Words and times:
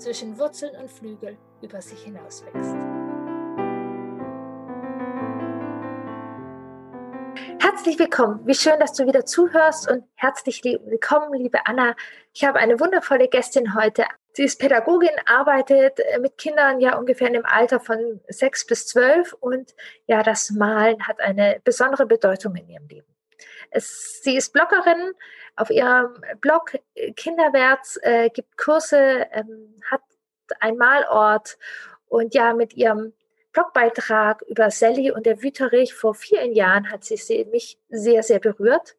zwischen 0.00 0.38
Wurzeln 0.38 0.74
und 0.76 0.90
Flügel 0.90 1.36
über 1.60 1.80
sich 1.82 2.02
hinauswächst. 2.02 2.74
Herzlich 7.60 7.98
willkommen. 7.98 8.40
Wie 8.46 8.54
schön, 8.54 8.78
dass 8.80 8.94
du 8.94 9.06
wieder 9.06 9.24
zuhörst 9.24 9.90
und 9.90 10.04
herzlich 10.14 10.62
willkommen, 10.64 11.32
liebe 11.34 11.66
Anna. 11.66 11.94
Ich 12.32 12.44
habe 12.44 12.58
eine 12.58 12.80
wundervolle 12.80 13.28
Gästin 13.28 13.74
heute. 13.74 14.04
Sie 14.32 14.44
ist 14.44 14.58
Pädagogin, 14.60 15.10
arbeitet 15.26 15.98
äh, 16.00 16.18
mit 16.18 16.38
Kindern 16.38 16.80
ja 16.80 16.96
ungefähr 16.96 17.26
in 17.26 17.34
dem 17.34 17.46
Alter 17.46 17.80
von 17.80 18.20
sechs 18.28 18.66
bis 18.66 18.86
zwölf 18.86 19.32
und 19.34 19.74
ja, 20.06 20.22
das 20.22 20.50
Malen 20.50 21.06
hat 21.06 21.20
eine 21.20 21.60
besondere 21.64 22.06
Bedeutung 22.06 22.54
in 22.56 22.68
ihrem 22.68 22.86
Leben. 22.86 23.09
Es, 23.70 24.20
sie 24.22 24.36
ist 24.36 24.52
Bloggerin, 24.52 25.12
auf 25.56 25.70
ihrem 25.70 26.14
Blog 26.40 26.76
äh, 26.94 27.12
Kinderwärts 27.12 27.98
äh, 28.02 28.30
gibt 28.30 28.56
Kurse, 28.56 29.26
ähm, 29.32 29.74
hat 29.90 30.02
einen 30.58 30.76
Malort 30.76 31.58
und 32.08 32.34
ja, 32.34 32.54
mit 32.54 32.74
ihrem 32.74 33.12
Blogbeitrag 33.52 34.42
über 34.42 34.70
Sally 34.70 35.10
und 35.10 35.26
der 35.26 35.42
Wüterich 35.42 35.94
vor 35.94 36.14
vielen 36.14 36.52
Jahren 36.52 36.90
hat 36.90 37.04
sie, 37.04 37.16
sie 37.16 37.44
mich 37.46 37.78
sehr, 37.88 38.22
sehr 38.22 38.38
berührt. 38.38 38.96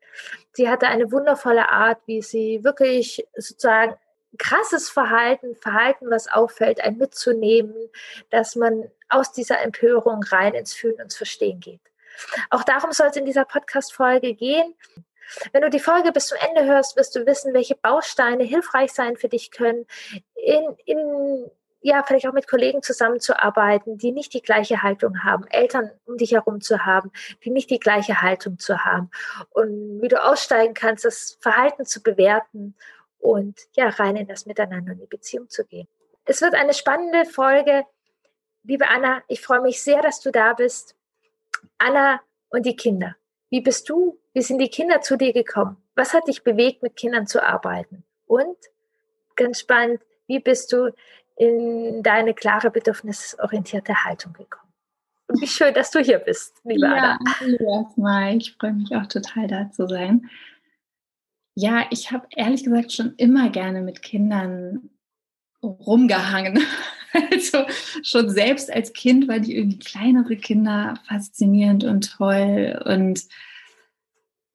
Sie 0.54 0.70
hatte 0.70 0.88
eine 0.88 1.12
wundervolle 1.12 1.70
Art, 1.70 2.00
wie 2.06 2.22
sie 2.22 2.64
wirklich 2.64 3.26
sozusagen 3.36 3.96
krasses 4.38 4.90
Verhalten, 4.90 5.56
Verhalten, 5.56 6.09
was 6.09 6.28
auffällt, 6.28 6.81
ein 6.81 6.98
mitzunehmen, 6.98 7.76
dass 8.30 8.56
man 8.56 8.90
aus 9.09 9.31
dieser 9.31 9.62
Empörung 9.62 10.24
rein 10.24 10.53
ins 10.53 10.74
Fühlen 10.74 10.96
und 10.96 11.02
ins 11.03 11.18
Verstehen 11.18 11.59
geht. 11.59 11.81
Auch 12.50 12.64
darum 12.64 12.92
soll 12.92 13.08
es 13.08 13.17
in 13.17 13.26
dieser 13.26 13.45
Podcast-Folge 13.45 14.34
gehen. 14.34 14.76
Wenn 15.54 15.62
du 15.62 15.70
die 15.70 15.80
Folge 15.80 16.12
bis 16.12 16.28
zum 16.28 16.38
Ende 16.48 16.66
hörst, 16.66 16.98
wirst 16.98 17.16
du 17.16 17.26
wissen, 17.26 17.53
welche 17.53 17.76
Bausteine 17.76 18.44
hilfreich 18.44 18.92
sein 18.92 19.16
für 19.16 19.30
dich 19.30 19.52
können, 19.52 19.86
in, 20.36 20.76
in 20.86 21.50
ja, 21.81 22.03
vielleicht 22.03 22.28
auch 22.28 22.34
mit 22.34 22.48
Kollegen 22.48 22.84
zusammenzuarbeiten, 22.84 23.98
die 23.98 24.12
nicht 24.12 24.34
die 24.34 24.42
gleiche 24.42 24.84
Haltung 24.84 25.23
haben, 25.23 25.48
Eltern 25.48 25.92
um 26.06 26.18
dich 26.18 26.34
herum 26.34 26.62
zu 26.62 26.86
haben, 26.86 27.12
die 27.44 27.50
nicht 27.50 27.70
die 27.70 27.80
gleiche 27.80 28.22
Haltung 28.22 28.59
zu 28.59 28.86
haben 28.86 29.09
und 29.50 30.02
wie 30.02 30.08
du 30.08 30.23
aussteigen 30.23 30.73
kannst, 30.75 31.06
das 31.06 31.38
Verhalten 31.42 31.86
zu 31.86 32.03
bewerten 32.03 32.75
und 33.18 33.59
ja, 33.73 33.90
rein 33.90 34.16
in 34.16 34.28
das 34.28 34.46
Miteinander 34.46 34.94
und 34.94 35.00
die 35.00 35.08
Beziehung 35.08 35.50
zu 35.50 35.66
gehen. 35.66 35.88
Es 36.25 36.42
wird 36.42 36.53
eine 36.53 36.73
spannende 36.73 37.25
Folge. 37.25 37.86
Liebe 38.64 38.88
Anna, 38.88 39.23
ich 39.28 39.42
freue 39.42 39.62
mich 39.62 39.81
sehr, 39.81 40.02
dass 40.02 40.22
du 40.22 40.31
da 40.31 40.53
bist. 40.53 40.96
Anna 41.78 42.22
und 42.50 42.66
die 42.66 42.76
Kinder. 42.76 43.16
Wie 43.50 43.62
bist 43.62 43.90
du, 43.90 44.20
wie 44.34 44.42
sind 44.42 44.59
die 44.59 44.70
Kinder 44.70 45.02
zu 45.02 45.17
dir 45.17 45.34
gekommen? 45.34 45.78
Was 45.95 46.14
hat 46.14 46.28
dich 46.28 46.44
bewegt, 46.44 46.84
mit 46.84 46.95
Kindern 46.95 47.28
zu 47.28 47.44
arbeiten? 47.44 48.03
Und 48.26 48.58
ganz 49.36 49.59
spannend, 49.59 50.02
wie 50.28 50.40
bist 50.40 50.72
du 50.72 50.94
in 51.36 52.03
deine 52.03 52.34
klare, 52.34 52.72
bedürfnisorientierte 52.72 54.06
Haltung 54.06 54.34
gekommen? 54.34 54.72
Und 55.28 55.42
wie 55.42 55.48
schön, 55.48 55.73
dass 55.73 55.92
du 55.92 56.00
hier 56.00 56.20
bist, 56.20 56.59
liebe 56.64 56.86
ja, 56.86 56.94
Anna. 56.94 57.20
Erstmal, 57.59 58.38
ich 58.38 58.53
freue 58.53 58.73
mich 58.73 58.96
auch 58.96 59.07
total 59.07 59.47
da 59.47 59.72
zu 59.72 59.88
sein. 59.88 60.30
Ja, 61.56 61.86
ich 61.90 62.12
habe 62.12 62.28
ehrlich 62.36 62.63
gesagt 62.63 62.94
schon 62.94 63.16
immer 63.16 63.50
gerne 63.50 63.81
mit 63.81 64.02
Kindern 64.02 64.91
rumgehangen. 65.64 66.60
Also 67.30 67.66
schon 68.04 68.30
selbst 68.30 68.72
als 68.72 68.94
Kind 68.94 69.28
war 69.28 69.40
die 69.40 69.58
irgendwie 69.58 69.80
kleinere 69.80 70.38
Kinder 70.38 70.94
faszinierend 71.10 71.84
und 71.84 72.10
toll. 72.10 72.82
Und 72.86 73.26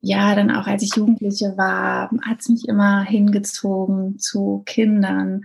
ja, 0.01 0.35
dann 0.35 0.51
auch 0.51 0.67
als 0.67 0.83
ich 0.83 0.97
Jugendliche 0.97 1.59
war, 1.59 2.11
hat 2.23 2.41
es 2.41 2.49
mich 2.49 2.67
immer 2.67 3.03
hingezogen 3.03 4.19
zu 4.19 4.63
Kindern, 4.65 5.43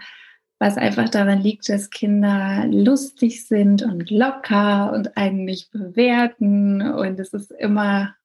was 0.58 0.78
einfach 0.78 1.10
daran 1.10 1.42
liegt, 1.42 1.68
dass 1.68 1.90
Kinder 1.90 2.66
lustig 2.70 3.46
sind 3.46 3.82
und 3.82 4.10
locker 4.10 4.94
und 4.94 5.18
einen 5.18 5.44
nicht 5.44 5.72
bewerten. 5.72 6.82
Und 6.82 7.20
es 7.20 7.34
ist 7.34 7.52
immer 7.52 8.16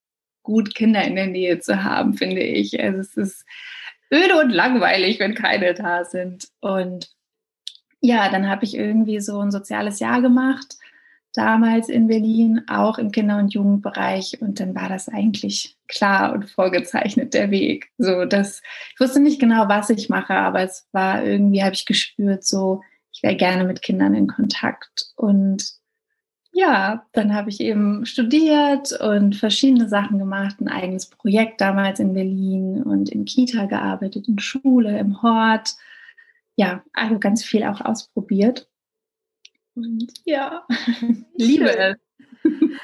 gut, 0.42 0.74
Kinder 0.74 1.02
in 1.02 1.16
der 1.16 1.26
Nähe 1.28 1.58
zu 1.58 1.82
haben, 1.82 2.14
finde 2.14 2.42
ich. 2.42 2.78
Also 2.78 3.00
es 3.00 3.16
ist 3.16 3.46
öde 4.12 4.38
und 4.38 4.50
langweilig, 4.50 5.18
wenn 5.18 5.34
keine 5.34 5.74
da 5.74 6.04
sind. 6.04 6.48
Und 6.60 7.15
ja, 8.00 8.28
dann 8.30 8.48
habe 8.48 8.64
ich 8.64 8.76
irgendwie 8.76 9.20
so 9.20 9.40
ein 9.40 9.50
soziales 9.50 9.98
Jahr 10.00 10.20
gemacht, 10.20 10.76
damals 11.32 11.88
in 11.88 12.08
Berlin, 12.08 12.62
auch 12.68 12.98
im 12.98 13.10
Kinder- 13.12 13.38
und 13.38 13.52
Jugendbereich. 13.52 14.38
Und 14.40 14.58
dann 14.60 14.74
war 14.74 14.88
das 14.88 15.08
eigentlich 15.08 15.76
klar 15.88 16.32
und 16.32 16.50
vorgezeichnet 16.50 17.34
der 17.34 17.50
Weg. 17.50 17.90
So, 17.98 18.24
dass 18.24 18.62
ich 18.92 19.00
wusste 19.00 19.20
nicht 19.20 19.40
genau, 19.40 19.68
was 19.68 19.90
ich 19.90 20.08
mache, 20.08 20.34
aber 20.34 20.60
es 20.60 20.88
war 20.92 21.24
irgendwie, 21.24 21.62
habe 21.62 21.74
ich 21.74 21.86
gespürt, 21.86 22.44
so, 22.44 22.82
ich 23.12 23.22
wäre 23.22 23.36
gerne 23.36 23.64
mit 23.64 23.82
Kindern 23.82 24.14
in 24.14 24.26
Kontakt. 24.26 25.12
Und 25.16 25.76
ja, 26.52 27.04
dann 27.12 27.34
habe 27.34 27.50
ich 27.50 27.60
eben 27.60 28.06
studiert 28.06 28.98
und 29.00 29.36
verschiedene 29.36 29.88
Sachen 29.90 30.18
gemacht, 30.18 30.58
ein 30.60 30.68
eigenes 30.68 31.06
Projekt 31.06 31.60
damals 31.60 32.00
in 32.00 32.14
Berlin 32.14 32.82
und 32.82 33.10
in 33.10 33.26
Kita 33.26 33.66
gearbeitet, 33.66 34.26
in 34.26 34.38
Schule, 34.38 34.98
im 34.98 35.20
Hort. 35.20 35.76
Ja, 36.56 36.82
also 36.92 37.18
ganz 37.18 37.44
viel 37.44 37.64
auch 37.64 37.80
ausprobiert. 37.80 38.68
Und 39.74 40.12
ja, 40.24 40.66
liebe 41.34 41.76
es. 41.76 41.96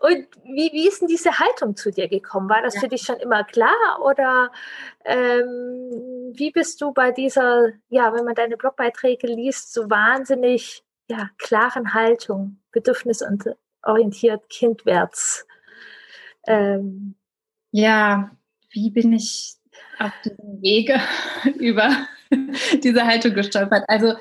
Und 0.00 0.26
wie, 0.44 0.72
wie 0.72 0.88
ist 0.88 1.00
denn 1.00 1.08
diese 1.08 1.38
Haltung 1.38 1.76
zu 1.76 1.92
dir 1.92 2.08
gekommen? 2.08 2.48
War 2.48 2.60
das 2.60 2.74
ja. 2.74 2.80
für 2.80 2.88
dich 2.88 3.02
schon 3.02 3.20
immer 3.20 3.44
klar 3.44 4.00
oder 4.04 4.50
ähm, 5.04 6.32
wie 6.34 6.50
bist 6.50 6.80
du 6.80 6.92
bei 6.92 7.12
dieser, 7.12 7.68
ja, 7.88 8.12
wenn 8.12 8.24
man 8.24 8.34
deine 8.34 8.56
Blogbeiträge 8.56 9.28
liest, 9.28 9.72
so 9.72 9.88
wahnsinnig 9.88 10.82
ja, 11.08 11.30
klaren 11.38 11.94
Haltung, 11.94 12.60
bedürfnisorientiert, 12.72 14.48
kindwärts. 14.50 15.46
Ähm, 16.46 17.14
ja, 17.70 18.36
wie 18.70 18.90
bin 18.90 19.12
ich 19.12 19.54
auf 19.98 20.12
diesem 20.24 20.60
Wege 20.60 21.00
über 21.58 21.90
diese 22.82 23.06
Haltung 23.06 23.34
gestolpert? 23.34 23.84
Also 23.88 24.14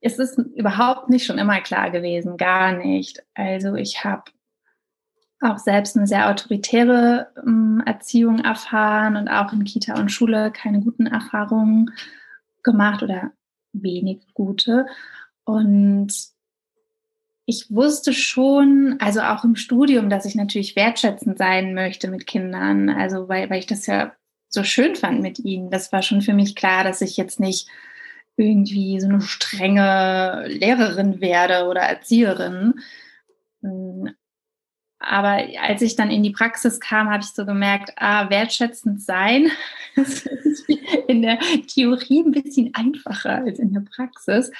es 0.00 0.18
ist 0.18 0.38
überhaupt 0.38 1.08
nicht 1.08 1.24
schon 1.24 1.38
immer 1.38 1.60
klar 1.60 1.90
gewesen, 1.90 2.36
gar 2.36 2.72
nicht. 2.72 3.22
Also 3.34 3.74
ich 3.74 4.04
habe 4.04 4.24
auch 5.40 5.58
selbst 5.58 5.96
eine 5.96 6.06
sehr 6.06 6.30
autoritäre 6.30 7.32
ähm, 7.44 7.82
Erziehung 7.84 8.40
erfahren 8.40 9.16
und 9.16 9.28
auch 9.28 9.52
in 9.52 9.64
Kita 9.64 9.98
und 9.98 10.10
Schule 10.10 10.52
keine 10.52 10.80
guten 10.80 11.06
Erfahrungen 11.06 11.90
gemacht 12.62 13.02
oder 13.02 13.32
wenig 13.72 14.26
gute. 14.34 14.86
Und 15.44 16.12
ich 17.44 17.66
wusste 17.70 18.12
schon, 18.12 18.96
also 19.00 19.20
auch 19.20 19.44
im 19.44 19.56
Studium, 19.56 20.08
dass 20.08 20.26
ich 20.26 20.36
natürlich 20.36 20.76
wertschätzend 20.76 21.38
sein 21.38 21.74
möchte 21.74 22.08
mit 22.08 22.26
Kindern. 22.26 22.88
Also 22.88 23.28
weil, 23.28 23.50
weil 23.50 23.58
ich 23.58 23.66
das 23.66 23.86
ja 23.86 24.12
so 24.52 24.64
schön 24.64 24.94
fand 24.96 25.20
mit 25.20 25.38
ihnen. 25.38 25.70
Das 25.70 25.92
war 25.92 26.02
schon 26.02 26.22
für 26.22 26.34
mich 26.34 26.54
klar, 26.54 26.84
dass 26.84 27.00
ich 27.00 27.16
jetzt 27.16 27.40
nicht 27.40 27.68
irgendwie 28.36 29.00
so 29.00 29.08
eine 29.08 29.20
strenge 29.20 30.44
Lehrerin 30.46 31.20
werde 31.20 31.66
oder 31.66 31.80
Erzieherin. 31.80 32.74
Aber 34.98 35.42
als 35.60 35.82
ich 35.82 35.96
dann 35.96 36.10
in 36.10 36.22
die 36.22 36.30
Praxis 36.30 36.80
kam, 36.80 37.10
habe 37.10 37.22
ich 37.22 37.30
so 37.30 37.44
gemerkt, 37.44 37.92
ah, 37.96 38.30
wertschätzend 38.30 39.02
sein 39.02 39.50
ist 39.96 40.28
in 41.08 41.22
der 41.22 41.38
Theorie 41.66 42.22
ein 42.22 42.30
bisschen 42.30 42.74
einfacher 42.74 43.44
als 43.44 43.58
in 43.58 43.72
der 43.72 43.84
Praxis. 43.94 44.50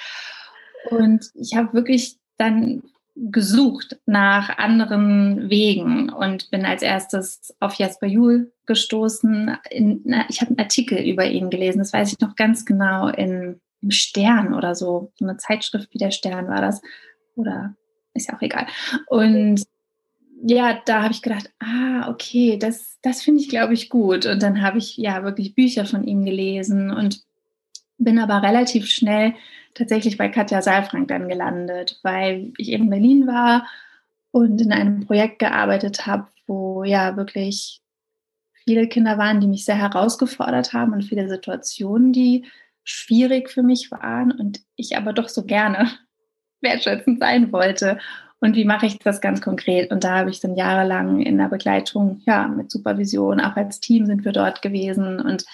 Und 0.89 1.29
ich 1.33 1.55
habe 1.55 1.73
wirklich 1.73 2.17
dann 2.37 2.83
gesucht 3.15 3.99
nach 4.05 4.57
anderen 4.57 5.49
Wegen 5.49 6.09
und 6.09 6.49
bin 6.49 6.65
als 6.65 6.81
erstes 6.81 7.55
auf 7.59 7.75
Jasper 7.75 8.07
Juhl 8.07 8.51
gestoßen. 8.65 9.57
In, 9.69 10.15
ich 10.29 10.41
habe 10.41 10.49
einen 10.49 10.59
Artikel 10.59 10.97
über 10.97 11.25
ihn 11.25 11.49
gelesen, 11.49 11.79
das 11.79 11.93
weiß 11.93 12.11
ich 12.11 12.19
noch 12.19 12.35
ganz 12.35 12.65
genau, 12.65 13.07
in, 13.07 13.61
im 13.81 13.91
Stern 13.91 14.53
oder 14.53 14.73
so. 14.73 15.11
So 15.15 15.25
eine 15.25 15.37
Zeitschrift 15.37 15.93
wie 15.93 15.99
der 15.99 16.11
Stern 16.11 16.47
war 16.47 16.61
das. 16.61 16.81
Oder 17.35 17.75
ist 18.13 18.29
ja 18.29 18.37
auch 18.37 18.41
egal. 18.41 18.65
Und 19.07 19.63
ja, 20.45 20.81
da 20.85 21.03
habe 21.03 21.13
ich 21.13 21.21
gedacht, 21.21 21.51
ah, 21.59 22.09
okay, 22.09 22.57
das, 22.57 22.97
das 23.01 23.21
finde 23.21 23.41
ich, 23.41 23.49
glaube 23.49 23.73
ich, 23.73 23.89
gut. 23.89 24.25
Und 24.25 24.41
dann 24.41 24.61
habe 24.61 24.79
ich 24.79 24.97
ja 24.97 25.23
wirklich 25.23 25.55
Bücher 25.55 25.85
von 25.85 26.03
ihm 26.03 26.25
gelesen 26.25 26.91
und 26.91 27.21
bin 27.97 28.19
aber 28.19 28.41
relativ 28.41 28.87
schnell 28.87 29.33
tatsächlich 29.73 30.17
bei 30.17 30.29
Katja 30.29 30.61
Saalfrank 30.61 31.07
dann 31.07 31.27
gelandet, 31.27 31.99
weil 32.03 32.53
ich 32.57 32.71
in 32.71 32.89
Berlin 32.89 33.27
war 33.27 33.67
und 34.31 34.61
in 34.61 34.71
einem 34.71 35.05
Projekt 35.05 35.39
gearbeitet 35.39 36.05
habe, 36.05 36.27
wo 36.47 36.83
ja 36.83 37.15
wirklich 37.15 37.81
viele 38.65 38.87
Kinder 38.87 39.17
waren, 39.17 39.39
die 39.39 39.47
mich 39.47 39.65
sehr 39.65 39.77
herausgefordert 39.77 40.73
haben 40.73 40.93
und 40.93 41.03
viele 41.03 41.27
Situationen, 41.27 42.13
die 42.13 42.45
schwierig 42.83 43.49
für 43.49 43.63
mich 43.63 43.91
waren 43.91 44.31
und 44.31 44.61
ich 44.75 44.97
aber 44.97 45.13
doch 45.13 45.29
so 45.29 45.43
gerne 45.43 45.91
wertschätzend 46.61 47.19
sein 47.19 47.51
wollte. 47.51 47.99
Und 48.39 48.55
wie 48.57 48.65
mache 48.65 48.87
ich 48.87 48.99
das 48.99 49.21
ganz 49.21 49.39
konkret? 49.39 49.89
Und 49.91 50.03
da 50.03 50.19
habe 50.19 50.29
ich 50.29 50.41
dann 50.41 50.57
jahrelang 50.57 51.21
in 51.21 51.37
der 51.37 51.47
Begleitung, 51.47 52.21
ja, 52.25 52.47
mit 52.47 52.71
Supervision, 52.71 53.39
auch 53.39 53.55
als 53.55 53.79
Team 53.79 54.05
sind 54.05 54.25
wir 54.25 54.33
dort 54.33 54.61
gewesen 54.61 55.21
und 55.21 55.45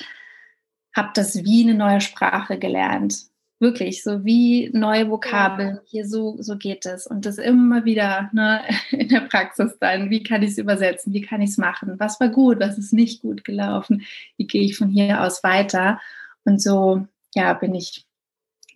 habe 0.95 1.09
das 1.13 1.43
wie 1.43 1.63
eine 1.63 1.75
neue 1.75 2.01
Sprache 2.01 2.57
gelernt. 2.57 3.28
Wirklich, 3.61 4.03
so 4.03 4.23
wie 4.23 4.69
neue 4.73 5.09
Vokabeln. 5.09 5.81
Hier 5.85 6.07
so, 6.07 6.37
so 6.39 6.57
geht 6.57 6.85
es. 6.85 7.05
Und 7.05 7.25
das 7.25 7.37
immer 7.37 7.83
wieder 7.83 8.29
ne, 8.31 8.61
in 8.91 9.09
der 9.09 9.21
Praxis 9.21 9.77
dann. 9.79 10.09
Wie 10.09 10.23
kann 10.23 10.43
ich 10.43 10.51
es 10.51 10.57
übersetzen? 10.57 11.13
Wie 11.13 11.21
kann 11.21 11.41
ich 11.41 11.51
es 11.51 11.57
machen? 11.57 11.99
Was 11.99 12.19
war 12.21 12.29
gut? 12.29 12.61
Was 12.61 12.77
ist 12.77 12.93
nicht 12.93 13.21
gut 13.21 13.43
gelaufen? 13.43 14.03
Wie 14.37 14.47
gehe 14.47 14.63
ich 14.63 14.77
von 14.77 14.87
hier 14.87 15.21
aus 15.21 15.43
weiter? 15.43 15.99
Und 16.45 16.61
so, 16.61 17.05
ja, 17.35 17.53
bin 17.53 17.75
ich 17.75 18.05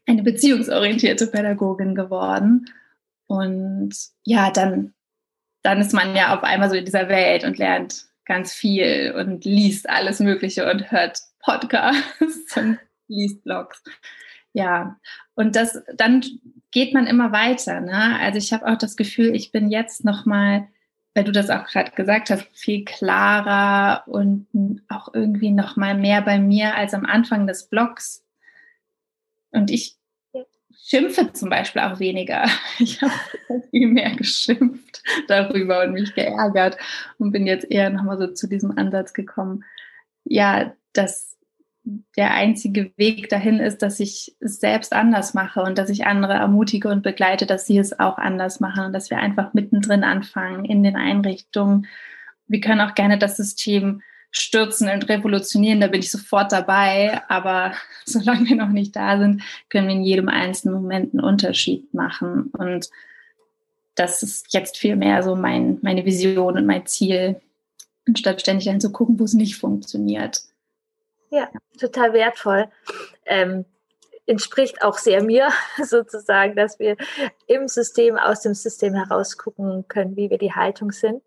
eine 0.05 0.21
beziehungsorientierte 0.21 1.27
Pädagogin 1.27 1.95
geworden. 1.95 2.65
Und 3.27 3.95
ja, 4.25 4.51
dann, 4.51 4.93
dann 5.61 5.79
ist 5.79 5.93
man 5.93 6.13
ja 6.13 6.35
auf 6.35 6.43
einmal 6.43 6.69
so 6.69 6.75
in 6.75 6.83
dieser 6.83 7.07
Welt 7.07 7.45
und 7.45 7.57
lernt 7.57 8.05
ganz 8.25 8.53
viel 8.53 9.13
und 9.17 9.45
liest 9.45 9.89
alles 9.89 10.19
Mögliche 10.19 10.69
und 10.69 10.91
hört 10.91 11.19
Podcasts 11.39 12.55
und 12.57 12.79
liest 13.07 13.43
Blogs 13.45 13.81
ja, 14.53 14.99
und 15.35 15.55
das, 15.55 15.83
dann 15.95 16.23
geht 16.71 16.93
man 16.93 17.07
immer 17.07 17.31
weiter. 17.31 17.81
Ne? 17.81 18.19
Also 18.19 18.37
ich 18.37 18.53
habe 18.53 18.67
auch 18.67 18.77
das 18.77 18.95
Gefühl, 18.95 19.35
ich 19.35 19.51
bin 19.51 19.69
jetzt 19.69 20.05
nochmal, 20.05 20.67
weil 21.13 21.23
du 21.23 21.31
das 21.31 21.49
auch 21.49 21.65
gerade 21.65 21.91
gesagt 21.91 22.29
hast, 22.29 22.47
viel 22.53 22.85
klarer 22.85 24.07
und 24.07 24.47
auch 24.89 25.13
irgendwie 25.13 25.51
nochmal 25.51 25.95
mehr 25.95 26.21
bei 26.21 26.39
mir 26.39 26.75
als 26.75 26.93
am 26.93 27.05
Anfang 27.05 27.47
des 27.47 27.67
Blogs. 27.67 28.23
Und 29.51 29.69
ich 29.69 29.97
schimpfe 30.83 31.31
zum 31.33 31.49
Beispiel 31.49 31.81
auch 31.81 31.99
weniger. 31.99 32.45
Ich 32.79 33.01
habe 33.01 33.13
viel 33.69 33.87
mehr 33.87 34.15
geschimpft 34.15 35.03
darüber 35.27 35.83
und 35.83 35.93
mich 35.93 36.13
geärgert 36.15 36.77
und 37.19 37.31
bin 37.31 37.45
jetzt 37.45 37.69
eher 37.69 37.91
nochmal 37.91 38.17
so 38.17 38.27
zu 38.27 38.47
diesem 38.47 38.77
Ansatz 38.77 39.13
gekommen. 39.13 39.63
Ja, 40.25 40.73
dass 40.93 41.32
der 41.85 42.33
einzige 42.33 42.91
Weg 42.95 43.29
dahin 43.29 43.59
ist, 43.59 43.81
dass 43.81 43.99
ich 43.99 44.35
es 44.39 44.59
selbst 44.59 44.93
anders 44.93 45.33
mache 45.33 45.61
und 45.61 45.77
dass 45.77 45.89
ich 45.89 46.05
andere 46.05 46.33
ermutige 46.33 46.87
und 46.87 47.03
begleite, 47.03 47.45
dass 47.45 47.65
sie 47.65 47.77
es 47.77 47.99
auch 47.99 48.17
anders 48.17 48.59
machen 48.59 48.85
und 48.85 48.93
dass 48.93 49.09
wir 49.09 49.17
einfach 49.17 49.53
mittendrin 49.53 50.03
anfangen 50.03 50.63
in 50.63 50.83
den 50.83 50.95
Einrichtungen. 50.95 51.87
Wir 52.47 52.61
können 52.61 52.81
auch 52.81 52.95
gerne 52.95 53.17
das 53.17 53.35
System 53.35 54.01
stürzen 54.31 54.89
und 54.89 55.09
revolutionieren, 55.09 55.81
da 55.81 55.87
bin 55.87 55.99
ich 55.99 56.09
sofort 56.09 56.51
dabei, 56.51 57.21
aber 57.27 57.73
solange 58.05 58.47
wir 58.49 58.55
noch 58.55 58.69
nicht 58.69 58.95
da 58.95 59.19
sind, 59.19 59.43
können 59.69 59.87
wir 59.87 59.95
in 59.95 60.03
jedem 60.03 60.29
einzelnen 60.29 60.75
Moment 60.75 61.13
einen 61.13 61.23
Unterschied 61.23 61.93
machen 61.93 62.51
und 62.57 62.89
das 63.95 64.23
ist 64.23 64.53
jetzt 64.53 64.77
viel 64.77 64.95
mehr 64.95 65.21
so 65.21 65.35
mein, 65.35 65.77
meine 65.81 66.03
Vision 66.05 66.57
und 66.57 66.65
mein 66.65 66.85
Ziel, 66.87 67.39
anstatt 68.07 68.41
ständig 68.41 68.65
dann 68.65 68.81
zu 68.81 68.91
gucken, 68.91 69.19
wo 69.19 69.23
es 69.23 69.33
nicht 69.33 69.55
funktioniert. 69.55 70.41
Ja, 71.33 71.49
total 71.79 72.13
wertvoll. 72.13 72.69
Ähm, 73.25 73.65
entspricht 74.27 74.83
auch 74.83 74.99
sehr 74.99 75.23
mir 75.23 75.49
sozusagen, 75.83 76.55
dass 76.55 76.77
wir 76.77 76.95
im 77.47 77.67
System, 77.67 78.17
aus 78.17 78.41
dem 78.41 78.53
System 78.53 78.93
heraus 78.93 79.39
gucken 79.39 79.87
können, 79.87 80.15
wie 80.15 80.29
wir 80.29 80.37
die 80.37 80.53
Haltung 80.53 80.91
sind. 80.91 81.23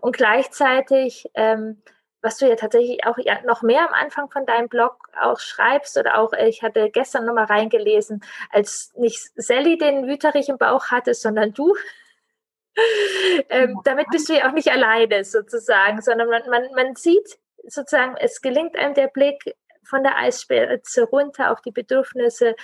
Und 0.00 0.16
gleichzeitig, 0.16 1.26
ähm, 1.34 1.82
was 2.22 2.38
du 2.38 2.48
ja 2.48 2.56
tatsächlich 2.56 3.04
auch 3.04 3.18
ja, 3.18 3.42
noch 3.42 3.60
mehr 3.60 3.86
am 3.86 3.92
Anfang 3.92 4.30
von 4.30 4.46
deinem 4.46 4.70
Blog 4.70 4.96
auch 5.20 5.38
schreibst 5.38 5.98
oder 5.98 6.18
auch, 6.18 6.32
äh, 6.32 6.48
ich 6.48 6.62
hatte 6.62 6.88
gestern 6.88 7.26
nochmal 7.26 7.44
reingelesen, 7.44 8.24
als 8.48 8.94
nicht 8.96 9.30
Sally 9.34 9.76
den 9.76 10.06
Wüterich 10.06 10.48
im 10.48 10.56
Bauch 10.56 10.86
hatte, 10.86 11.12
sondern 11.12 11.52
du. 11.52 11.76
ähm, 13.50 13.78
damit 13.84 14.06
bist 14.10 14.30
du 14.30 14.38
ja 14.38 14.48
auch 14.48 14.52
nicht 14.52 14.72
alleine 14.72 15.22
sozusagen, 15.22 16.00
sondern 16.00 16.30
man, 16.30 16.48
man, 16.48 16.62
man 16.74 16.96
sieht 16.96 17.38
sozusagen, 17.66 18.16
es 18.18 18.40
gelingt 18.40 18.76
einem 18.76 18.94
der 18.94 19.08
Blick 19.08 19.56
von 19.84 20.02
der 20.02 20.16
Eisspitze 20.16 21.04
runter 21.04 21.50
auf 21.50 21.60
die 21.62 21.72
Bedürfnisse. 21.72 22.54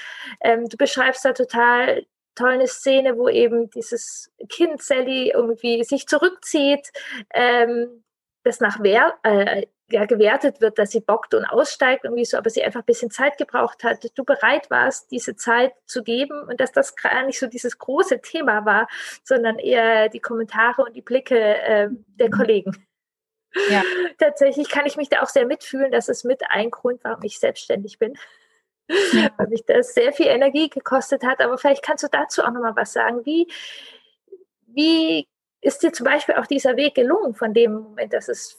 Ähm, 0.40 0.69
du 0.69 0.76
beschreibst 0.76 1.25
da 1.25 1.32
total 1.32 2.06
toll 2.34 2.50
eine 2.50 2.69
Szene, 2.69 3.16
wo 3.16 3.28
eben 3.28 3.70
dieses 3.70 4.31
Kind 4.48 4.82
Sally 4.82 5.31
irgendwie 5.31 5.82
sich 5.84 6.06
zurückzieht, 6.06 6.93
ähm, 7.34 8.04
das 8.44 8.60
nach 8.60 8.78
Wer 8.81 9.14
äh, 9.25 9.66
ja, 9.90 10.04
gewertet 10.04 10.60
wird, 10.60 10.78
dass 10.78 10.90
sie 10.90 11.00
bockt 11.00 11.34
und 11.34 11.44
aussteigt 11.44 12.04
irgendwie 12.04 12.25
so, 12.25 12.37
aber 12.37 12.50
sie 12.50 12.64
einfach 12.64 12.81
ein 12.81 12.87
bisschen 12.87 13.10
Zeit 13.10 13.38
gebraucht 13.38 13.84
hat, 13.84 14.04
du 14.16 14.25
bereit 14.25 14.69
warst, 14.69 15.10
diese 15.10 15.37
Zeit 15.37 15.72
zu 15.87 16.02
geben 16.02 16.42
und 16.49 16.60
dass 16.60 16.72
das 16.72 16.96
gar 16.96 17.25
nicht 17.25 17.38
so 17.38 17.46
dieses 17.46 17.78
große 17.78 18.20
Thema 18.20 18.64
war, 18.64 18.88
sondern 19.22 19.58
eher 19.58 20.08
die 20.08 20.20
Kommentare 20.20 20.82
und 20.82 20.94
die 20.96 21.02
Blicke 21.02 21.38
äh, 21.38 21.88
der 22.19 22.28
mhm. 22.28 22.32
Kollegen. 22.32 22.87
Ja. 23.70 23.82
Tatsächlich 24.18 24.68
kann 24.68 24.86
ich 24.86 24.96
mich 24.96 25.08
da 25.08 25.22
auch 25.22 25.28
sehr 25.28 25.46
mitfühlen, 25.46 25.90
dass 25.90 26.08
es 26.08 26.24
mit 26.24 26.42
ein 26.48 26.70
Grund, 26.70 27.00
warum 27.04 27.22
ich 27.22 27.38
selbstständig 27.38 27.98
bin. 27.98 28.14
Ja. 29.12 29.30
Weil 29.38 29.48
mich 29.48 29.64
das 29.66 29.94
sehr 29.94 30.12
viel 30.12 30.26
Energie 30.26 30.68
gekostet 30.68 31.24
hat. 31.24 31.40
Aber 31.40 31.58
vielleicht 31.58 31.82
kannst 31.82 32.04
du 32.04 32.08
dazu 32.08 32.42
auch 32.42 32.50
nochmal 32.50 32.76
was 32.76 32.92
sagen. 32.92 33.24
Wie, 33.24 33.48
wie 34.66 35.28
ist 35.60 35.82
dir 35.82 35.92
zum 35.92 36.04
Beispiel 36.04 36.36
auch 36.36 36.46
dieser 36.46 36.76
Weg 36.76 36.94
gelungen, 36.94 37.34
von 37.34 37.54
dem 37.54 37.74
Moment, 37.74 38.12
dass 38.12 38.28
es 38.28 38.58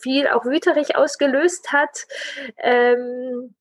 viel 0.00 0.28
auch 0.28 0.44
wüterig 0.44 0.96
ausgelöst 0.96 1.72
hat? 1.72 2.06
Ähm, 2.58 3.54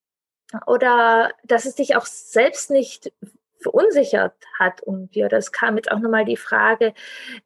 oder 0.67 1.31
dass 1.43 1.65
es 1.65 1.75
dich 1.75 1.95
auch 1.95 2.05
selbst 2.05 2.69
nicht 2.69 3.11
verunsichert 3.59 4.35
hat 4.59 4.81
irgendwie. 4.85 5.25
Oder 5.25 5.37
es 5.37 5.51
kam 5.51 5.77
jetzt 5.77 5.91
auch 5.91 5.99
nochmal 5.99 6.25
die 6.25 6.37
Frage, 6.37 6.93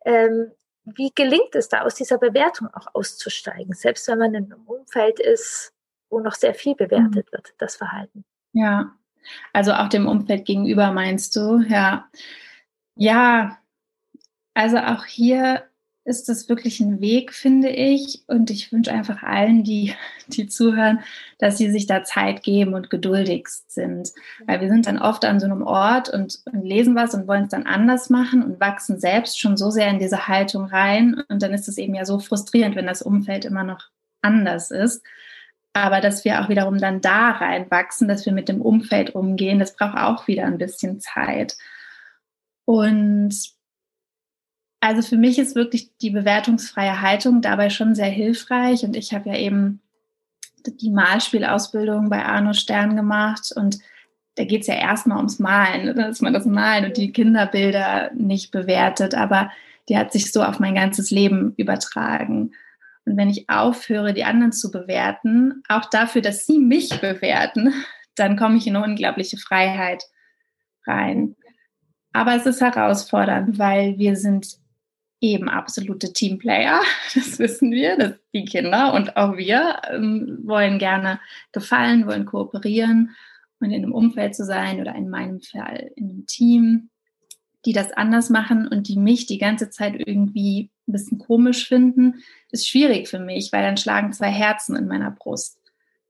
ähm, 0.03 0.51
wie 0.95 1.12
gelingt 1.13 1.54
es 1.54 1.69
da 1.69 1.81
aus 1.81 1.95
dieser 1.95 2.18
Bewertung 2.18 2.69
auch 2.74 2.88
auszusteigen, 2.94 3.74
selbst 3.74 4.07
wenn 4.07 4.19
man 4.19 4.34
in 4.34 4.51
einem 4.51 4.63
Umfeld 4.66 5.19
ist, 5.19 5.74
wo 6.10 6.19
noch 6.19 6.34
sehr 6.34 6.54
viel 6.54 6.75
bewertet 6.75 7.28
mhm. 7.28 7.31
wird, 7.31 7.54
das 7.57 7.75
Verhalten? 7.75 8.24
Ja, 8.54 8.95
also 9.54 9.74
auch 9.74 9.89
dem 9.89 10.07
Umfeld 10.07 10.45
gegenüber 10.45 10.92
meinst 10.92 11.36
du, 11.36 11.60
ja. 11.68 12.10
Ja, 12.96 13.60
also 14.53 14.77
auch 14.77 15.06
hier 15.06 15.67
ist 16.08 16.30
das 16.30 16.48
wirklich 16.48 16.80
ein 16.80 17.02
Weg, 17.02 17.34
finde 17.34 17.68
ich. 17.70 18.24
Und 18.28 18.50
ich 18.50 18.72
wünsche 18.72 18.94
einfach 18.94 19.24
allen, 19.24 19.66
die, 19.66 19.94
die 20.28 20.48
zuhören, 20.48 21.02
dass 21.38 21.58
sie 21.58 21.70
sich 21.70 21.86
da 21.86 22.06
Zeit 22.06 22.44
geben 22.44 22.74
und 22.76 22.90
geduldig 22.90 23.48
sind. 23.68 24.14
Weil 24.46 24.62
wir 24.62 24.70
sind 24.70 24.88
dann 24.88 25.00
oft 25.00 25.26
an 25.26 25.42
so 25.42 25.46
einem 25.46 25.64
Ort 25.64 26.08
und, 26.08 26.40
und 26.46 26.64
lesen 26.64 26.96
was 26.96 27.14
und 27.14 27.28
wollen 27.28 27.44
es 27.44 27.50
dann 27.50 27.66
anders 27.66 28.10
machen 28.10 28.42
und 28.42 28.60
wachsen 28.62 29.02
selbst 29.02 29.38
schon 29.38 29.58
so 29.58 29.70
sehr 29.70 29.90
in 29.90 30.00
diese 30.00 30.30
Haltung 30.30 30.66
rein. 30.66 31.22
Und 31.28 31.44
dann 31.44 31.54
ist 31.54 31.68
es 31.68 31.78
eben 31.78 31.94
ja 31.94 32.06
so 32.06 32.20
frustrierend, 32.20 32.78
wenn 32.78 32.88
das 32.88 33.02
Umfeld 33.02 33.44
immer 33.44 33.66
noch 33.66 33.90
anders 34.22 34.72
ist. 34.72 35.04
Aber 35.74 36.00
dass 36.00 36.24
wir 36.24 36.42
auch 36.42 36.48
wiederum 36.48 36.78
dann 36.78 37.02
da 37.02 37.32
reinwachsen, 37.32 38.08
dass 38.08 38.26
wir 38.26 38.32
mit 38.32 38.48
dem 38.48 38.62
Umfeld 38.62 39.14
umgehen, 39.14 39.60
das 39.60 39.76
braucht 39.76 39.98
auch 39.98 40.28
wieder 40.28 40.46
ein 40.46 40.58
bisschen 40.58 41.02
Zeit. 41.02 41.58
Und 42.64 43.57
also 44.88 45.01
für 45.01 45.17
mich 45.17 45.38
ist 45.38 45.56
wirklich 45.56 45.91
die 45.98 46.12
bewertungsfreie 46.12 47.01
Haltung 47.01 47.41
dabei 47.41 47.70
schon 47.70 47.94
sehr 47.94 48.10
hilfreich. 48.10 48.84
Und 48.84 48.96
ich 48.96 49.13
habe 49.13 49.29
ja 49.29 49.36
eben 49.36 49.82
die 50.65 50.91
Malspielausbildung 50.91 52.10
bei 52.10 52.25
Arno 52.25 52.53
Stern 52.53 52.96
gemacht 52.96 53.51
und 53.56 53.79
da 54.36 54.46
geht 54.46 54.62
es 54.62 54.67
ja 54.67 54.75
erstmal 54.75 55.17
ums 55.17 55.39
Malen, 55.39 55.96
dass 55.96 56.22
man 56.22 56.34
das 56.34 56.46
Malen 56.46 56.86
und 56.86 56.98
die 56.98 57.12
Kinderbilder 57.12 58.12
nicht 58.13 58.51
bewertet, 58.51 59.15
aber 59.15 59.51
die 59.89 59.98
hat 59.98 60.12
sich 60.12 60.32
so 60.32 60.44
auf 60.44 60.60
mein 60.60 60.75
ganzes 60.75 61.10
Leben 61.10 61.53
übertragen. 61.58 62.51
Und 63.06 63.17
wenn 63.17 63.29
ich 63.29 63.50
aufhöre, 63.50 64.13
die 64.13 64.25
anderen 64.25 64.51
zu 64.51 64.70
bewerten, 64.70 65.63
auch 65.70 65.89
dafür, 65.89 66.22
dass 66.22 66.46
sie 66.46 66.60
mich 66.60 67.01
bewerten, 67.01 67.74
dann 68.15 68.38
komme 68.38 68.58
ich 68.58 68.67
in 68.67 68.75
eine 68.75 68.86
unglaubliche 68.86 69.38
Freiheit 69.38 70.03
rein. 70.86 71.36
Aber 72.13 72.36
es 72.36 72.46
ist 72.46 72.62
herausfordernd, 72.62 73.58
weil 73.58 73.98
wir 73.98 74.15
sind 74.15 74.58
eben 75.21 75.50
absolute 75.50 76.13
Teamplayer, 76.13 76.81
das 77.15 77.39
wissen 77.39 77.71
wir, 77.71 77.97
dass 77.97 78.13
die 78.33 78.45
Kinder 78.45 78.93
und 78.93 79.17
auch 79.17 79.38
wir 79.38 79.81
ähm, 79.89 80.39
wollen 80.43 80.79
gerne 80.79 81.19
gefallen, 81.51 82.05
wollen 82.05 82.25
kooperieren 82.25 83.15
und 83.59 83.71
in 83.71 83.83
einem 83.83 83.93
Umfeld 83.93 84.36
zu 84.36 84.45
sein 84.45 84.79
oder 84.79 84.93
in 84.95 85.09
meinem 85.09 85.41
Fall 85.41 85.91
in 85.95 86.09
einem 86.09 86.25
Team, 86.27 86.89
die 87.65 87.74
das 87.74 87.91
anders 87.91 88.29
machen 88.29 88.67
und 88.67 88.88
die 88.88 88.97
mich 88.97 89.25
die 89.25 89.39
ganze 89.39 89.69
Zeit 89.69 89.95
irgendwie 89.97 90.69
ein 90.88 90.91
bisschen 90.91 91.17
komisch 91.17 91.67
finden, 91.67 92.24
ist 92.51 92.67
schwierig 92.67 93.09
für 93.09 93.19
mich, 93.19 93.51
weil 93.51 93.63
dann 93.63 93.77
schlagen 93.77 94.13
zwei 94.13 94.29
Herzen 94.29 94.75
in 94.75 94.88
meiner 94.88 95.12
Brust. 95.12 95.59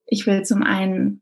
Ich 0.05 0.27
will 0.27 0.43
zum 0.43 0.63
einen 0.63 1.21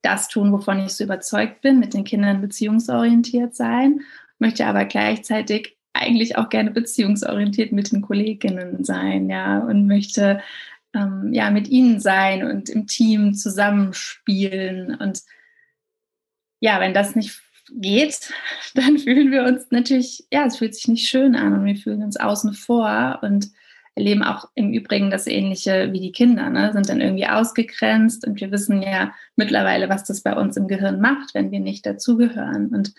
das 0.00 0.28
tun, 0.28 0.52
wovon 0.52 0.80
ich 0.80 0.94
so 0.94 1.04
überzeugt 1.04 1.60
bin, 1.60 1.78
mit 1.78 1.94
den 1.94 2.04
Kindern 2.04 2.40
beziehungsorientiert 2.40 3.54
sein, 3.54 4.00
möchte 4.38 4.66
aber 4.66 4.84
gleichzeitig 4.84 5.76
eigentlich 5.92 6.36
auch 6.36 6.48
gerne 6.48 6.70
beziehungsorientiert 6.70 7.72
mit 7.72 7.92
den 7.92 8.02
Kolleginnen 8.02 8.84
sein, 8.84 9.28
ja, 9.28 9.58
und 9.58 9.86
möchte 9.86 10.40
ähm, 10.94 11.32
ja 11.32 11.50
mit 11.50 11.68
ihnen 11.68 12.00
sein 12.00 12.44
und 12.44 12.68
im 12.68 12.86
Team 12.86 13.34
zusammenspielen. 13.34 14.94
Und 14.94 15.22
ja, 16.60 16.80
wenn 16.80 16.94
das 16.94 17.14
nicht 17.16 17.40
geht, 17.70 18.32
dann 18.74 18.98
fühlen 18.98 19.30
wir 19.30 19.44
uns 19.44 19.70
natürlich, 19.70 20.26
ja, 20.32 20.46
es 20.46 20.56
fühlt 20.56 20.74
sich 20.74 20.88
nicht 20.88 21.08
schön 21.08 21.36
an 21.36 21.52
und 21.52 21.64
wir 21.64 21.76
fühlen 21.76 22.02
uns 22.02 22.16
außen 22.16 22.52
vor 22.54 23.20
und 23.22 23.50
erleben 23.94 24.22
auch 24.22 24.48
im 24.54 24.72
Übrigen 24.72 25.10
das 25.10 25.26
Ähnliche 25.26 25.92
wie 25.92 26.00
die 26.00 26.12
Kinder, 26.12 26.48
ne? 26.48 26.72
sind 26.72 26.88
dann 26.88 27.02
irgendwie 27.02 27.26
ausgegrenzt 27.26 28.26
und 28.26 28.40
wir 28.40 28.50
wissen 28.50 28.80
ja 28.80 29.12
mittlerweile, 29.36 29.90
was 29.90 30.04
das 30.04 30.22
bei 30.22 30.34
uns 30.34 30.56
im 30.56 30.66
Gehirn 30.66 31.00
macht, 31.00 31.34
wenn 31.34 31.50
wir 31.50 31.60
nicht 31.60 31.84
dazugehören. 31.84 32.68
Und 32.68 32.94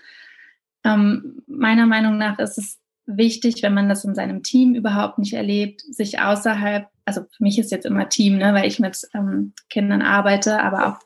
ähm, 0.84 1.42
meiner 1.48 1.88
Meinung 1.88 2.20
nach 2.20 2.38
ist 2.38 2.60
es 2.60 2.80
wichtig, 3.06 3.64
wenn 3.64 3.74
man 3.74 3.90
das 3.90 4.06
in 4.06 4.16
seinem 4.16 4.44
Team 4.44 4.76
überhaupt 4.76 5.20
nicht 5.20 5.34
erlebt, 5.34 5.82
sich 5.82 6.20
außerhalb, 6.20 6.88
also 7.06 7.22
für 7.22 7.44
mich 7.44 7.60
ist 7.60 7.72
jetzt 7.72 7.86
immer 7.86 8.10
Team, 8.10 8.38
ne, 8.38 8.54
weil 8.54 8.68
ich 8.68 8.80
mit 8.80 8.98
ähm, 9.14 9.54
Kindern 9.70 10.02
arbeite, 10.02 10.62
aber 10.62 10.88
auch 10.88 11.00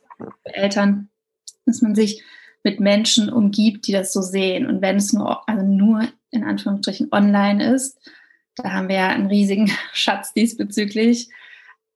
Eltern, 0.43 1.09
dass 1.65 1.81
man 1.81 1.95
sich 1.95 2.23
mit 2.63 2.79
Menschen 2.79 3.31
umgibt, 3.31 3.87
die 3.87 3.91
das 3.91 4.11
so 4.11 4.21
sehen. 4.21 4.67
Und 4.67 4.81
wenn 4.81 4.97
es 4.97 5.13
nur, 5.13 5.47
also 5.47 5.65
nur 5.65 6.07
in 6.31 6.43
Anführungsstrichen 6.43 7.09
online 7.11 7.73
ist, 7.73 7.97
da 8.55 8.71
haben 8.73 8.89
wir 8.89 8.95
ja 8.97 9.09
einen 9.09 9.27
riesigen 9.27 9.71
Schatz 9.93 10.33
diesbezüglich. 10.33 11.29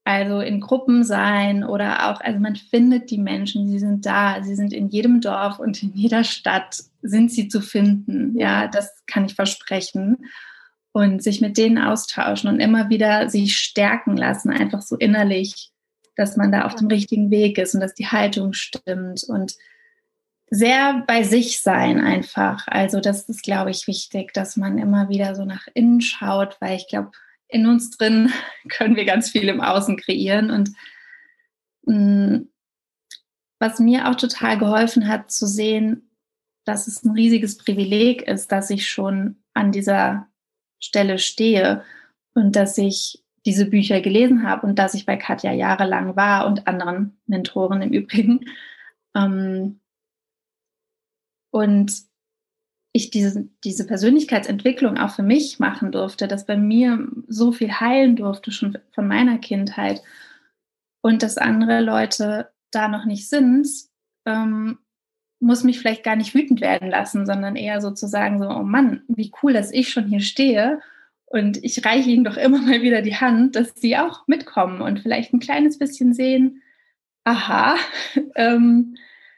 Also 0.03 0.39
in 0.39 0.61
Gruppen 0.61 1.03
sein 1.03 1.63
oder 1.63 2.09
auch, 2.09 2.21
also 2.21 2.39
man 2.39 2.55
findet 2.55 3.11
die 3.11 3.19
Menschen, 3.19 3.67
sie 3.67 3.77
sind 3.77 4.05
da, 4.05 4.41
sie 4.41 4.55
sind 4.55 4.73
in 4.73 4.89
jedem 4.89 5.21
Dorf 5.21 5.59
und 5.59 5.81
in 5.83 5.93
jeder 5.93 6.23
Stadt 6.23 6.83
sind 7.03 7.31
sie 7.31 7.49
zu 7.49 7.61
finden. 7.61 8.37
Ja, 8.37 8.67
das 8.67 8.91
kann 9.05 9.25
ich 9.25 9.35
versprechen. 9.35 10.25
Und 10.93 11.23
sich 11.23 11.39
mit 11.39 11.57
denen 11.57 11.77
austauschen 11.77 12.49
und 12.49 12.59
immer 12.59 12.89
wieder 12.89 13.29
sich 13.29 13.55
stärken 13.55 14.17
lassen, 14.17 14.49
einfach 14.49 14.81
so 14.81 14.97
innerlich, 14.97 15.71
dass 16.17 16.35
man 16.35 16.51
da 16.51 16.65
auf 16.65 16.75
dem 16.75 16.87
richtigen 16.87 17.31
Weg 17.31 17.57
ist 17.57 17.75
und 17.75 17.79
dass 17.79 17.93
die 17.93 18.07
Haltung 18.07 18.51
stimmt 18.51 19.23
und 19.23 19.55
sehr 20.49 21.05
bei 21.07 21.23
sich 21.23 21.61
sein 21.61 22.01
einfach. 22.01 22.67
Also 22.67 22.99
das 22.99 23.29
ist, 23.29 23.41
glaube 23.41 23.71
ich, 23.71 23.87
wichtig, 23.87 24.33
dass 24.33 24.57
man 24.57 24.77
immer 24.77 25.07
wieder 25.07 25.33
so 25.33 25.45
nach 25.45 25.65
innen 25.73 26.01
schaut, 26.01 26.57
weil 26.59 26.75
ich 26.75 26.89
glaube, 26.89 27.11
in 27.51 27.67
uns 27.67 27.91
drin 27.91 28.31
können 28.69 28.95
wir 28.95 29.05
ganz 29.05 29.29
viel 29.29 29.47
im 29.47 29.61
Außen 29.61 29.97
kreieren. 29.97 30.49
Und 30.49 30.71
mh, 31.85 31.95
mm, 31.95 32.47
was 33.59 33.79
mir 33.79 34.09
auch 34.09 34.15
total 34.15 34.57
geholfen 34.57 35.07
hat, 35.07 35.31
zu 35.31 35.45
sehen, 35.45 36.09
dass 36.65 36.87
es 36.87 37.03
ein 37.03 37.11
riesiges 37.11 37.57
Privileg 37.57 38.23
ist, 38.23 38.51
dass 38.51 38.71
ich 38.71 38.89
schon 38.89 39.43
an 39.53 39.71
dieser 39.71 40.27
Stelle 40.79 41.19
stehe 41.19 41.83
und 42.33 42.55
dass 42.55 42.77
ich 42.79 43.23
diese 43.45 43.65
Bücher 43.65 44.01
gelesen 44.01 44.47
habe 44.47 44.65
und 44.65 44.79
dass 44.79 44.95
ich 44.95 45.05
bei 45.05 45.17
Katja 45.17 45.51
jahrelang 45.51 46.15
war 46.15 46.47
und 46.47 46.67
anderen 46.67 47.19
Mentoren 47.27 47.81
im 47.81 47.91
Übrigen. 47.91 48.45
Ähm, 49.15 49.79
und 51.51 52.10
ich 52.93 53.09
diese, 53.09 53.47
diese 53.63 53.87
Persönlichkeitsentwicklung 53.87 54.97
auch 54.97 55.11
für 55.11 55.23
mich 55.23 55.59
machen 55.59 55.91
durfte, 55.91 56.27
dass 56.27 56.45
bei 56.45 56.57
mir 56.57 57.07
so 57.27 57.51
viel 57.51 57.71
heilen 57.79 58.15
durfte, 58.15 58.51
schon 58.51 58.77
von 58.93 59.07
meiner 59.07 59.37
Kindheit. 59.37 60.01
Und 61.01 61.23
dass 61.23 61.37
andere 61.37 61.81
Leute 61.81 62.49
da 62.69 62.87
noch 62.87 63.05
nicht 63.05 63.29
sind, 63.29 63.67
ähm, 64.25 64.77
muss 65.39 65.63
mich 65.63 65.79
vielleicht 65.79 66.03
gar 66.03 66.15
nicht 66.15 66.35
wütend 66.35 66.61
werden 66.61 66.89
lassen, 66.89 67.25
sondern 67.25 67.55
eher 67.55 67.81
sozusagen 67.81 68.39
so, 68.39 68.47
oh 68.47 68.63
Mann, 68.63 69.03
wie 69.07 69.31
cool, 69.41 69.53
dass 69.53 69.71
ich 69.71 69.89
schon 69.89 70.05
hier 70.05 70.19
stehe. 70.19 70.79
Und 71.25 71.63
ich 71.63 71.83
reiche 71.85 72.09
ihnen 72.09 72.23
doch 72.23 72.37
immer 72.37 72.61
mal 72.61 72.81
wieder 72.81 73.01
die 73.01 73.15
Hand, 73.15 73.55
dass 73.55 73.73
sie 73.75 73.97
auch 73.97 74.27
mitkommen 74.27 74.81
und 74.81 74.99
vielleicht 74.99 75.33
ein 75.33 75.39
kleines 75.39 75.79
bisschen 75.79 76.13
sehen, 76.13 76.61
aha, 77.23 77.77
ähm, 78.35 78.95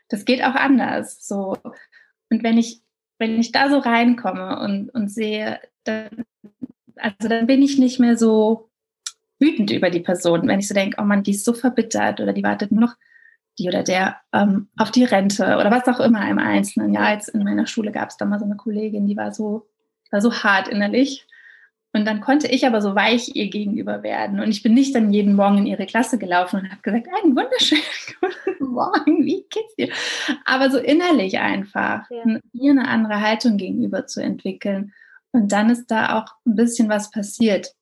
das 0.10 0.26
geht 0.26 0.44
auch 0.44 0.56
anders. 0.56 1.26
So. 1.26 1.58
Und 2.30 2.44
wenn 2.44 2.58
ich, 2.58 2.82
wenn 3.20 3.40
ich 3.40 3.52
da 3.52 3.70
so 3.70 3.78
reinkomme 3.80 4.60
und, 4.60 4.90
und 4.90 5.10
sehe, 5.10 5.60
dann, 5.84 6.26
also 6.98 7.28
dann 7.28 7.48
bin 7.48 7.62
ich 7.62 7.78
nicht 7.78 8.00
mehr 8.00 8.18
so 8.18 8.70
wütend 9.40 9.72
über 9.72 9.90
die 9.90 10.00
Person, 10.00 10.48
wenn 10.48 10.60
ich 10.60 10.68
so 10.68 10.74
denke, 10.74 10.98
oh 11.02 11.06
Mann, 11.06 11.24
die 11.24 11.32
ist 11.32 11.46
so 11.46 11.54
verbittert 11.54 12.20
oder 12.20 12.34
die 12.34 12.44
wartet 12.44 12.72
nur 12.72 12.82
noch 12.82 12.96
die 13.60 13.68
oder 13.68 13.84
der 13.84 14.18
ähm, 14.32 14.68
auf 14.78 14.92
die 14.92 15.04
Rente 15.04 15.44
oder 15.44 15.70
was 15.70 15.88
auch 15.88 16.00
immer 16.00 16.28
im 16.28 16.40
Einzelnen. 16.40 16.94
Ja, 16.94 17.14
jetzt 17.14 17.30
in 17.30 17.44
meiner 17.44 17.68
Schule 17.68 17.92
gab 17.92 18.10
es 18.10 18.18
da 18.18 18.26
mal 18.26 18.40
so 18.40 18.46
eine 18.46 18.56
Kollegin, 18.56 19.06
die 19.06 19.18
war 19.18 19.32
so, 19.32 19.68
war 20.12 20.22
so 20.22 20.34
hart 20.34 20.68
innerlich. 20.68 21.28
Und 21.96 22.06
dann 22.06 22.22
konnte 22.22 22.48
ich 22.48 22.66
aber 22.66 22.82
so 22.82 22.96
weich 22.96 23.36
ihr 23.36 23.50
gegenüber 23.50 24.02
werden. 24.02 24.40
Und 24.40 24.50
ich 24.50 24.64
bin 24.64 24.74
nicht 24.74 24.96
dann 24.96 25.14
jeden 25.14 25.36
Morgen 25.36 25.60
in 25.60 25.68
ihre 25.68 25.86
Klasse 25.86 26.18
gelaufen 26.18 26.60
und 26.60 26.72
habe 26.72 26.82
gesagt, 26.82 27.08
einen 27.08 27.36
wunderschönen 27.36 27.84
guten 28.20 28.74
Morgen, 28.74 29.26
wie 29.26 29.46
geht's 29.50 29.76
dir? 29.76 29.90
Aber 30.46 30.72
so 30.72 30.80
innerlich 30.80 31.38
einfach, 31.40 32.10
ja. 32.10 32.40
ihr 32.54 32.72
eine 32.72 32.88
andere 32.88 33.22
Haltung 33.22 33.58
gegenüber 33.58 34.08
zu 34.08 34.22
entwickeln. 34.22 34.92
Und 35.32 35.52
dann 35.52 35.70
ist 35.70 35.92
da 35.92 36.20
auch 36.20 36.34
ein 36.46 36.56
bisschen 36.56 36.90
was 36.90 37.12
passiert 37.12 37.74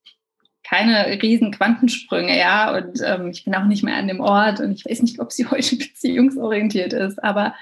keine 0.64 1.22
riesen 1.22 1.52
Quantensprünge, 1.52 2.38
ja. 2.38 2.74
Und 2.76 3.02
ähm, 3.04 3.30
ich 3.30 3.44
bin 3.44 3.56
auch 3.56 3.66
nicht 3.66 3.84
mehr 3.84 3.96
an 3.96 4.08
dem 4.08 4.22
Ort 4.22 4.60
und 4.60 4.72
ich 4.72 4.86
weiß 4.86 5.02
nicht, 5.02 5.20
ob 5.20 5.32
sie 5.32 5.46
heute 5.52 5.76
beziehungsorientiert 5.76 6.94
ist, 6.94 7.22
aber 7.22 7.56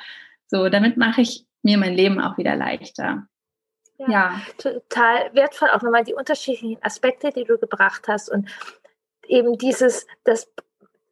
so, 0.47 0.69
damit 0.69 0.97
mache 0.97 1.21
ich 1.21 1.45
mir 1.63 1.77
mein 1.77 1.95
Leben 1.95 2.19
auch 2.19 2.37
wieder 2.37 2.55
leichter. 2.55 3.27
Ja, 3.99 4.09
ja, 4.09 4.41
total 4.57 5.33
wertvoll, 5.33 5.69
auch 5.69 5.81
nochmal 5.81 6.05
die 6.05 6.13
unterschiedlichen 6.13 6.81
Aspekte, 6.81 7.31
die 7.31 7.43
du 7.43 7.57
gebracht 7.57 8.07
hast 8.07 8.29
und 8.29 8.49
eben 9.27 9.57
dieses, 9.57 10.07
dass 10.23 10.49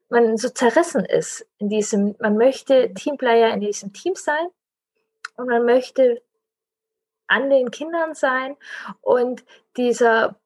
man 0.10 0.38
so 0.38 0.50
zerrissen 0.50 1.04
ist 1.04 1.46
in 1.58 1.68
diesem, 1.68 2.16
man 2.20 2.38
möchte 2.38 2.94
Teamplayer 2.94 3.54
in 3.54 3.60
diesem 3.60 3.92
Team 3.92 4.16
sein 4.16 4.48
und 5.36 5.48
man 5.50 5.66
möchte 5.66 6.22
an 7.28 7.50
den 7.50 7.72
Kindern 7.72 8.14
sein 8.14 8.56
und 9.02 9.44
dieser 9.76 10.40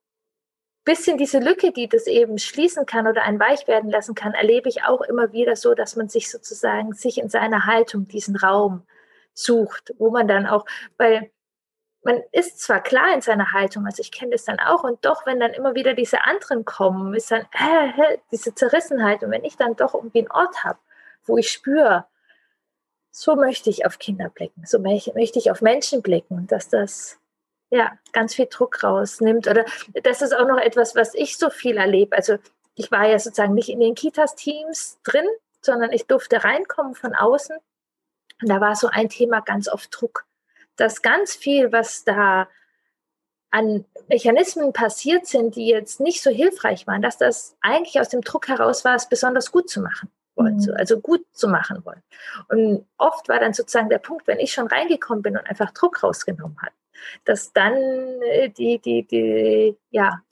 bisschen 0.84 1.16
diese 1.16 1.38
Lücke, 1.38 1.70
die 1.70 1.88
das 1.88 2.08
eben 2.08 2.38
schließen 2.38 2.86
kann 2.86 3.06
oder 3.06 3.22
ein 3.22 3.38
weich 3.38 3.68
werden 3.68 3.88
lassen 3.88 4.16
kann, 4.16 4.34
erlebe 4.34 4.68
ich 4.68 4.82
auch 4.82 5.00
immer 5.02 5.32
wieder 5.32 5.54
so, 5.54 5.74
dass 5.74 5.94
man 5.94 6.08
sich 6.08 6.28
sozusagen 6.28 6.92
sich 6.92 7.18
in 7.18 7.28
seiner 7.28 7.66
Haltung 7.66 8.08
diesen 8.08 8.34
Raum 8.34 8.82
sucht, 9.32 9.94
wo 9.98 10.10
man 10.10 10.26
dann 10.26 10.46
auch, 10.46 10.66
weil 10.96 11.30
man 12.04 12.22
ist 12.32 12.60
zwar 12.60 12.82
klar 12.82 13.14
in 13.14 13.20
seiner 13.20 13.52
Haltung, 13.52 13.86
also 13.86 14.00
ich 14.00 14.10
kenne 14.10 14.32
das 14.32 14.44
dann 14.44 14.58
auch, 14.58 14.82
und 14.82 15.04
doch, 15.04 15.24
wenn 15.26 15.38
dann 15.38 15.52
immer 15.52 15.74
wieder 15.74 15.94
diese 15.94 16.24
anderen 16.24 16.64
kommen, 16.64 17.14
ist 17.14 17.30
dann 17.30 17.42
äh, 17.52 18.18
diese 18.30 18.54
Zerrissenheit. 18.54 19.22
Und 19.22 19.30
wenn 19.30 19.44
ich 19.44 19.56
dann 19.56 19.76
doch 19.76 19.94
irgendwie 19.94 20.20
einen 20.20 20.30
Ort 20.30 20.64
habe, 20.64 20.78
wo 21.24 21.38
ich 21.38 21.50
spüre, 21.50 22.06
so 23.10 23.36
möchte 23.36 23.70
ich 23.70 23.86
auf 23.86 23.98
Kinder 23.98 24.30
blicken, 24.30 24.64
so 24.66 24.78
möchte 24.78 25.38
ich 25.38 25.50
auf 25.50 25.60
Menschen 25.60 26.02
blicken, 26.02 26.46
dass 26.46 26.68
das 26.68 27.20
ja, 27.72 27.92
ganz 28.12 28.34
viel 28.34 28.46
Druck 28.46 28.84
rausnimmt. 28.84 29.48
Oder 29.48 29.64
das 30.02 30.20
ist 30.20 30.36
auch 30.36 30.46
noch 30.46 30.58
etwas, 30.58 30.94
was 30.94 31.14
ich 31.14 31.38
so 31.38 31.48
viel 31.48 31.78
erlebe. 31.78 32.14
Also 32.14 32.36
ich 32.74 32.90
war 32.90 33.08
ja 33.08 33.18
sozusagen 33.18 33.54
nicht 33.54 33.70
in 33.70 33.80
den 33.80 33.94
Kitas-Teams 33.94 34.98
drin, 35.04 35.24
sondern 35.62 35.90
ich 35.90 36.06
durfte 36.06 36.44
reinkommen 36.44 36.94
von 36.94 37.14
außen. 37.14 37.56
Und 38.42 38.48
da 38.48 38.60
war 38.60 38.76
so 38.76 38.88
ein 38.88 39.08
Thema 39.08 39.40
ganz 39.40 39.68
oft 39.68 39.88
Druck. 39.90 40.26
Dass 40.76 41.02
ganz 41.02 41.34
viel, 41.34 41.72
was 41.72 42.04
da 42.04 42.48
an 43.50 43.84
Mechanismen 44.08 44.72
passiert 44.72 45.26
sind, 45.26 45.56
die 45.56 45.66
jetzt 45.66 46.00
nicht 46.00 46.22
so 46.22 46.30
hilfreich 46.30 46.86
waren, 46.86 47.02
dass 47.02 47.18
das 47.18 47.56
eigentlich 47.60 48.00
aus 48.00 48.08
dem 48.08 48.22
Druck 48.22 48.48
heraus 48.48 48.84
war, 48.84 48.94
es 48.94 49.08
besonders 49.08 49.52
gut 49.52 49.68
zu 49.68 49.82
machen 49.82 50.10
wollte, 50.34 50.72
mhm. 50.72 50.76
also 50.78 50.98
gut 50.98 51.24
zu 51.32 51.48
machen 51.48 51.84
wollen. 51.84 52.02
Und 52.48 52.86
oft 52.96 53.28
war 53.28 53.38
dann 53.38 53.52
sozusagen 53.52 53.90
der 53.90 53.98
Punkt, 53.98 54.26
wenn 54.26 54.40
ich 54.40 54.52
schon 54.52 54.68
reingekommen 54.68 55.22
bin 55.22 55.36
und 55.36 55.46
einfach 55.46 55.70
Druck 55.72 56.02
rausgenommen 56.02 56.56
hat, 56.62 56.72
dass 57.24 57.52
dann 57.52 57.74
äh, 58.22 58.48
die, 58.48 58.78
die, 58.78 59.06
die 59.06 59.76
ja, 59.90 60.22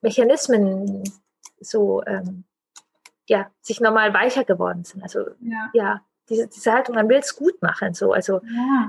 Mechanismen 0.00 1.04
so 1.60 2.02
ähm, 2.06 2.44
ja, 3.28 3.48
sich 3.60 3.80
nochmal 3.80 4.12
weicher 4.12 4.44
geworden 4.44 4.82
sind. 4.82 5.04
Also 5.04 5.20
ja, 5.40 5.70
ja 5.72 6.00
diese, 6.28 6.48
diese 6.48 6.72
Haltung, 6.72 6.94
man 6.94 7.08
will 7.08 7.18
es 7.18 7.36
gut 7.36 7.60
machen. 7.62 7.94
So. 7.94 8.12
Also, 8.12 8.40
ja. 8.44 8.88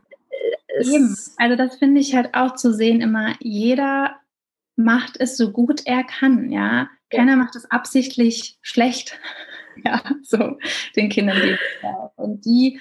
Eben. 0.80 1.16
Also 1.38 1.56
das 1.56 1.76
finde 1.78 2.02
ich 2.02 2.16
halt 2.16 2.34
auch 2.34 2.56
zu 2.56 2.74
sehen 2.74 3.02
immer, 3.02 3.36
jeder 3.40 4.18
macht 4.76 5.18
es 5.20 5.38
so 5.38 5.52
gut 5.52 5.82
er 5.86 6.04
kann, 6.04 6.52
ja. 6.52 6.90
Keiner 7.10 7.36
macht 7.36 7.56
es 7.56 7.70
absichtlich 7.70 8.58
schlecht, 8.62 9.20
ja, 9.86 10.02
so 10.24 10.58
den 10.96 11.10
Kindern. 11.10 11.58
Und 12.16 12.46
die 12.46 12.80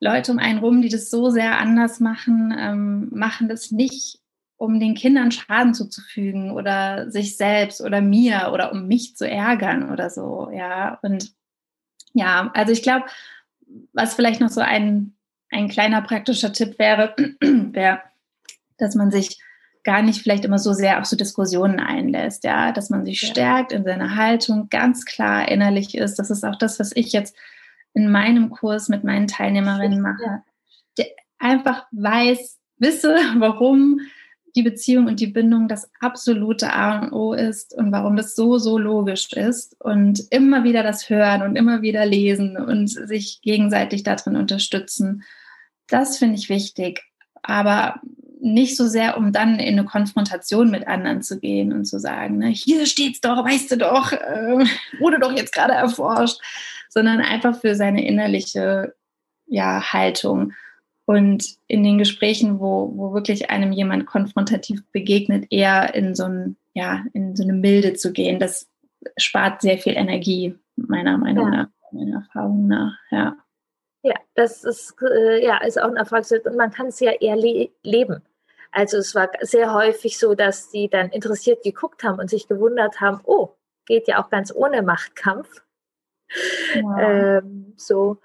Leute 0.00 0.32
um 0.32 0.38
einen 0.38 0.58
rum, 0.58 0.82
die 0.82 0.88
das 0.88 1.08
so 1.08 1.30
sehr 1.30 1.58
anders 1.58 2.00
machen, 2.00 2.54
ähm, 2.56 3.08
machen 3.12 3.48
das 3.48 3.70
nicht, 3.70 4.18
um 4.56 4.80
den 4.80 4.94
Kindern 4.94 5.30
Schaden 5.30 5.74
zuzufügen 5.74 6.50
oder 6.50 7.10
sich 7.10 7.36
selbst 7.36 7.80
oder 7.80 8.00
mir 8.00 8.50
oder 8.52 8.72
um 8.72 8.86
mich 8.86 9.16
zu 9.16 9.28
ärgern 9.28 9.90
oder 9.90 10.10
so, 10.10 10.50
ja. 10.52 10.98
Und 11.02 11.32
ja, 12.12 12.50
also 12.54 12.72
ich 12.72 12.82
glaube, 12.82 13.06
was 13.92 14.14
vielleicht 14.14 14.40
noch 14.40 14.50
so 14.50 14.60
ein, 14.60 15.16
ein 15.54 15.68
kleiner 15.68 16.02
praktischer 16.02 16.52
Tipp 16.52 16.78
wäre, 16.78 17.14
wäre, 17.40 18.00
dass 18.76 18.94
man 18.94 19.10
sich 19.10 19.38
gar 19.84 20.02
nicht 20.02 20.20
vielleicht 20.20 20.44
immer 20.44 20.58
so 20.58 20.72
sehr 20.72 20.98
auf 20.98 21.04
so 21.04 21.16
Diskussionen 21.16 21.78
einlässt, 21.78 22.44
ja, 22.44 22.72
dass 22.72 22.90
man 22.90 23.04
sich 23.04 23.22
ja. 23.22 23.28
stärkt 23.28 23.72
in 23.72 23.84
seiner 23.84 24.16
Haltung, 24.16 24.68
ganz 24.68 25.04
klar 25.04 25.48
innerlich 25.48 25.96
ist. 25.96 26.18
Das 26.18 26.30
ist 26.30 26.44
auch 26.44 26.56
das, 26.56 26.80
was 26.80 26.90
ich 26.94 27.12
jetzt 27.12 27.36
in 27.92 28.10
meinem 28.10 28.50
Kurs 28.50 28.88
mit 28.88 29.04
meinen 29.04 29.28
Teilnehmerinnen 29.28 30.00
mache. 30.00 30.42
Der 30.98 31.06
einfach 31.38 31.86
weiß, 31.92 32.58
wisse, 32.78 33.14
warum 33.38 34.00
die 34.56 34.62
Beziehung 34.62 35.06
und 35.06 35.20
die 35.20 35.26
Bindung 35.26 35.68
das 35.68 35.90
absolute 36.00 36.72
A 36.72 37.00
und 37.00 37.12
O 37.12 37.32
ist 37.32 37.74
und 37.74 37.90
warum 37.92 38.16
das 38.16 38.36
so, 38.36 38.58
so 38.58 38.78
logisch 38.78 39.32
ist 39.32 39.80
und 39.80 40.22
immer 40.30 40.62
wieder 40.64 40.82
das 40.82 41.10
hören 41.10 41.42
und 41.42 41.56
immer 41.56 41.82
wieder 41.82 42.06
lesen 42.06 42.56
und 42.56 42.88
sich 42.88 43.40
gegenseitig 43.42 44.04
darin 44.04 44.36
unterstützen. 44.36 45.24
Das 45.88 46.18
finde 46.18 46.36
ich 46.36 46.48
wichtig, 46.48 47.02
aber 47.42 48.00
nicht 48.40 48.76
so 48.76 48.86
sehr, 48.86 49.16
um 49.16 49.32
dann 49.32 49.58
in 49.58 49.78
eine 49.78 49.86
Konfrontation 49.86 50.70
mit 50.70 50.86
anderen 50.86 51.22
zu 51.22 51.40
gehen 51.40 51.72
und 51.72 51.86
zu 51.86 51.98
sagen, 51.98 52.38
ne, 52.38 52.48
hier 52.48 52.84
steht's 52.84 53.20
doch, 53.20 53.44
weißt 53.44 53.72
du 53.72 53.78
doch, 53.78 54.12
äh, 54.12 54.66
wurde 54.98 55.18
doch 55.18 55.32
jetzt 55.32 55.54
gerade 55.54 55.72
erforscht, 55.72 56.38
sondern 56.90 57.20
einfach 57.20 57.58
für 57.58 57.74
seine 57.74 58.06
innerliche 58.06 58.94
ja, 59.46 59.92
Haltung. 59.92 60.52
Und 61.06 61.56
in 61.68 61.82
den 61.84 61.98
Gesprächen, 61.98 62.60
wo, 62.60 62.92
wo 62.96 63.12
wirklich 63.12 63.50
einem 63.50 63.72
jemand 63.72 64.06
konfrontativ 64.06 64.82
begegnet, 64.92 65.46
eher 65.50 65.94
in 65.94 66.14
so, 66.14 66.24
ein, 66.24 66.56
ja, 66.72 67.04
in 67.12 67.36
so 67.36 67.42
eine 67.42 67.52
Milde 67.52 67.94
zu 67.94 68.12
gehen, 68.12 68.38
das 68.38 68.68
spart 69.16 69.60
sehr 69.60 69.78
viel 69.78 69.94
Energie, 69.96 70.54
meiner 70.76 71.18
Meinung 71.18 71.52
ja. 71.52 71.56
nach, 71.56 71.68
meiner 71.92 72.16
Erfahrung 72.16 72.68
nach. 72.68 72.96
Ja. 73.10 73.36
Ja, 74.04 74.16
das 74.34 74.64
ist, 74.64 74.94
äh, 75.00 75.42
ja, 75.42 75.56
ist 75.64 75.80
auch 75.80 75.88
ein 75.88 75.96
Erfolgswert 75.96 76.46
und 76.46 76.56
man 76.56 76.70
kann 76.70 76.88
es 76.88 77.00
ja 77.00 77.12
eher 77.12 77.36
le 77.36 77.70
leben. 77.82 78.22
Also 78.70 78.98
es 78.98 79.14
war 79.14 79.30
sehr 79.40 79.72
häufig 79.72 80.18
so, 80.18 80.34
dass 80.34 80.68
die 80.68 80.90
dann 80.90 81.08
interessiert 81.08 81.62
geguckt 81.62 82.04
haben 82.04 82.18
und 82.18 82.28
sich 82.28 82.46
gewundert 82.46 83.00
haben, 83.00 83.22
oh, 83.24 83.54
geht 83.86 84.06
ja 84.06 84.22
auch 84.22 84.28
ganz 84.28 84.52
ohne 84.54 84.82
Machtkampf. 84.82 85.62
Ja. 86.74 87.38
Ähm, 87.38 87.72
so. 87.78 88.18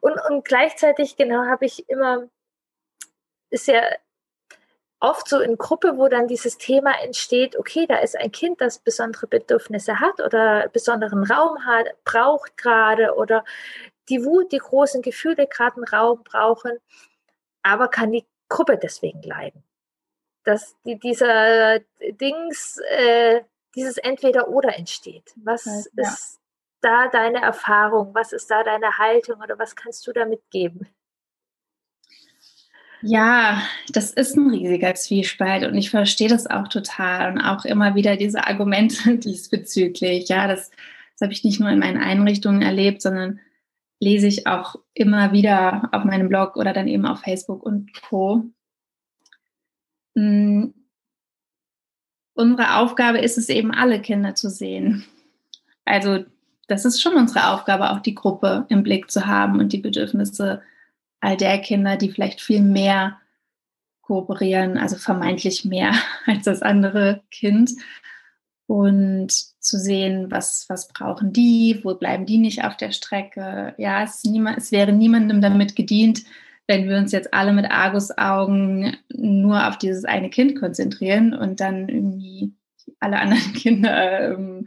Und, 0.00 0.18
und 0.30 0.44
gleichzeitig, 0.44 1.16
genau, 1.16 1.44
habe 1.44 1.66
ich 1.66 1.86
immer, 1.90 2.28
ist 3.50 3.68
ja 3.68 3.82
oft 5.00 5.28
so 5.28 5.40
in 5.40 5.58
Gruppe, 5.58 5.98
wo 5.98 6.08
dann 6.08 6.28
dieses 6.28 6.56
Thema 6.56 6.92
entsteht, 7.02 7.56
okay, 7.58 7.86
da 7.86 7.98
ist 7.98 8.16
ein 8.16 8.32
Kind, 8.32 8.62
das 8.62 8.78
besondere 8.78 9.26
Bedürfnisse 9.26 10.00
hat 10.00 10.20
oder 10.20 10.68
besonderen 10.70 11.24
Raum 11.24 11.66
hat, 11.66 11.88
braucht 12.04 12.56
gerade 12.56 13.14
oder 13.16 13.44
die 14.08 14.24
Wut, 14.24 14.52
die 14.52 14.58
großen 14.58 15.02
Gefühle 15.02 15.46
gerade 15.46 15.76
einen 15.76 15.84
Raum 15.84 16.22
brauchen, 16.24 16.78
aber 17.62 17.88
kann 17.88 18.12
die 18.12 18.26
Gruppe 18.48 18.78
deswegen 18.80 19.22
leiden. 19.22 19.62
Dass 20.44 20.76
die, 20.84 20.98
dieser 20.98 21.80
Dings, 22.00 22.78
äh, 22.90 23.42
dieses 23.74 23.98
Entweder-Oder 23.98 24.76
entsteht. 24.76 25.32
Was 25.36 25.64
ja. 25.64 25.82
ist 25.96 26.40
da 26.80 27.08
deine 27.08 27.42
Erfahrung? 27.42 28.14
Was 28.14 28.32
ist 28.32 28.50
da 28.50 28.62
deine 28.62 28.98
Haltung 28.98 29.40
oder 29.40 29.58
was 29.58 29.74
kannst 29.74 30.06
du 30.06 30.12
damit 30.12 30.40
geben? 30.50 30.88
Ja, 33.02 33.62
das 33.90 34.10
ist 34.12 34.36
ein 34.36 34.50
riesiger 34.50 34.94
Zwiespalt 34.94 35.64
und 35.64 35.76
ich 35.76 35.90
verstehe 35.90 36.28
das 36.28 36.46
auch 36.46 36.68
total 36.68 37.32
und 37.32 37.40
auch 37.40 37.64
immer 37.64 37.94
wieder 37.94 38.16
diese 38.16 38.46
Argumente 38.46 39.16
diesbezüglich. 39.18 40.28
Ja, 40.28 40.48
das, 40.48 40.70
das 41.12 41.26
habe 41.26 41.32
ich 41.32 41.44
nicht 41.44 41.60
nur 41.60 41.70
in 41.70 41.78
meinen 41.78 42.02
Einrichtungen 42.02 42.62
erlebt, 42.62 43.02
sondern 43.02 43.40
lese 44.00 44.26
ich 44.26 44.46
auch 44.46 44.76
immer 44.94 45.32
wieder 45.32 45.88
auf 45.92 46.04
meinem 46.04 46.28
Blog 46.28 46.56
oder 46.56 46.72
dann 46.72 46.88
eben 46.88 47.06
auf 47.06 47.20
Facebook 47.20 47.62
und 47.62 47.92
Co. 48.02 48.44
Mm. 50.14 50.66
Unsere 52.34 52.76
Aufgabe 52.76 53.18
ist 53.18 53.38
es 53.38 53.48
eben, 53.48 53.72
alle 53.72 54.00
Kinder 54.02 54.34
zu 54.34 54.50
sehen. 54.50 55.06
Also 55.86 56.26
das 56.66 56.84
ist 56.84 57.00
schon 57.00 57.14
unsere 57.14 57.50
Aufgabe, 57.50 57.90
auch 57.90 58.00
die 58.00 58.14
Gruppe 58.14 58.66
im 58.68 58.82
Blick 58.82 59.10
zu 59.10 59.26
haben 59.26 59.58
und 59.58 59.72
die 59.72 59.78
Bedürfnisse 59.78 60.62
all 61.20 61.36
der 61.36 61.58
Kinder, 61.60 61.96
die 61.96 62.10
vielleicht 62.10 62.40
viel 62.40 62.60
mehr 62.60 63.18
kooperieren, 64.02 64.76
also 64.76 64.96
vermeintlich 64.96 65.64
mehr 65.64 65.92
als 66.26 66.44
das 66.44 66.62
andere 66.62 67.22
Kind. 67.30 67.72
Und 68.66 69.32
zu 69.66 69.78
sehen, 69.78 70.30
was, 70.30 70.66
was 70.68 70.88
brauchen 70.88 71.32
die, 71.32 71.80
wo 71.82 71.94
bleiben 71.94 72.26
die 72.26 72.38
nicht 72.38 72.64
auf 72.64 72.76
der 72.76 72.92
Strecke. 72.92 73.74
Ja, 73.78 74.04
es, 74.04 74.24
niemand, 74.24 74.58
es 74.58 74.72
wäre 74.72 74.92
niemandem 74.92 75.40
damit 75.40 75.76
gedient, 75.76 76.22
wenn 76.66 76.88
wir 76.88 76.96
uns 76.96 77.12
jetzt 77.12 77.34
alle 77.34 77.52
mit 77.52 77.70
Argusaugen 77.70 78.96
nur 79.08 79.66
auf 79.68 79.78
dieses 79.78 80.04
eine 80.04 80.30
Kind 80.30 80.58
konzentrieren 80.58 81.34
und 81.34 81.60
dann 81.60 81.88
irgendwie 81.88 82.52
alle 83.00 83.18
anderen 83.18 83.52
Kinder 83.54 84.32
ähm, 84.32 84.66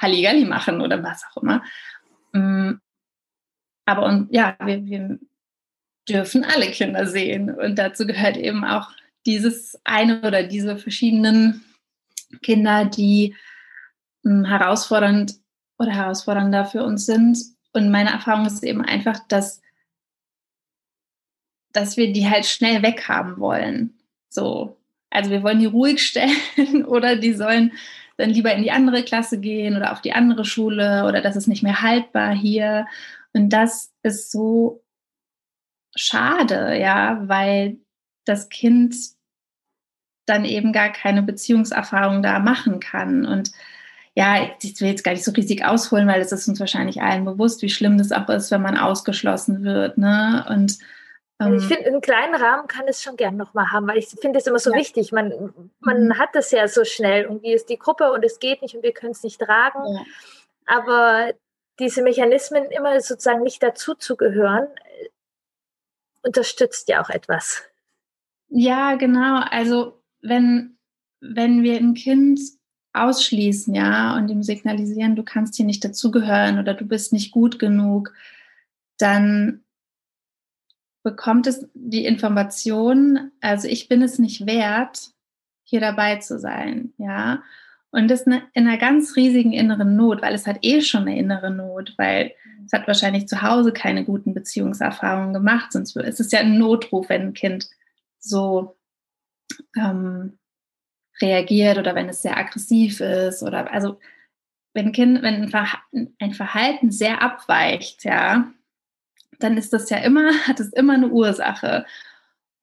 Halligalli 0.00 0.44
machen 0.44 0.80
oder 0.80 1.02
was 1.02 1.24
auch 1.30 1.42
immer. 1.42 1.62
Mm, 2.32 2.72
aber 3.86 4.04
und 4.04 4.32
ja, 4.32 4.56
wir, 4.64 4.84
wir 4.84 5.18
dürfen 6.08 6.44
alle 6.44 6.70
Kinder 6.70 7.06
sehen 7.06 7.50
und 7.50 7.78
dazu 7.78 8.06
gehört 8.06 8.36
eben 8.36 8.64
auch 8.64 8.90
dieses 9.26 9.78
eine 9.84 10.22
oder 10.22 10.42
diese 10.42 10.76
verschiedenen 10.76 11.64
Kinder, 12.42 12.84
die 12.84 13.34
herausfordernd 14.24 15.34
oder 15.78 15.92
herausfordernder 15.92 16.64
für 16.64 16.84
uns 16.84 17.06
sind. 17.06 17.38
Und 17.72 17.90
meine 17.90 18.10
Erfahrung 18.10 18.46
ist 18.46 18.62
eben 18.62 18.84
einfach, 18.84 19.18
dass, 19.28 19.60
dass 21.72 21.96
wir 21.96 22.12
die 22.12 22.28
halt 22.28 22.46
schnell 22.46 22.82
weghaben 22.82 23.38
wollen. 23.38 23.98
So. 24.28 24.76
Also 25.10 25.30
wir 25.30 25.42
wollen 25.42 25.58
die 25.58 25.66
ruhig 25.66 26.06
stellen 26.06 26.84
oder 26.86 27.16
die 27.16 27.32
sollen 27.32 27.72
dann 28.16 28.30
lieber 28.30 28.52
in 28.52 28.62
die 28.62 28.70
andere 28.70 29.02
Klasse 29.02 29.40
gehen 29.40 29.76
oder 29.76 29.92
auf 29.92 30.02
die 30.02 30.12
andere 30.12 30.44
Schule 30.44 31.06
oder 31.06 31.20
das 31.20 31.36
ist 31.36 31.46
nicht 31.46 31.62
mehr 31.62 31.82
haltbar 31.82 32.32
hier. 32.32 32.86
Und 33.32 33.50
das 33.50 33.92
ist 34.02 34.30
so 34.30 34.84
schade, 35.96 36.78
ja, 36.78 37.26
weil 37.26 37.78
das 38.24 38.48
Kind 38.48 38.94
dann 40.26 40.44
eben 40.44 40.72
gar 40.72 40.90
keine 40.90 41.22
Beziehungserfahrung 41.22 42.22
da 42.22 42.38
machen 42.38 42.78
kann. 42.78 43.26
Und 43.26 43.50
ja, 44.20 44.50
ich 44.60 44.78
will 44.82 44.88
jetzt 44.88 45.02
gar 45.02 45.12
nicht 45.12 45.24
so 45.24 45.30
riesig 45.30 45.64
ausholen, 45.64 46.06
weil 46.06 46.20
es 46.20 46.30
ist 46.30 46.46
uns 46.46 46.60
wahrscheinlich 46.60 47.00
allen 47.00 47.24
bewusst, 47.24 47.62
wie 47.62 47.70
schlimm 47.70 47.96
das 47.96 48.12
auch 48.12 48.28
ist, 48.28 48.50
wenn 48.50 48.60
man 48.60 48.76
ausgeschlossen 48.76 49.64
wird. 49.64 49.96
Ne? 49.96 50.44
Und 50.50 50.76
also 51.38 51.56
ich 51.56 51.62
ähm, 51.62 51.68
finde, 51.68 51.86
einen 51.86 52.00
kleinen 52.02 52.34
Rahmen 52.34 52.68
kann 52.68 52.86
es 52.86 53.02
schon 53.02 53.16
gern 53.16 53.38
nochmal 53.38 53.72
haben, 53.72 53.86
weil 53.88 53.96
ich 53.96 54.08
finde 54.08 54.38
es 54.38 54.46
immer 54.46 54.58
so 54.58 54.72
ja. 54.72 54.78
wichtig. 54.78 55.10
Man, 55.10 55.54
man 55.78 56.08
mhm. 56.08 56.18
hat 56.18 56.28
das 56.34 56.50
ja 56.50 56.68
so 56.68 56.84
schnell. 56.84 57.22
Irgendwie 57.22 57.54
ist 57.54 57.70
die 57.70 57.78
Gruppe 57.78 58.12
und 58.12 58.22
es 58.22 58.38
geht 58.40 58.60
nicht 58.60 58.74
und 58.74 58.82
wir 58.82 58.92
können 58.92 59.12
es 59.12 59.22
nicht 59.22 59.40
tragen. 59.40 59.80
Ja. 59.94 60.02
Aber 60.66 61.32
diese 61.78 62.02
Mechanismen 62.02 62.64
immer 62.64 63.00
sozusagen 63.00 63.42
nicht 63.42 63.62
dazu 63.62 63.94
zu 63.94 64.16
gehören, 64.16 64.66
unterstützt 66.22 66.90
ja 66.90 67.02
auch 67.02 67.08
etwas. 67.08 67.62
Ja, 68.48 68.96
genau. 68.96 69.40
Also 69.50 69.98
wenn, 70.20 70.76
wenn 71.20 71.62
wir 71.62 71.78
ein 71.78 71.94
Kind 71.94 72.38
ausschließen, 72.92 73.74
ja, 73.74 74.16
und 74.16 74.28
ihm 74.28 74.42
signalisieren, 74.42 75.16
du 75.16 75.22
kannst 75.22 75.56
hier 75.56 75.66
nicht 75.66 75.84
dazugehören 75.84 76.58
oder 76.58 76.74
du 76.74 76.84
bist 76.84 77.12
nicht 77.12 77.30
gut 77.30 77.58
genug, 77.58 78.12
dann 78.98 79.62
bekommt 81.02 81.46
es 81.46 81.66
die 81.74 82.04
Information, 82.04 83.30
also 83.40 83.68
ich 83.68 83.88
bin 83.88 84.02
es 84.02 84.18
nicht 84.18 84.46
wert, 84.46 85.10
hier 85.62 85.80
dabei 85.80 86.16
zu 86.16 86.38
sein, 86.38 86.92
ja. 86.98 87.42
Und 87.92 88.08
das 88.08 88.22
in 88.22 88.40
einer 88.54 88.78
ganz 88.78 89.16
riesigen 89.16 89.52
inneren 89.52 89.96
Not, 89.96 90.22
weil 90.22 90.34
es 90.34 90.46
hat 90.46 90.58
eh 90.62 90.80
schon 90.80 91.02
eine 91.02 91.18
innere 91.18 91.50
Not, 91.50 91.94
weil 91.96 92.32
es 92.64 92.72
hat 92.72 92.86
wahrscheinlich 92.86 93.26
zu 93.26 93.42
Hause 93.42 93.72
keine 93.72 94.04
guten 94.04 94.32
Beziehungserfahrungen 94.32 95.32
gemacht, 95.32 95.72
sonst 95.72 95.96
ist 95.96 96.20
es 96.20 96.30
ja 96.30 96.40
ein 96.40 96.58
Notruf, 96.58 97.08
wenn 97.08 97.22
ein 97.22 97.34
Kind 97.34 97.68
so 98.18 98.76
ähm, 99.76 100.38
reagiert 101.20 101.78
oder 101.78 101.94
wenn 101.94 102.08
es 102.08 102.22
sehr 102.22 102.36
aggressiv 102.36 103.00
ist 103.00 103.42
oder 103.42 103.72
also 103.72 103.98
wenn 104.72 104.86
ein 104.86 104.92
Kind, 104.92 105.22
wenn 105.22 105.52
ein 106.18 106.34
Verhalten 106.34 106.90
sehr 106.90 107.22
abweicht, 107.22 108.04
ja, 108.04 108.52
dann 109.38 109.56
ist 109.56 109.72
das 109.72 109.90
ja 109.90 109.98
immer, 109.98 110.32
hat 110.46 110.60
es 110.60 110.72
immer 110.72 110.94
eine 110.94 111.08
Ursache. 111.08 111.84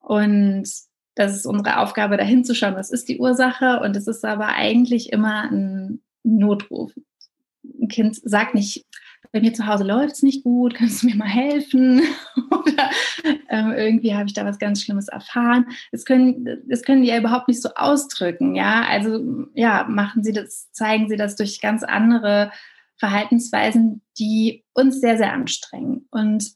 Und 0.00 0.68
das 1.14 1.36
ist 1.36 1.46
unsere 1.46 1.78
Aufgabe, 1.78 2.16
da 2.16 2.24
hinzuschauen, 2.24 2.76
was 2.76 2.90
ist 2.90 3.08
die 3.08 3.18
Ursache. 3.18 3.80
Und 3.80 3.96
es 3.96 4.06
ist 4.06 4.24
aber 4.24 4.48
eigentlich 4.48 5.12
immer 5.12 5.50
ein 5.50 6.00
Notruf. 6.22 6.92
Ein 7.64 7.88
Kind 7.88 8.16
sagt 8.22 8.54
nicht, 8.54 8.86
bei 9.32 9.40
mir 9.40 9.52
zu 9.52 9.66
Hause 9.66 9.84
läuft 9.84 10.14
es 10.14 10.22
nicht 10.22 10.44
gut, 10.44 10.74
kannst 10.74 11.02
du 11.02 11.06
mir 11.06 11.16
mal 11.16 11.28
helfen? 11.28 12.02
Oder 12.50 12.90
ähm, 13.48 13.72
irgendwie 13.72 14.14
habe 14.14 14.26
ich 14.26 14.34
da 14.34 14.44
was 14.44 14.58
ganz 14.58 14.82
Schlimmes 14.82 15.08
erfahren. 15.08 15.66
Das 15.92 16.04
können, 16.04 16.46
das 16.66 16.82
können 16.82 17.02
die 17.02 17.08
ja 17.08 17.18
überhaupt 17.18 17.48
nicht 17.48 17.62
so 17.62 17.70
ausdrücken, 17.74 18.54
ja. 18.54 18.84
Also 18.88 19.46
ja, 19.54 19.86
machen 19.88 20.24
sie 20.24 20.32
das, 20.32 20.70
zeigen 20.72 21.08
sie 21.08 21.16
das 21.16 21.36
durch 21.36 21.60
ganz 21.60 21.82
andere 21.82 22.52
Verhaltensweisen, 22.96 24.02
die 24.18 24.64
uns 24.74 25.00
sehr, 25.00 25.16
sehr 25.16 25.32
anstrengen. 25.32 26.06
Und 26.10 26.52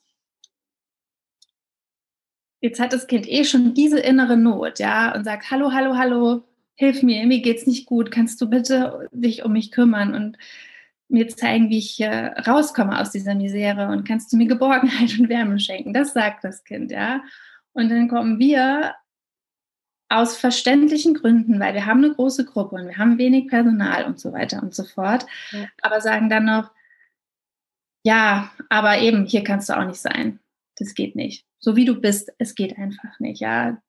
jetzt 2.60 2.80
hat 2.80 2.92
das 2.92 3.06
Kind 3.06 3.28
eh 3.28 3.44
schon 3.44 3.74
diese 3.74 4.00
innere 4.00 4.36
Not, 4.36 4.78
ja, 4.78 5.14
und 5.14 5.24
sagt, 5.24 5.50
hallo, 5.50 5.72
hallo, 5.72 5.96
hallo, 5.96 6.44
hilf 6.74 7.02
mir, 7.02 7.26
mir 7.26 7.40
geht's 7.40 7.66
nicht 7.66 7.86
gut, 7.86 8.10
kannst 8.10 8.40
du 8.40 8.48
bitte 8.48 9.08
dich 9.12 9.44
um 9.44 9.52
mich 9.52 9.70
kümmern 9.70 10.14
und 10.14 10.38
mir 11.12 11.28
zeigen, 11.28 11.68
wie 11.68 11.78
ich 11.78 12.00
äh, 12.00 12.26
rauskomme 12.40 12.98
aus 13.00 13.10
dieser 13.10 13.34
Misere 13.34 13.88
und 13.88 14.06
kannst 14.06 14.32
du 14.32 14.36
mir 14.36 14.46
Geborgenheit 14.46 15.18
und 15.18 15.28
Wärme 15.28 15.58
schenken. 15.60 15.92
Das 15.92 16.12
sagt 16.12 16.44
das 16.44 16.64
Kind, 16.64 16.90
ja. 16.90 17.22
Und 17.72 17.90
dann 17.90 18.08
kommen 18.08 18.38
wir 18.38 18.94
aus 20.08 20.36
verständlichen 20.36 21.14
Gründen, 21.14 21.58
weil 21.58 21.74
wir 21.74 21.86
haben 21.86 22.04
eine 22.04 22.14
große 22.14 22.44
Gruppe 22.44 22.76
und 22.76 22.86
wir 22.86 22.98
haben 22.98 23.18
wenig 23.18 23.48
Personal 23.48 24.04
und 24.04 24.20
so 24.20 24.32
weiter 24.32 24.62
und 24.62 24.74
so 24.74 24.84
fort, 24.84 25.26
ja. 25.52 25.66
aber 25.80 26.00
sagen 26.00 26.28
dann 26.28 26.44
noch, 26.44 26.70
ja, 28.04 28.50
aber 28.68 28.98
eben, 28.98 29.24
hier 29.24 29.42
kannst 29.42 29.68
du 29.68 29.78
auch 29.78 29.84
nicht 29.86 30.00
sein. 30.00 30.40
Das 30.76 30.94
geht 30.94 31.16
nicht. 31.16 31.46
So 31.60 31.76
wie 31.76 31.84
du 31.84 32.00
bist, 32.00 32.32
es 32.38 32.54
geht 32.54 32.76
einfach 32.76 33.20
nicht, 33.20 33.40
ja. 33.40 33.80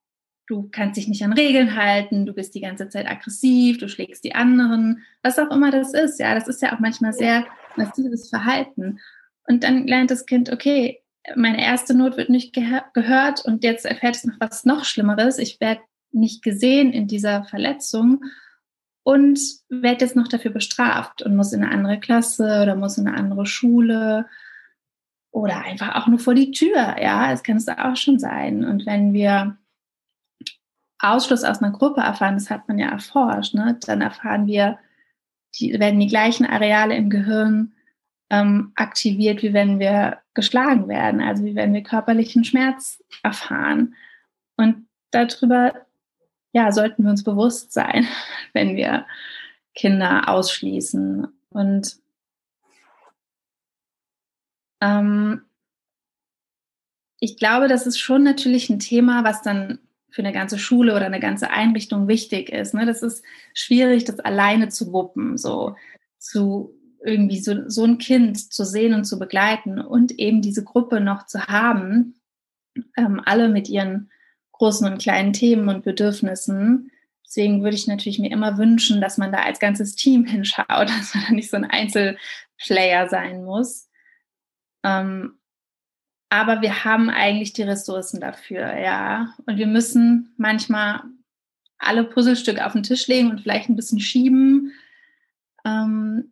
Du 0.48 0.68
kannst 0.72 0.98
dich 0.98 1.08
nicht 1.08 1.24
an 1.24 1.34
Regeln 1.34 1.76
halten, 1.76 2.26
du 2.26 2.34
bist 2.34 2.54
die 2.54 2.62
ganze 2.62 2.90
Zeit 2.90 3.10
aggressiv, 3.10 3.78
du 3.78 3.88
schlägst 3.88 4.24
die 4.24 4.36
anderen, 4.36 5.04
was 5.22 5.40
auch 5.40 5.50
immer 5.52 5.72
das 5.72 5.94
ist, 5.94 6.20
ja. 6.20 6.36
Das 6.36 6.48
ist 6.48 6.62
ja 6.62 6.76
auch 6.76 6.80
manchmal 6.80 7.14
sehr 7.14 7.46
massives 7.78 8.30
Verhalten. 8.30 9.00
Und 9.48 9.64
dann 9.64 9.88
lernt 9.88 10.12
das 10.12 10.26
Kind, 10.26 10.52
okay, 10.52 11.02
meine 11.36 11.64
erste 11.64 11.94
Not 11.94 12.18
wird 12.18 12.30
nicht 12.30 12.54
gehört 12.54 13.46
und 13.46 13.64
jetzt 13.64 13.86
erfährt 13.86 14.16
es 14.16 14.26
noch 14.26 14.36
was 14.40 14.66
noch 14.66 14.84
Schlimmeres. 14.84 15.38
Ich 15.38 15.60
werde 15.62 15.82
nicht 16.12 16.44
gesehen 16.44 16.92
in 16.92 17.08
dieser 17.08 17.46
Verletzung 17.46 18.24
und 19.04 19.40
werde 19.70 20.06
jetzt 20.06 20.16
noch 20.16 20.28
dafür 20.28 20.52
bestraft 20.52 21.22
und 21.22 21.36
muss 21.36 21.54
in 21.54 21.64
eine 21.64 21.72
andere 21.72 22.00
Klasse 22.00 22.62
oder 22.62 22.76
muss 22.76 22.98
in 22.98 23.08
eine 23.08 23.18
andere 23.18 23.46
Schule 23.46 24.28
oder 25.32 25.64
einfach 25.64 25.96
auch 25.96 26.08
nur 26.08 26.20
vor 26.20 26.36
die 26.36 26.52
Tür. 26.52 26.96
Ja, 27.02 27.32
es 27.32 27.44
kann 27.44 27.58
es 27.58 27.68
auch 27.68 27.96
schon 27.96 28.20
sein. 28.20 28.66
Und 28.66 28.86
wenn 28.86 29.14
wir 29.14 29.58
Ausschluss 31.04 31.44
aus 31.44 31.62
einer 31.62 31.72
Gruppe 31.72 32.02
erfahren, 32.02 32.36
das 32.36 32.50
hat 32.50 32.68
man 32.68 32.80
ja 32.80 32.90
erforscht, 32.90 33.54
ne, 33.54 33.78
dann 33.86 34.02
erfahren 34.02 34.48
wir, 34.48 34.80
die, 35.56 35.80
werden 35.80 36.00
die 36.00 36.08
gleichen 36.08 36.46
Areale 36.46 36.96
im 36.96 37.10
Gehirn 37.10 37.74
ähm, 38.30 38.72
aktiviert, 38.76 39.44
wie 39.44 39.54
wenn 39.54 39.80
wir 39.80 40.20
geschlagen 40.34 40.88
werden, 40.88 41.22
also 41.22 41.44
wie 41.44 41.56
wenn 41.56 41.74
wir 41.74 41.84
körperlichen 41.84 42.44
Schmerz 42.44 43.04
erfahren. 43.22 43.96
Und 44.58 44.88
darüber 45.12 45.74
ja, 46.54 46.72
sollten 46.72 47.04
wir 47.04 47.10
uns 47.10 47.24
bewusst 47.24 47.74
sein, 47.74 48.08
wenn 48.54 48.76
wir 48.76 49.06
Kinder 49.76 50.30
ausschließen. 50.30 51.28
Und 51.50 51.98
ähm, 54.82 55.42
ich 57.20 57.38
glaube, 57.38 57.68
das 57.68 57.88
ist 57.88 58.00
schon 58.00 58.24
natürlich 58.24 58.70
ein 58.70 58.80
Thema, 58.80 59.24
was 59.24 59.42
dann 59.42 59.80
für 60.14 60.22
eine 60.22 60.32
ganze 60.32 60.60
Schule 60.60 60.96
oder 60.96 61.08
eine 61.08 61.20
ganze 61.20 61.50
Einrichtung 61.50 62.08
wichtig 62.08 62.50
ist. 62.50 62.76
Ne? 62.76 62.86
Das 62.86 63.02
ist 63.02 63.26
schwierig, 63.56 64.06
das 64.06 64.20
alleine 64.20 64.70
zu 64.70 64.94
wuppen, 64.94 65.40
so 65.40 65.76
zu 66.20 66.80
irgendwie 67.04 67.40
so, 67.40 67.68
so 67.68 67.84
ein 67.84 67.98
Kind 67.98 68.54
zu 68.54 68.64
sehen 68.64 68.94
und 68.94 69.06
zu 69.06 69.18
begleiten 69.18 69.80
und 69.80 70.12
eben 70.20 70.44
diese 70.44 70.64
Gruppe 70.64 71.02
noch 71.02 71.26
zu 71.26 71.48
haben, 71.48 72.14
ähm, 72.96 73.22
alle 73.26 73.50
mit 73.50 73.68
ihren 73.70 74.12
großen 74.52 74.88
und 74.88 75.02
kleinen 75.02 75.34
Themen 75.34 75.68
und 75.68 75.84
Bedürfnissen. 75.84 76.92
Deswegen 77.26 77.64
würde 77.64 77.76
ich 77.76 77.88
natürlich 77.88 78.20
mir 78.20 78.32
immer 78.32 78.60
wünschen, 78.60 79.02
dass 79.02 79.18
man 79.18 79.32
da 79.32 79.40
als 79.40 79.60
ganzes 79.60 79.96
Team 79.96 80.26
hinschaut, 80.26 80.68
dass 80.70 81.16
man 81.16 81.24
da 81.28 81.34
nicht 81.34 81.50
so 81.50 81.58
ein 81.58 81.66
Einzelplayer 81.66 83.10
sein 83.10 83.44
muss. 83.44 83.90
Ähm, 84.84 85.40
aber 86.34 86.64
wir 86.64 86.84
haben 86.84 87.12
eigentlich 87.12 87.54
die 87.54 87.62
Ressourcen 87.62 88.20
dafür, 88.20 88.76
ja. 88.76 89.36
Und 89.46 89.58
wir 89.58 89.68
müssen 89.68 90.34
manchmal 90.38 91.04
alle 91.78 92.04
Puzzlestücke 92.04 92.66
auf 92.66 92.74
den 92.74 92.82
Tisch 92.82 93.06
legen 93.06 93.30
und 93.30 93.42
vielleicht 93.42 93.70
ein 93.70 93.76
bisschen 93.76 94.00
schieben. 94.00 94.72
Ähm, 95.64 96.32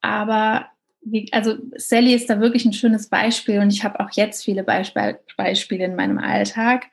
aber 0.00 0.68
wie, 1.02 1.30
also 1.34 1.58
Sally 1.76 2.14
ist 2.14 2.30
da 2.30 2.40
wirklich 2.40 2.64
ein 2.64 2.72
schönes 2.72 3.10
Beispiel 3.10 3.58
und 3.58 3.70
ich 3.70 3.84
habe 3.84 4.00
auch 4.00 4.08
jetzt 4.12 4.42
viele 4.42 4.64
Beisp 4.64 4.96
Beispiele 5.36 5.84
in 5.84 5.96
meinem 5.96 6.16
Alltag, 6.16 6.86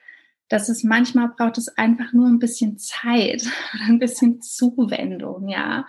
dass 0.49 0.67
es 0.67 0.83
manchmal 0.83 1.29
braucht 1.29 1.57
es 1.57 1.77
einfach 1.77 2.11
nur 2.11 2.27
ein 2.27 2.39
bisschen 2.39 2.77
Zeit 2.77 3.43
oder 3.73 3.85
ein 3.85 3.99
bisschen 3.99 4.41
Zuwendung, 4.41 5.47
ja. 5.47 5.85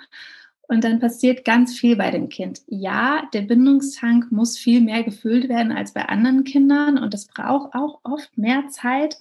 Und 0.70 0.84
dann 0.84 1.00
passiert 1.00 1.46
ganz 1.46 1.78
viel 1.78 1.96
bei 1.96 2.10
dem 2.10 2.28
Kind. 2.28 2.60
Ja, 2.66 3.26
der 3.32 3.40
Bindungstank 3.40 4.30
muss 4.30 4.58
viel 4.58 4.82
mehr 4.82 5.02
gefüllt 5.02 5.48
werden 5.48 5.72
als 5.72 5.94
bei 5.94 6.04
anderen 6.06 6.44
Kindern 6.44 6.98
und 6.98 7.14
das 7.14 7.26
braucht 7.26 7.74
auch 7.74 8.00
oft 8.04 8.36
mehr 8.36 8.68
Zeit. 8.68 9.16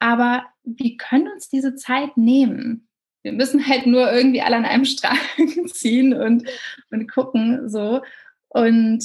Aber 0.00 0.44
wir 0.64 0.96
können 0.96 1.28
uns 1.28 1.48
diese 1.48 1.76
Zeit 1.76 2.16
nehmen. 2.16 2.88
Wir 3.22 3.32
müssen 3.32 3.64
halt 3.64 3.86
nur 3.86 4.12
irgendwie 4.12 4.42
alle 4.42 4.56
an 4.56 4.64
einem 4.64 4.84
Strang 4.84 5.16
ziehen 5.68 6.12
und, 6.12 6.48
und 6.90 7.08
gucken 7.08 7.68
so. 7.68 8.02
Und 8.48 9.04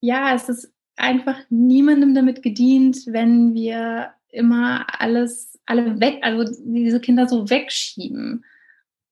ja, 0.00 0.34
es 0.34 0.50
ist 0.50 0.70
einfach 0.96 1.38
niemandem 1.48 2.14
damit 2.14 2.42
gedient, 2.42 2.98
wenn 3.06 3.54
wir 3.54 4.12
immer 4.28 4.86
alles, 5.00 5.58
alle 5.64 6.00
weg, 6.00 6.18
also 6.20 6.44
diese 6.66 7.00
Kinder 7.00 7.26
so 7.26 7.48
wegschieben. 7.48 8.44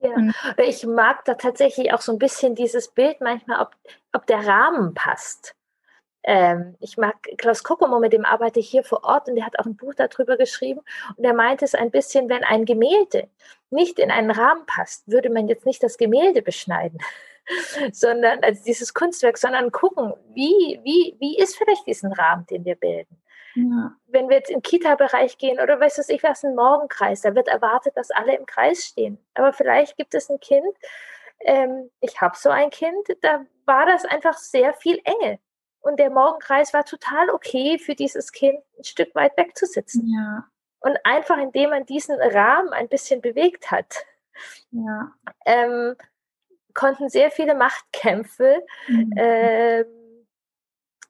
Ja, 0.05 0.65
ich 0.65 0.87
mag 0.87 1.25
da 1.25 1.35
tatsächlich 1.35 1.93
auch 1.93 2.01
so 2.01 2.13
ein 2.13 2.19
bisschen 2.19 2.55
dieses 2.55 2.89
Bild 2.89 3.21
manchmal, 3.21 3.61
ob, 3.63 3.75
ob 4.13 4.27
der 4.27 4.47
Rahmen 4.47 4.95
passt. 4.95 5.55
Ähm, 6.25 6.77
ich 6.81 6.97
mag 6.97 7.17
Klaus 7.37 7.63
Kokomo, 7.63 8.01
mit 8.01 8.13
dem 8.13 8.25
arbeite 8.25 8.59
ich 8.59 8.71
hier 8.71 8.83
vor 8.83 9.05
Ort 9.05 9.29
und 9.29 9.37
der 9.37 9.45
hat 9.45 9.59
auch 9.59 9.67
ein 9.67 9.77
Buch 9.77 9.93
darüber 9.95 10.39
geschrieben 10.39 10.81
und 11.17 11.25
er 11.25 11.35
meint 11.35 11.63
es 11.63 11.75
ein 11.75 11.91
bisschen, 11.91 12.31
wenn 12.31 12.45
ein 12.45 12.65
Gemälde 12.65 13.29
nicht 13.71 13.99
in 13.99 14.11
einen 14.11 14.31
Rahmen 14.31 14.65
passt, 14.65 15.07
würde 15.07 15.29
man 15.29 15.49
jetzt 15.49 15.67
nicht 15.67 15.83
das 15.83 15.99
Gemälde 15.99 16.41
beschneiden, 16.41 16.99
sondern 17.93 18.43
also 18.43 18.63
dieses 18.65 18.95
Kunstwerk, 18.95 19.37
sondern 19.37 19.71
gucken, 19.71 20.15
wie, 20.33 20.81
wie, 20.83 21.15
wie 21.21 21.39
ist 21.39 21.57
vielleicht 21.57 21.87
diesen 21.87 22.13
Rahmen, 22.13 22.47
den 22.47 22.65
wir 22.65 22.77
bilden. 22.77 23.21
Ja. 23.55 23.95
Wenn 24.07 24.29
wir 24.29 24.37
jetzt 24.37 24.51
im 24.51 24.63
Kita-Bereich 24.63 25.39
gehen 25.39 25.61
oder 25.61 25.79
weißt 25.79 25.99
du, 25.99 26.13
ich 26.13 26.23
weiß, 26.23 26.45
ein 26.45 26.55
Morgenkreis, 26.55 27.23
da 27.23 27.35
wird 27.35 27.49
erwartet, 27.49 27.97
dass 27.97 28.11
alle 28.11 28.37
im 28.37 28.47
Kreis 28.47 28.85
stehen. 28.85 29.19
Aber 29.35 29.53
vielleicht 29.53 29.97
gibt 29.97 30.15
es 30.15 30.29
ein 30.29 30.41
Kind, 30.41 30.75
ähm, 31.41 31.91
ich 32.01 32.21
habe 32.21 32.37
so 32.37 32.51
ein 32.51 32.71
Kind, 32.71 33.09
da 33.21 33.45
war 33.67 33.87
das 33.87 34.05
einfach 34.05 34.35
sehr 34.35 34.75
viel 34.75 35.01
Enge. 35.05 35.39
Und 35.81 35.99
der 35.99 36.11
Morgenkreis 36.11 36.73
war 36.73 36.85
total 36.85 37.31
okay 37.31 37.79
für 37.79 37.95
dieses 37.95 38.33
Kind, 38.33 38.59
ein 38.79 38.85
Stück 38.85 39.15
weit 39.15 39.37
wegzusitzen. 39.37 40.11
Ja. 40.11 40.49
Und 40.81 40.99
einfach 41.05 41.39
indem 41.39 41.71
man 41.71 41.87
diesen 41.87 42.19
Rahmen 42.21 42.73
ein 42.73 42.89
bisschen 42.89 43.21
bewegt 43.21 43.71
hat, 43.71 44.07
ja. 44.71 45.13
ähm, 45.45 45.95
konnten 46.73 47.09
sehr 47.09 47.31
viele 47.31 47.55
Machtkämpfe 47.55 48.63
mhm. 48.89 49.15
ähm, 49.17 49.87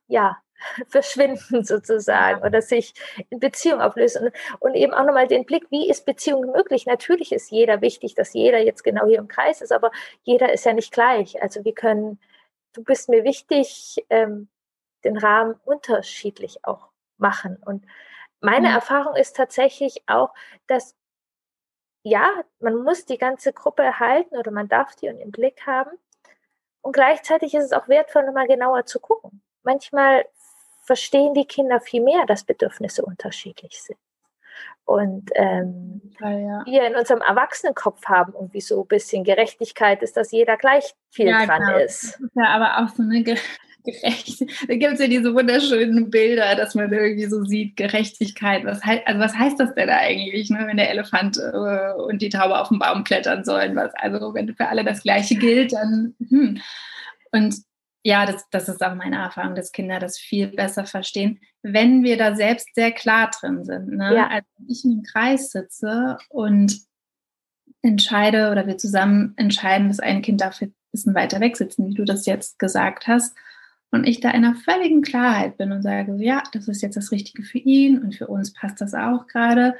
ja, 0.06 0.36
verschwinden 0.88 1.64
sozusagen 1.64 2.42
oder 2.42 2.62
sich 2.62 2.94
in 3.30 3.40
Beziehung 3.40 3.80
auflösen. 3.80 4.26
Und, 4.26 4.34
und 4.60 4.74
eben 4.74 4.92
auch 4.92 5.04
nochmal 5.04 5.26
den 5.26 5.44
Blick, 5.44 5.70
wie 5.70 5.88
ist 5.88 6.06
Beziehung 6.06 6.52
möglich? 6.52 6.86
Natürlich 6.86 7.32
ist 7.32 7.50
jeder 7.50 7.80
wichtig, 7.80 8.14
dass 8.14 8.32
jeder 8.32 8.58
jetzt 8.58 8.82
genau 8.82 9.06
hier 9.06 9.18
im 9.18 9.28
Kreis 9.28 9.60
ist, 9.60 9.72
aber 9.72 9.90
jeder 10.22 10.52
ist 10.52 10.64
ja 10.64 10.72
nicht 10.72 10.92
gleich. 10.92 11.40
Also 11.42 11.64
wir 11.64 11.74
können, 11.74 12.18
du 12.72 12.82
bist 12.82 13.08
mir 13.08 13.24
wichtig, 13.24 14.04
ähm, 14.10 14.48
den 15.04 15.16
Rahmen 15.16 15.54
unterschiedlich 15.64 16.64
auch 16.64 16.88
machen. 17.18 17.58
Und 17.64 17.84
meine 18.40 18.68
mhm. 18.68 18.74
Erfahrung 18.74 19.16
ist 19.16 19.36
tatsächlich 19.36 20.02
auch, 20.06 20.34
dass 20.66 20.94
ja, 22.04 22.30
man 22.60 22.82
muss 22.82 23.06
die 23.06 23.18
ganze 23.18 23.52
Gruppe 23.52 23.82
erhalten 23.82 24.36
oder 24.36 24.50
man 24.50 24.68
darf 24.68 24.94
die 24.94 25.06
im 25.06 25.30
Blick 25.30 25.66
haben. 25.66 25.90
Und 26.82 26.92
gleichzeitig 26.92 27.54
ist 27.54 27.64
es 27.64 27.72
auch 27.72 27.88
wertvoll, 27.88 28.26
nochmal 28.26 28.46
genauer 28.46 28.84
zu 28.84 29.00
gucken. 29.00 29.42
Manchmal 29.62 30.26
verstehen 30.84 31.34
die 31.34 31.46
Kinder 31.46 31.80
viel 31.80 32.02
mehr, 32.02 32.24
dass 32.26 32.44
Bedürfnisse 32.44 33.04
unterschiedlich 33.04 33.82
sind. 33.82 33.98
Und 34.86 35.30
ähm, 35.34 36.02
ja, 36.20 36.62
wir 36.66 36.86
in 36.86 36.94
unserem 36.94 37.22
Erwachsenenkopf 37.22 38.04
haben 38.04 38.34
irgendwie 38.34 38.60
so 38.60 38.82
ein 38.82 38.86
bisschen 38.86 39.24
Gerechtigkeit 39.24 40.02
ist, 40.02 40.16
dass 40.16 40.30
jeder 40.30 40.58
gleich 40.58 40.94
viel 41.08 41.28
ja, 41.28 41.46
dran 41.46 41.62
genau. 41.62 41.78
ist. 41.78 42.20
Ja 42.34 42.48
aber 42.48 42.84
auch 42.84 42.94
so 42.94 43.02
eine 43.02 43.22
gerecht. 43.84 44.40
Da 44.68 44.74
gibt 44.74 44.94
es 44.94 45.00
ja 45.00 45.06
diese 45.06 45.34
wunderschönen 45.34 46.10
Bilder, 46.10 46.54
dass 46.54 46.74
man 46.74 46.92
irgendwie 46.92 47.26
so 47.26 47.44
sieht, 47.44 47.76
Gerechtigkeit. 47.76 48.64
Was 48.64 48.84
heißt, 48.84 49.06
also 49.06 49.20
was 49.20 49.34
heißt 49.34 49.58
das 49.58 49.74
denn 49.74 49.88
eigentlich, 49.88 50.50
ne, 50.50 50.64
wenn 50.66 50.76
der 50.76 50.90
Elefant 50.90 51.38
äh, 51.38 51.92
und 52.02 52.20
die 52.20 52.30
Taube 52.30 52.58
auf 52.58 52.68
den 52.68 52.78
Baum 52.78 53.04
klettern 53.04 53.44
sollen? 53.44 53.76
Was, 53.76 53.92
also 53.94 54.34
wenn 54.34 54.54
für 54.54 54.68
alle 54.68 54.84
das 54.84 55.02
Gleiche 55.02 55.36
gilt, 55.36 55.72
dann 55.72 56.14
hm. 56.28 56.60
und 57.32 57.54
ja, 58.04 58.26
das, 58.26 58.48
das 58.50 58.68
ist 58.68 58.84
auch 58.84 58.94
meine 58.94 59.16
Erfahrung, 59.16 59.54
dass 59.54 59.72
Kinder 59.72 59.98
das 59.98 60.18
viel 60.18 60.48
besser 60.48 60.84
verstehen, 60.84 61.40
wenn 61.62 62.02
wir 62.02 62.18
da 62.18 62.36
selbst 62.36 62.74
sehr 62.74 62.92
klar 62.92 63.30
drin 63.40 63.64
sind. 63.64 63.96
Ne? 63.96 64.14
Ja. 64.14 64.28
Als 64.28 64.44
ich 64.68 64.84
im 64.84 65.02
Kreis 65.02 65.50
sitze 65.50 66.18
und 66.28 66.80
entscheide 67.80 68.50
oder 68.50 68.66
wir 68.66 68.76
zusammen 68.76 69.32
entscheiden, 69.36 69.88
dass 69.88 70.00
ein 70.00 70.20
Kind 70.20 70.42
darf 70.42 70.60
ein 70.60 70.74
bisschen 70.92 71.14
weiter 71.14 71.40
weg 71.40 71.56
sitzen, 71.56 71.88
wie 71.88 71.94
du 71.94 72.04
das 72.04 72.26
jetzt 72.26 72.58
gesagt 72.58 73.06
hast, 73.06 73.34
und 73.90 74.08
ich 74.08 74.20
da 74.20 74.30
in 74.30 74.44
einer 74.44 74.56
völligen 74.56 75.02
Klarheit 75.02 75.56
bin 75.56 75.70
und 75.70 75.82
sage, 75.82 76.16
ja, 76.18 76.42
das 76.52 76.66
ist 76.66 76.82
jetzt 76.82 76.96
das 76.96 77.12
Richtige 77.12 77.44
für 77.44 77.58
ihn 77.58 78.02
und 78.02 78.16
für 78.16 78.26
uns 78.26 78.52
passt 78.52 78.80
das 78.80 78.92
auch 78.92 79.28
gerade 79.28 79.76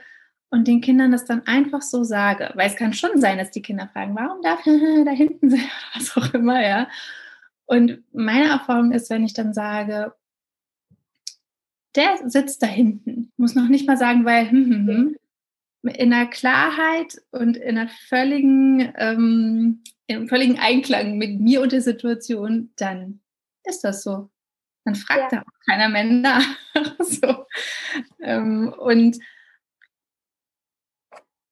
und 0.51 0.69
den 0.69 0.81
Kindern 0.81 1.11
das 1.11 1.25
dann 1.25 1.45
einfach 1.49 1.83
so 1.83 2.05
sage, 2.05 2.51
weil 2.55 2.69
es 2.69 2.77
kann 2.77 2.93
schon 2.93 3.21
sein, 3.21 3.39
dass 3.39 3.51
die 3.51 3.61
Kinder 3.61 3.89
fragen, 3.93 4.15
warum 4.15 4.41
darf 4.41 4.63
da 5.05 5.11
hinten 5.11 5.51
sein, 5.51 5.69
was 5.95 6.17
auch 6.17 6.33
immer, 6.33 6.63
ja. 6.65 6.87
Und 7.67 8.03
meine 8.13 8.49
Erfahrung 8.49 8.93
ist, 8.93 9.11
wenn 9.11 9.25
ich 9.25 9.35
dann 9.35 9.55
sage, 9.55 10.13
der 11.95 12.29
sitzt 12.29 12.63
da 12.63 12.67
hinten, 12.67 13.33
muss 13.37 13.55
noch 13.55 13.69
nicht 13.69 13.87
mal 13.87 13.97
sagen, 13.97 14.25
weil 14.25 14.51
hm, 14.51 14.71
hm, 14.71 14.89
hm, 14.89 15.17
in 15.83 16.13
einer 16.13 16.27
Klarheit 16.27 17.21
und 17.31 17.57
in 17.57 17.79
einer 17.79 17.89
völligen, 18.09 18.93
ähm, 18.97 19.83
im 20.07 20.29
völligen 20.29 20.59
Einklang 20.59 21.19
mit 21.19 21.41
mir 21.41 21.63
und 21.63 21.73
der 21.73 21.83
Situation, 21.83 22.71
dann 22.77 23.21
ist 23.65 23.85
das 23.85 24.03
so. 24.03 24.31
Dann 24.85 24.95
fragt 24.95 25.33
ja. 25.33 25.39
da 25.39 25.43
auch 25.43 25.65
keiner 25.67 25.89
mehr 25.89 26.05
nach. 26.05 26.45
so. 26.99 27.47
ähm, 28.21 28.75
und 28.79 29.19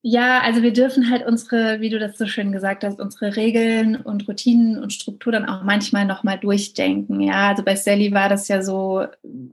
ja, 0.05 0.41
also 0.41 0.63
wir 0.63 0.73
dürfen 0.73 1.11
halt 1.11 1.25
unsere, 1.25 1.81
wie 1.81 1.89
du 1.89 2.01
das 2.01 2.19
so 2.19 2.27
schön 2.27 2.51
gesagt 2.51 2.83
hast, 2.83 2.99
unsere 2.99 3.37
Regeln 3.37 3.95
und 3.95 4.27
Routinen 4.27 4.83
und 4.83 4.93
Struktur 4.93 5.33
dann 5.33 5.49
auch 5.49 5.63
manchmal 5.63 6.07
nochmal 6.07 6.41
durchdenken. 6.41 7.21
Ja, 7.21 7.51
also 7.51 7.63
bei 7.63 7.77
Sally 7.77 8.13
war 8.13 8.29
das 8.29 8.49
ja 8.49 8.63
so, 8.63 9.07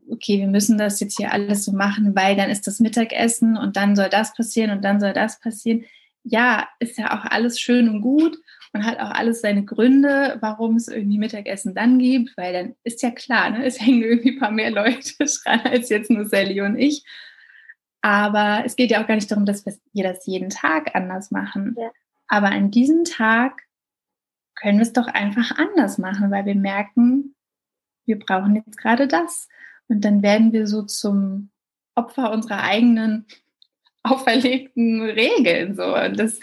okay, 0.09 0.39
wir 0.39 0.47
müssen 0.47 0.79
das 0.79 0.99
jetzt 1.01 1.17
hier 1.17 1.31
alles 1.31 1.65
so 1.65 1.71
machen, 1.71 2.15
weil 2.15 2.35
dann 2.35 2.49
ist 2.49 2.65
das 2.65 2.79
Mittagessen 2.79 3.57
und 3.57 3.77
dann 3.77 3.95
soll 3.95 4.09
das 4.09 4.33
passieren 4.33 4.71
und 4.71 4.83
dann 4.83 4.99
soll 4.99 5.13
das 5.13 5.39
passieren. 5.39 5.85
Ja, 6.23 6.67
ist 6.79 6.97
ja 6.97 7.19
auch 7.19 7.25
alles 7.25 7.59
schön 7.59 7.87
und 7.87 8.01
gut 8.01 8.35
und 8.73 8.85
hat 8.85 8.99
auch 8.99 9.11
alles 9.11 9.41
seine 9.41 9.63
Gründe, 9.65 10.37
warum 10.41 10.77
es 10.77 10.87
irgendwie 10.87 11.19
Mittagessen 11.19 11.75
dann 11.75 11.99
gibt, 11.99 12.35
weil 12.37 12.53
dann 12.53 12.75
ist 12.83 13.03
ja 13.03 13.11
klar, 13.11 13.51
ne, 13.51 13.65
es 13.65 13.79
hängen 13.79 14.01
irgendwie 14.01 14.31
ein 14.31 14.39
paar 14.39 14.51
mehr 14.51 14.71
Leute 14.71 15.13
dran 15.43 15.61
als 15.63 15.89
jetzt 15.89 16.09
nur 16.09 16.25
Sally 16.25 16.61
und 16.61 16.75
ich. 16.75 17.03
Aber 18.01 18.63
es 18.65 18.75
geht 18.75 18.91
ja 18.91 19.01
auch 19.01 19.07
gar 19.07 19.15
nicht 19.15 19.29
darum, 19.29 19.45
dass 19.45 19.65
wir 19.65 20.03
das 20.03 20.25
jeden 20.25 20.49
Tag 20.49 20.95
anders 20.95 21.31
machen. 21.31 21.75
Ja. 21.77 21.91
Aber 22.27 22.47
an 22.47 22.71
diesem 22.71 23.03
Tag 23.03 23.63
können 24.55 24.77
wir 24.77 24.83
es 24.83 24.93
doch 24.93 25.07
einfach 25.07 25.57
anders 25.57 25.97
machen, 25.97 26.31
weil 26.31 26.45
wir 26.45 26.55
merken, 26.55 27.35
wir 28.05 28.19
brauchen 28.19 28.55
jetzt 28.55 28.77
gerade 28.77 29.07
das. 29.07 29.47
Und 29.87 30.05
dann 30.05 30.21
werden 30.21 30.53
wir 30.53 30.67
so 30.67 30.83
zum 30.83 31.49
Opfer 31.95 32.31
unserer 32.31 32.63
eigenen 32.63 33.25
auferlegten 34.03 35.01
Regeln. 35.01 35.75
So. 35.75 35.95
Und 35.95 36.17
das 36.19 36.39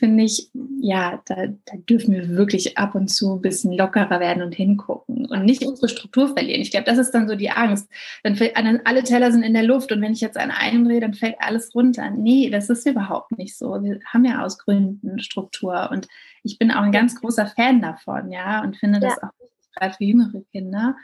finde 0.00 0.24
ich, 0.24 0.50
ja, 0.80 1.22
da, 1.26 1.46
da, 1.66 1.76
dürfen 1.88 2.14
wir 2.14 2.30
wirklich 2.30 2.78
ab 2.78 2.94
und 2.94 3.08
zu 3.08 3.34
ein 3.34 3.42
bisschen 3.42 3.72
lockerer 3.72 4.18
werden 4.18 4.42
und 4.42 4.54
hingucken 4.54 5.26
und 5.26 5.44
nicht 5.44 5.62
unsere 5.62 5.90
Struktur 5.90 6.28
verlieren. 6.28 6.62
Ich 6.62 6.70
glaube, 6.70 6.86
das 6.86 6.98
ist 6.98 7.12
dann 7.12 7.28
so 7.28 7.36
die 7.36 7.50
Angst. 7.50 7.88
Dann 8.22 8.34
fällt, 8.34 8.56
alle 8.56 9.04
Teller 9.04 9.30
sind 9.30 9.42
in 9.42 9.52
der 9.52 9.62
Luft 9.62 9.92
und 9.92 10.00
wenn 10.00 10.14
ich 10.14 10.22
jetzt 10.22 10.38
an 10.38 10.50
einen 10.50 10.86
drehe, 10.86 11.00
dann 11.00 11.12
fällt 11.12 11.36
alles 11.38 11.74
runter. 11.74 12.10
Nee, 12.10 12.48
das 12.48 12.70
ist 12.70 12.86
überhaupt 12.86 13.36
nicht 13.36 13.56
so. 13.56 13.82
Wir 13.82 14.00
haben 14.06 14.24
ja 14.24 14.42
aus 14.42 14.58
Gründen 14.58 15.20
Struktur 15.20 15.90
und 15.92 16.08
ich 16.42 16.58
bin 16.58 16.70
auch 16.70 16.82
ein 16.82 16.92
ganz 16.92 17.20
großer 17.20 17.46
Fan 17.46 17.82
davon, 17.82 18.32
ja, 18.32 18.62
und 18.62 18.78
finde 18.78 19.00
das 19.00 19.16
ja. 19.20 19.28
auch 19.28 19.76
gerade 19.76 19.94
für 19.94 20.04
jüngere 20.04 20.42
Kinder. 20.50 20.96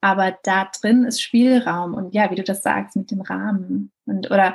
Aber 0.00 0.38
da 0.44 0.70
drin 0.80 1.02
ist 1.04 1.20
Spielraum 1.20 1.94
und 1.94 2.14
ja, 2.14 2.30
wie 2.30 2.36
du 2.36 2.44
das 2.44 2.62
sagst, 2.62 2.94
mit 2.94 3.10
dem 3.10 3.20
Rahmen. 3.20 3.90
Und 4.04 4.30
oder 4.30 4.54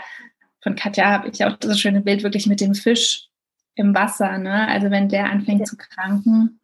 von 0.62 0.76
Katja 0.76 1.12
habe 1.12 1.28
ich 1.28 1.44
auch 1.44 1.58
das 1.58 1.80
schöne 1.80 2.00
Bild 2.00 2.24
wirklich 2.24 2.48
mit 2.48 2.62
dem 2.62 2.76
Fisch 2.76 3.28
im 3.76 3.96
Wasser. 3.96 4.38
Ne? 4.38 4.68
Also 4.68 4.92
wenn 4.92 5.10
der 5.10 5.30
anfängt 5.30 5.62
ja. 5.62 5.66
zu 5.66 5.78
kranken, 5.78 6.60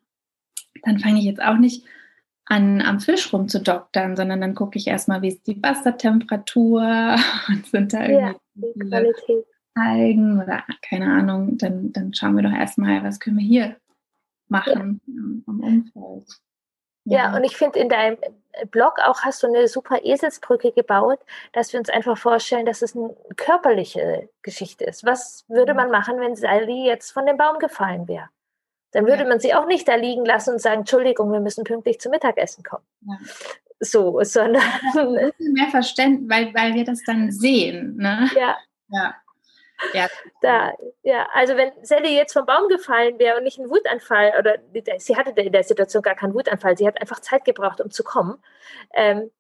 dann 0.84 1.00
fange 1.00 1.20
ich 1.20 1.26
jetzt 1.26 1.42
auch 1.42 1.58
nicht 1.58 1.86
an, 2.46 2.82
am 2.82 3.00
Fisch 3.00 3.34
rumzudoktern, 3.34 4.16
sondern 4.16 4.42
dann 4.42 4.56
gucke 4.56 4.78
ich 4.78 4.88
erstmal, 4.88 5.22
wie 5.22 5.30
ist 5.30 5.48
die 5.48 5.62
Wassertemperatur 5.62 7.16
und 7.48 7.66
sind 7.68 7.94
da 7.94 8.06
irgendwie 8.06 8.90
ja, 8.90 9.42
Algen 9.76 10.42
oder 10.42 10.64
keine 10.82 11.06
Ahnung, 11.06 11.58
dann, 11.58 11.94
dann 11.94 12.14
schauen 12.14 12.36
wir 12.36 12.44
doch 12.44 12.52
erstmal, 12.52 13.04
was 13.04 13.20
können 13.20 13.38
wir 13.38 13.46
hier 13.46 13.76
machen 14.48 15.02
ja. 15.06 15.44
am 15.46 15.60
Umfeld. 15.60 16.40
Ja, 17.06 17.36
und 17.36 17.44
ich 17.44 17.56
finde, 17.56 17.80
in 17.80 17.90
deinem 17.90 18.18
Blog 18.72 19.00
auch 19.04 19.22
hast 19.22 19.44
du 19.44 19.48
eine 19.48 19.68
super 19.68 20.04
Eselsbrücke 20.04 20.72
gebaut, 20.72 21.20
dass 21.54 21.74
wir 21.74 21.80
uns 21.80 21.90
einfach 21.90 22.18
vorstellen, 22.18 22.66
dass 22.66 22.82
es 22.82 22.96
eine 22.96 23.16
körperliche 23.36 24.30
Geschichte 24.42 24.86
ist. 24.86 25.06
Was 25.06 25.46
würde 25.48 25.74
man 25.74 25.92
machen, 25.92 26.20
wenn 26.20 26.36
Sally 26.36 26.86
jetzt 26.86 27.12
von 27.12 27.26
dem 27.26 27.38
Baum 27.38 27.60
gefallen 27.60 28.08
wäre? 28.08 28.30
Dann 28.92 29.06
würde 29.06 29.24
ja. 29.24 29.30
man 29.30 29.40
sie 29.40 29.54
auch 29.54 29.66
nicht 29.66 29.88
da 29.88 29.96
liegen 29.96 30.26
lassen 30.26 30.52
und 30.54 30.62
sagen, 30.62 30.80
Entschuldigung, 30.80 31.32
wir 31.32 31.40
müssen 31.40 31.64
pünktlich 31.64 32.00
zum 32.00 32.12
Mittagessen 32.12 32.64
kommen. 32.64 32.86
Ja. 33.02 33.18
So, 33.80 34.24
sondern. 34.24 34.64
Ja, 34.96 35.32
mehr 35.38 35.68
Verständnis, 35.70 36.30
weil, 36.30 36.54
weil 36.54 36.74
wir 36.74 36.84
das 36.84 37.04
dann 37.04 37.32
sehen. 37.32 37.98
Ne? 37.98 38.30
Ja. 38.36 38.58
ja. 38.90 39.16
Ja. 39.94 40.08
Da, 40.42 40.74
ja, 41.04 41.28
also 41.34 41.56
wenn 41.56 41.72
Sally 41.84 42.16
jetzt 42.16 42.34
vom 42.34 42.46
Baum 42.46 42.68
gefallen 42.68 43.20
wäre 43.20 43.38
und 43.38 43.44
nicht 43.44 43.60
ein 43.60 43.70
Wutanfall, 43.70 44.34
oder 44.38 44.58
sie 44.98 45.16
hatte 45.16 45.30
in 45.40 45.52
der 45.52 45.64
Situation 45.64 46.02
gar 46.02 46.16
keinen 46.16 46.34
Wutanfall, 46.34 46.78
sie 46.78 46.88
hat 46.88 47.00
einfach 47.00 47.20
Zeit 47.20 47.46
gebraucht, 47.46 47.82
um 47.82 47.92
zu 47.92 48.04
kommen, 48.04 48.44
ähm, 48.94 49.32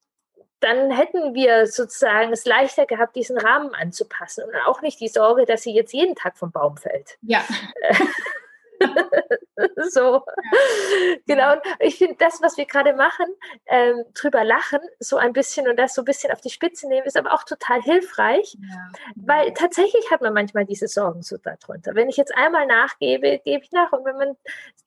dann 0.60 0.90
hätten 0.90 1.36
wir 1.36 1.68
sozusagen 1.68 2.34
es 2.34 2.46
leichter 2.46 2.86
gehabt, 2.88 3.16
diesen 3.16 3.38
Rahmen 3.38 3.76
anzupassen 3.76 4.44
und 4.44 4.56
auch 4.66 4.82
nicht 4.82 5.00
die 5.00 5.08
Sorge, 5.08 5.46
dass 5.46 5.62
sie 5.62 5.74
jetzt 5.74 5.94
jeden 5.94 6.16
Tag 6.16 6.38
vom 6.38 6.52
Baum 6.52 6.78
fällt. 6.78 7.18
Ja. 7.22 7.44
so. 9.90 10.24
Genau. 11.26 11.54
Und 11.54 11.62
ich 11.80 11.98
finde, 11.98 12.16
das, 12.20 12.42
was 12.42 12.58
wir 12.58 12.66
gerade 12.66 12.94
machen, 12.94 13.26
ähm, 13.68 14.04
drüber 14.14 14.44
lachen, 14.44 14.80
so 15.00 15.18
ein 15.18 15.34
bisschen 15.34 15.68
und 15.68 15.78
das 15.78 15.94
so 15.94 16.02
ein 16.02 16.06
bisschen 16.06 16.32
auf 16.32 16.42
die 16.42 16.50
Spitze 16.50 16.88
nehmen, 16.88 17.06
ist 17.06 17.18
aber 17.18 17.34
auch 17.34 17.44
total 17.44 17.82
hilfreich, 17.82 18.58
ja. 18.60 18.92
weil 19.16 19.54
tatsächlich 19.54 20.12
hat 20.12 20.22
man 20.22 20.34
manchmal 20.34 20.66
diese 20.66 20.88
Sorgen 20.88 21.22
so 21.22 21.38
darunter. 21.38 21.96
Wenn 21.96 22.10
ich 22.10 22.18
jetzt 22.18 22.36
einmal 22.36 22.66
nachgebe, 22.68 23.40
gebe 23.44 23.64
ich 23.64 23.72
nach. 23.72 23.92
Und 23.92 24.06
wenn 24.06 24.18
man 24.18 24.38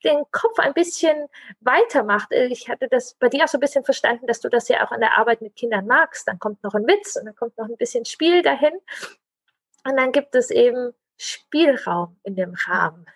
den 0.04 0.22
Kopf 0.30 0.58
ein 0.58 0.74
bisschen 0.74 1.26
weitermacht, 1.60 2.32
äh, 2.32 2.46
ich 2.46 2.68
hatte 2.68 2.88
das 2.88 3.14
bei 3.14 3.28
dir 3.28 3.44
auch 3.44 3.48
so 3.48 3.58
ein 3.58 3.60
bisschen 3.60 3.84
verstanden, 3.84 4.26
dass 4.26 4.40
du 4.40 4.48
das 4.48 4.68
ja 4.68 4.86
auch 4.86 4.92
an 4.92 5.00
der 5.00 5.18
Arbeit 5.18 5.42
mit 5.42 5.56
Kindern 5.56 5.86
magst, 5.86 6.28
dann 6.28 6.38
kommt 6.38 6.62
noch 6.62 6.74
ein 6.74 6.86
Witz 6.86 7.16
und 7.16 7.26
dann 7.26 7.36
kommt 7.36 7.56
noch 7.58 7.68
ein 7.68 7.76
bisschen 7.76 8.04
Spiel 8.04 8.42
dahin. 8.42 8.72
Und 9.84 9.96
dann 9.96 10.12
gibt 10.12 10.34
es 10.34 10.50
eben 10.50 10.92
Spielraum 11.16 12.18
in 12.22 12.34
dem 12.34 12.54
Rahmen. 12.54 13.06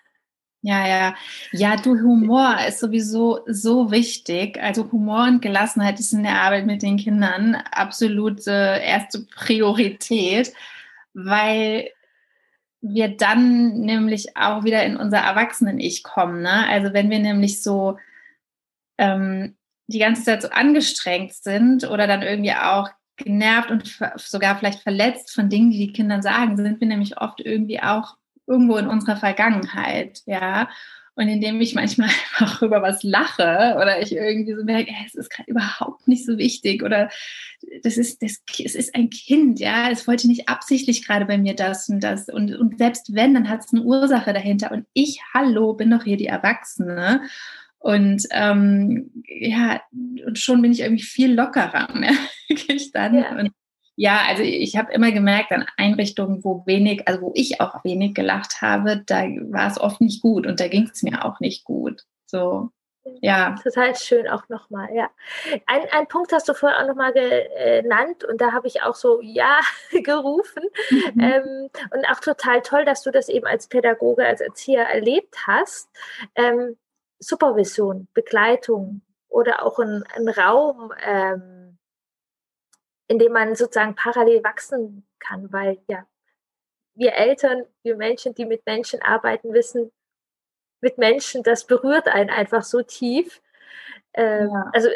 Ja, 0.65 0.87
ja. 0.87 1.15
Ja, 1.51 1.75
du, 1.75 1.91
Humor 1.91 2.57
ist 2.67 2.79
sowieso 2.79 3.41
so 3.45 3.91
wichtig. 3.91 4.59
Also 4.59 4.91
Humor 4.91 5.25
und 5.25 5.43
Gelassenheit 5.43 5.99
ist 5.99 6.11
in 6.11 6.23
der 6.23 6.41
Arbeit 6.41 6.65
mit 6.65 6.81
den 6.81 6.97
Kindern 6.97 7.53
absolute 7.71 8.49
erste 8.51 9.27
Priorität, 9.35 10.53
weil 11.13 11.91
wir 12.81 13.09
dann 13.15 13.81
nämlich 13.81 14.35
auch 14.35 14.63
wieder 14.63 14.83
in 14.83 14.97
unser 14.97 15.19
Erwachsenen-Ich 15.19 16.01
kommen. 16.01 16.41
Ne? 16.41 16.67
Also 16.67 16.93
wenn 16.93 17.11
wir 17.11 17.19
nämlich 17.19 17.61
so 17.61 17.99
ähm, 18.97 19.55
die 19.85 19.99
ganze 19.99 20.23
Zeit 20.23 20.41
so 20.41 20.49
angestrengt 20.49 21.35
sind 21.35 21.87
oder 21.87 22.07
dann 22.07 22.23
irgendwie 22.23 22.53
auch 22.53 22.89
genervt 23.17 23.69
und 23.69 23.99
sogar 24.15 24.57
vielleicht 24.57 24.79
verletzt 24.79 25.31
von 25.31 25.47
Dingen, 25.47 25.69
die 25.69 25.77
die 25.77 25.93
Kinder 25.93 26.23
sagen, 26.23 26.57
sind 26.57 26.81
wir 26.81 26.87
nämlich 26.87 27.21
oft 27.21 27.39
irgendwie 27.39 27.83
auch 27.83 28.15
irgendwo 28.47 28.77
in 28.77 28.87
unserer 28.87 29.17
Vergangenheit, 29.17 30.21
ja. 30.25 30.69
Und 31.17 31.29
indem 31.29 31.61
ich 31.61 31.75
manchmal 31.75 32.09
einfach 32.39 32.61
über 32.61 32.81
was 32.81 33.01
lache 33.03 33.75
oder 33.77 34.01
ich 34.01 34.13
irgendwie 34.13 34.53
so 34.53 34.63
merke, 34.63 34.91
es 35.05 35.15
ist 35.15 35.29
gerade 35.29 35.49
überhaupt 35.49 36.07
nicht 36.07 36.25
so 36.25 36.37
wichtig 36.37 36.83
oder 36.83 37.09
das 37.83 37.97
ist, 37.97 38.21
das, 38.21 38.41
es 38.63 38.75
ist 38.75 38.93
ein 38.95 39.09
Kind, 39.09 39.59
ja, 39.59 39.89
es 39.89 40.07
wollte 40.07 40.27
nicht 40.27 40.49
absichtlich 40.49 41.05
gerade 41.07 41.25
bei 41.25 41.37
mir 41.37 41.55
das 41.55 41.87
und 41.87 42.01
das. 42.01 42.27
Und, 42.27 42.53
und 42.55 42.77
selbst 42.77 43.15
wenn, 43.15 43.33
dann 43.33 43.49
hat 43.49 43.61
es 43.61 43.73
eine 43.73 43.83
Ursache 43.83 44.33
dahinter. 44.33 44.71
Und 44.71 44.85
ich, 44.93 45.21
hallo, 45.33 45.73
bin 45.73 45.89
doch 45.89 46.03
hier 46.03 46.17
die 46.17 46.27
Erwachsene. 46.27 47.21
Und 47.79 48.23
ähm, 48.31 49.11
ja, 49.27 49.79
und 50.25 50.37
schon 50.39 50.61
bin 50.61 50.71
ich 50.71 50.81
irgendwie 50.81 51.03
viel 51.03 51.33
lockerer, 51.33 51.87
merke 51.93 52.73
ich 52.73 52.91
dann. 52.91 53.15
Ja. 53.15 53.37
Und 53.37 53.51
ja, 53.95 54.21
also 54.27 54.43
ich 54.43 54.75
habe 54.75 54.91
immer 54.93 55.11
gemerkt, 55.11 55.51
an 55.51 55.65
Einrichtungen, 55.77 56.43
wo 56.43 56.65
wenig, 56.65 57.07
also 57.07 57.21
wo 57.21 57.31
ich 57.33 57.61
auch 57.61 57.83
wenig 57.83 58.13
gelacht 58.13 58.61
habe, 58.61 59.03
da 59.05 59.23
war 59.49 59.67
es 59.67 59.79
oft 59.79 60.01
nicht 60.01 60.21
gut 60.21 60.45
und 60.45 60.59
da 60.59 60.67
ging 60.67 60.89
es 60.91 61.01
mir 61.03 61.23
auch 61.23 61.39
nicht 61.39 61.63
gut. 61.63 62.03
So, 62.25 62.71
ja. 63.21 63.55
Total 63.61 63.95
schön 63.95 64.27
auch 64.27 64.49
nochmal, 64.49 64.93
ja. 64.93 65.09
Ein, 65.67 65.81
ein 65.91 66.07
Punkt 66.07 66.33
hast 66.33 66.49
du 66.49 66.53
vorher 66.53 66.81
auch 66.81 66.87
nochmal 66.87 67.13
genannt 67.13 68.23
und 68.23 68.41
da 68.41 68.51
habe 68.51 68.67
ich 68.67 68.81
auch 68.81 68.95
so 68.95 69.21
Ja 69.21 69.59
gerufen. 69.91 70.63
Mhm. 70.89 71.21
Ähm, 71.21 71.69
und 71.91 72.05
auch 72.09 72.19
total 72.19 72.61
toll, 72.61 72.83
dass 72.83 73.03
du 73.03 73.11
das 73.11 73.29
eben 73.29 73.45
als 73.45 73.67
Pädagoge, 73.67 74.25
als 74.25 74.41
Erzieher 74.41 74.83
erlebt 74.83 75.35
hast. 75.47 75.89
Ähm, 76.35 76.77
Supervision, 77.19 78.07
Begleitung 78.13 79.01
oder 79.29 79.65
auch 79.65 79.79
ein, 79.79 80.03
ein 80.15 80.27
Raum, 80.27 80.91
ähm, 81.05 81.54
in 83.07 83.19
dem 83.19 83.31
man 83.31 83.55
sozusagen 83.55 83.95
parallel 83.95 84.43
wachsen 84.43 85.05
kann, 85.19 85.51
weil 85.51 85.77
ja, 85.87 86.05
wir 86.95 87.13
Eltern, 87.13 87.63
wir 87.83 87.95
Menschen, 87.95 88.33
die 88.33 88.45
mit 88.45 88.65
Menschen 88.65 89.01
arbeiten, 89.01 89.53
wissen, 89.53 89.91
mit 90.81 90.97
Menschen, 90.97 91.43
das 91.43 91.67
berührt 91.67 92.07
einen 92.07 92.29
einfach 92.29 92.63
so 92.63 92.81
tief. 92.81 93.41
Ähm, 94.13 94.49
ja. 94.51 94.71
Also 94.73 94.89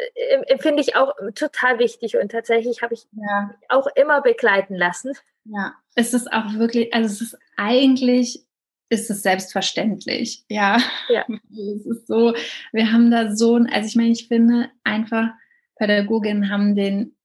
empfinde 0.46 0.80
ich 0.80 0.96
auch 0.96 1.12
total 1.34 1.78
wichtig 1.78 2.16
und 2.16 2.32
tatsächlich 2.32 2.82
habe 2.82 2.94
ich 2.94 3.06
ja. 3.12 3.54
auch 3.68 3.86
immer 3.94 4.22
begleiten 4.22 4.74
lassen. 4.74 5.12
Ja, 5.44 5.74
es 5.94 6.14
ist 6.14 6.32
auch 6.32 6.54
wirklich, 6.54 6.94
also 6.94 7.06
es 7.08 7.20
ist 7.20 7.38
eigentlich 7.56 8.46
ist 8.90 9.08
es 9.08 9.22
selbstverständlich. 9.22 10.44
Ja. 10.48 10.78
ja. 11.08 11.24
Es 11.50 11.86
ist 11.86 12.06
so, 12.06 12.34
wir 12.72 12.92
haben 12.92 13.10
da 13.10 13.34
so, 13.34 13.54
also 13.54 13.86
ich 13.86 13.96
meine, 13.96 14.10
ich 14.10 14.28
finde 14.28 14.68
einfach, 14.84 15.28
Pädagoginnen 15.76 16.50
haben 16.50 16.74
den 16.74 17.16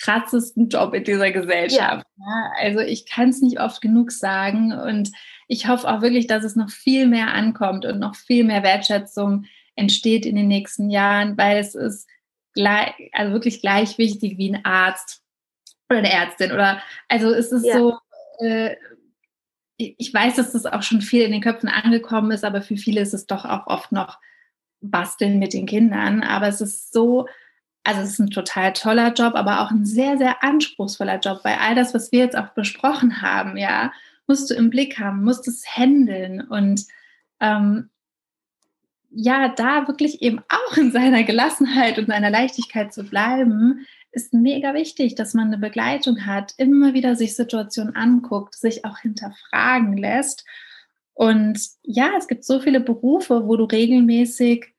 krassesten 0.00 0.68
Job 0.68 0.94
in 0.94 1.04
dieser 1.04 1.30
Gesellschaft. 1.30 2.06
Ja. 2.16 2.26
ja 2.26 2.52
also 2.60 2.80
ich 2.80 3.06
kann 3.06 3.30
es 3.30 3.40
nicht 3.40 3.60
oft 3.60 3.80
genug 3.80 4.12
sagen 4.12 4.72
und 4.72 5.10
ich 5.48 5.68
hoffe 5.68 5.88
auch 5.88 6.02
wirklich, 6.02 6.26
dass 6.26 6.44
es 6.44 6.56
noch 6.56 6.70
viel 6.70 7.06
mehr 7.06 7.32
ankommt 7.32 7.84
und 7.84 7.98
noch 7.98 8.14
viel 8.14 8.44
mehr 8.44 8.62
Wertschätzung 8.62 9.46
entsteht 9.76 10.26
in 10.26 10.36
den 10.36 10.48
nächsten 10.48 10.90
Jahren, 10.90 11.36
weil 11.36 11.58
es 11.58 11.74
ist 11.74 12.08
gleich, 12.54 12.92
also 13.12 13.32
wirklich 13.32 13.60
gleich 13.60 13.98
wichtig 13.98 14.38
wie 14.38 14.54
ein 14.54 14.64
Arzt 14.64 15.22
oder 15.88 15.98
eine 15.98 16.12
Ärztin 16.12 16.52
oder 16.52 16.82
also 17.08 17.30
es 17.30 17.52
ist 17.52 17.66
ja. 17.66 17.78
so 17.78 17.98
äh, 18.40 18.76
ich 19.76 20.14
weiß, 20.14 20.36
dass 20.36 20.52
das 20.52 20.66
auch 20.66 20.82
schon 20.82 21.00
viel 21.00 21.22
in 21.22 21.32
den 21.32 21.40
Köpfen 21.40 21.68
angekommen 21.68 22.30
ist, 22.30 22.44
aber 22.44 22.62
für 22.62 22.76
viele 22.76 23.00
ist 23.00 23.14
es 23.14 23.26
doch 23.26 23.44
auch 23.44 23.66
oft 23.66 23.90
noch 23.90 24.20
Basteln 24.80 25.38
mit 25.38 25.52
den 25.52 25.66
Kindern. 25.66 26.22
Aber 26.22 26.48
es 26.48 26.60
ist 26.60 26.92
so, 26.92 27.26
also 27.84 28.00
es 28.00 28.10
ist 28.10 28.18
ein 28.18 28.30
total 28.30 28.72
toller 28.72 29.12
Job, 29.12 29.34
aber 29.34 29.60
auch 29.60 29.70
ein 29.70 29.84
sehr, 29.84 30.16
sehr 30.16 30.42
anspruchsvoller 30.42 31.20
Job, 31.20 31.40
weil 31.44 31.58
all 31.60 31.74
das, 31.74 31.94
was 31.94 32.10
wir 32.12 32.20
jetzt 32.20 32.36
auch 32.36 32.48
besprochen 32.48 33.20
haben, 33.22 33.56
ja, 33.56 33.92
musst 34.26 34.50
du 34.50 34.54
im 34.54 34.70
Blick 34.70 34.98
haben, 34.98 35.22
musst 35.22 35.46
es 35.46 35.64
handeln 35.66 36.40
und 36.40 36.86
ähm, 37.40 37.90
ja, 39.10 39.48
da 39.48 39.86
wirklich 39.86 40.22
eben 40.22 40.40
auch 40.48 40.76
in 40.76 40.90
seiner 40.90 41.22
Gelassenheit 41.22 41.98
und 41.98 42.08
seiner 42.08 42.30
Leichtigkeit 42.30 42.92
zu 42.92 43.04
bleiben, 43.04 43.86
ist 44.12 44.32
mega 44.32 44.74
wichtig, 44.74 45.14
dass 45.14 45.34
man 45.34 45.48
eine 45.48 45.58
Begleitung 45.58 46.24
hat, 46.26 46.54
immer 46.56 46.94
wieder 46.94 47.16
sich 47.16 47.36
Situationen 47.36 47.94
anguckt, 47.94 48.54
sich 48.54 48.84
auch 48.84 48.98
hinterfragen 48.98 49.96
lässt. 49.96 50.44
Und 51.12 51.60
ja, 51.82 52.12
es 52.16 52.28
gibt 52.28 52.44
so 52.44 52.60
viele 52.60 52.80
Berufe, 52.80 53.46
wo 53.46 53.56
du 53.56 53.64
regelmäßig 53.64 54.74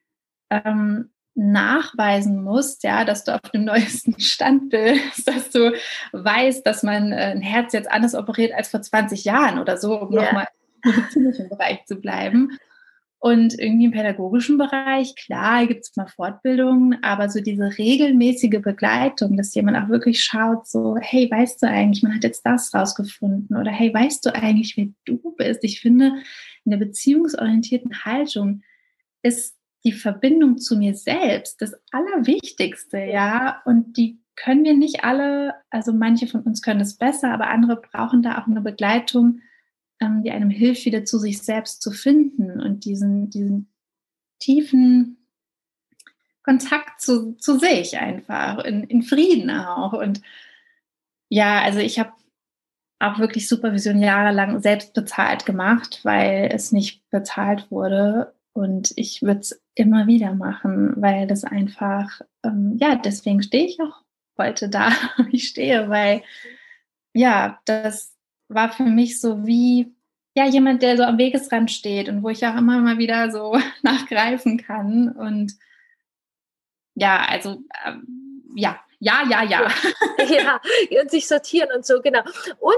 ähm, 0.50 1.12
nachweisen 1.36 2.41
musst, 2.41 2.84
ja, 2.84 3.04
dass 3.04 3.26
du 3.26 3.36
auf 3.36 3.52
dem 3.54 3.65
neuesten 3.65 4.15
Stand 4.19 4.69
bist, 4.69 5.28
dass 5.28 5.50
du 5.52 5.74
weißt, 6.13 6.65
dass 6.65 6.82
man 6.82 7.12
äh, 7.12 7.34
ein 7.36 7.41
Herz 7.41 7.74
jetzt 7.74 7.91
anders 7.91 8.15
operiert 8.15 8.54
als 8.54 8.69
vor 8.69 8.82
20 8.82 9.26
Jahren 9.26 9.60
oder 9.60 9.78
so, 9.78 10.00
um 10.00 10.13
yeah. 10.13 10.26
nochmal 10.26 10.48
im 10.84 10.91
medizinischen 10.91 11.50
Bereich 11.50 11.86
zu 11.86 11.98
bleiben. 11.98 12.58
Und 13.19 13.58
irgendwie 13.58 13.86
im 13.86 13.91
pädagogischen 13.91 14.60
Bereich, 14.60 15.15
klar, 15.15 15.65
gibt 15.65 15.82
es 15.82 15.95
mal 15.95 16.06
Fortbildungen, 16.06 17.04
aber 17.04 17.28
so 17.28 17.41
diese 17.41 17.76
regelmäßige 17.76 18.62
Begleitung, 18.62 19.36
dass 19.36 19.56
jemand 19.56 19.78
auch 19.78 19.89
wirklich 19.89 20.24
schaut, 20.24 20.67
so, 20.67 20.95
hey, 21.02 21.30
weißt 21.32 21.63
du 21.63 21.67
eigentlich, 21.67 22.04
man 22.04 22.13
hat 22.13 22.24
jetzt 22.24 22.45
das 22.45 22.71
rausgefunden 22.74 23.58
oder 23.58 23.71
hey, 23.71 23.91
weißt 23.91 24.28
du 24.28 24.36
eigentlich, 24.36 24.78
wer 24.78 24.89
du 25.06 25.34
bist? 25.38 25.63
Ich 25.63 25.82
finde, 25.82 26.12
in 26.65 26.71
der 26.71 26.78
beziehungsorientierten 26.78 28.06
Haltung 28.06 28.62
ist 29.24 29.56
die 29.86 29.93
Verbindung 29.93 30.58
zu 30.58 30.78
mir 30.78 30.95
selbst 30.95 31.62
das 31.62 31.74
Allerwichtigste, 31.91 32.98
ja, 32.98 33.62
und 33.65 33.98
die 33.98 34.19
können 34.36 34.65
wir 34.65 34.74
nicht 34.74 35.04
alle, 35.04 35.54
also 35.69 35.93
manche 35.93 36.28
von 36.28 36.41
uns 36.41 36.62
können 36.62 36.82
es 36.82 36.98
besser, 36.98 37.32
aber 37.32 37.48
andere 37.48 37.78
brauchen 37.78 38.21
da 38.21 38.41
auch 38.41 38.48
eine 38.48 38.62
Begleitung, 38.62 39.41
ähm, 40.02 40.24
die 40.24 40.32
einem 40.32 40.50
hilft, 40.50 40.86
wieder 40.86 41.06
zu 41.06 41.19
sich 41.19 41.41
selbst 41.41 41.82
zu 41.82 41.91
finden 41.91 42.60
und 42.60 42.84
diesen, 42.86 43.30
diesen 43.30 43.71
tiefen 44.39 45.26
Kontakt 46.43 47.02
zu, 47.02 47.34
zu 47.38 47.58
sich 47.58 47.98
einfach, 47.98 48.63
in, 48.65 48.84
in 48.84 49.04
Frieden 49.04 49.50
auch. 49.50 49.93
Und 49.93 50.21
ja, 51.30 51.62
also 51.62 51.80
ich 51.80 51.98
habe 51.98 52.12
auch 53.00 53.19
wirklich 53.19 53.48
Supervision 53.48 54.00
jahrelang 54.00 54.62
selbst 54.62 54.93
bezahlt 54.93 55.45
gemacht, 55.45 56.02
weil 56.04 56.50
es 56.54 56.71
nicht 56.71 57.10
bezahlt 57.10 57.71
wurde. 57.71 58.36
Und 58.54 58.93
ich 58.95 59.21
würde 59.21 59.41
es 59.41 59.64
immer 59.76 60.08
wieder 60.08 60.34
machen, 60.34 60.94
weil 60.98 61.28
das 61.28 61.44
einfach, 61.44 62.22
ähm, 62.44 62.78
ja, 62.80 62.96
deswegen 62.96 63.44
stehe 63.44 63.68
ich 63.68 63.80
auch 63.80 64.02
heute 64.38 64.70
da, 64.70 64.90
wo 65.18 65.26
ich 65.32 65.48
stehe, 65.48 65.90
weil 65.90 66.24
ja, 67.14 67.60
das 67.66 68.14
war 68.48 68.72
für 68.72 68.84
mich 68.84 69.20
so 69.20 69.46
wie 69.46 69.94
ja 70.36 70.46
jemand, 70.46 70.82
der 70.82 70.98
so 70.98 71.04
am 71.04 71.18
Wegesrand 71.18 71.72
steht 71.72 72.10
und 72.10 72.24
wo 72.24 72.30
ich 72.30 72.46
auch 72.46 72.58
immer 72.58 72.80
mal 72.80 72.98
wieder 72.98 73.32
so 73.32 73.58
nachgreifen 73.84 74.58
kann. 74.58 75.10
Und 75.10 75.54
ja, 76.96 77.26
also 77.26 77.62
ähm, 77.86 78.44
ja, 78.56 78.80
ja, 79.00 79.24
ja, 79.30 79.44
ja. 79.44 79.68
ja, 80.30 80.62
und 81.02 81.12
sich 81.12 81.28
sortieren 81.28 81.70
und 81.76 81.86
so, 81.86 82.02
genau. 82.02 82.22
Und 82.60 82.76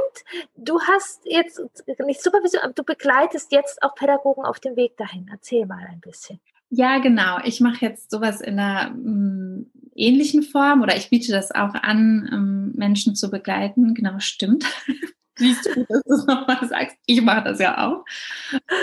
du 0.55 0.79
hast 0.81 1.21
jetzt 1.25 1.61
nicht 2.05 2.21
Supervision, 2.21 2.63
aber 2.63 2.73
du 2.73 2.83
begleitest 2.83 3.51
jetzt 3.51 3.81
auch 3.83 3.95
Pädagogen 3.95 4.43
auf 4.45 4.59
dem 4.59 4.75
Weg 4.75 4.97
dahin. 4.97 5.29
Erzähl 5.31 5.65
mal 5.65 5.85
ein 5.89 6.01
bisschen. 6.01 6.39
Ja, 6.69 6.99
genau. 6.99 7.39
Ich 7.45 7.61
mache 7.61 7.85
jetzt 7.85 8.11
sowas 8.11 8.41
in 8.41 8.59
einer 8.59 8.91
ähm, 8.91 9.71
ähnlichen 9.95 10.43
Form 10.43 10.81
oder 10.81 10.95
ich 10.97 11.09
biete 11.09 11.31
das 11.31 11.51
auch 11.51 11.73
an, 11.73 12.29
ähm, 12.31 12.73
Menschen 12.75 13.15
zu 13.15 13.29
begleiten. 13.29 13.93
Genau, 13.93 14.19
stimmt. 14.19 14.65
Siehst 15.37 15.65
du, 15.65 15.85
dass 15.85 16.03
du 16.03 16.13
es 16.13 16.25
nochmal 16.25 16.67
sagst. 16.67 16.97
Ich 17.05 17.21
mache 17.21 17.43
das 17.43 17.59
ja 17.59 17.87
auch. 17.87 18.03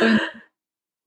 Und 0.00 0.20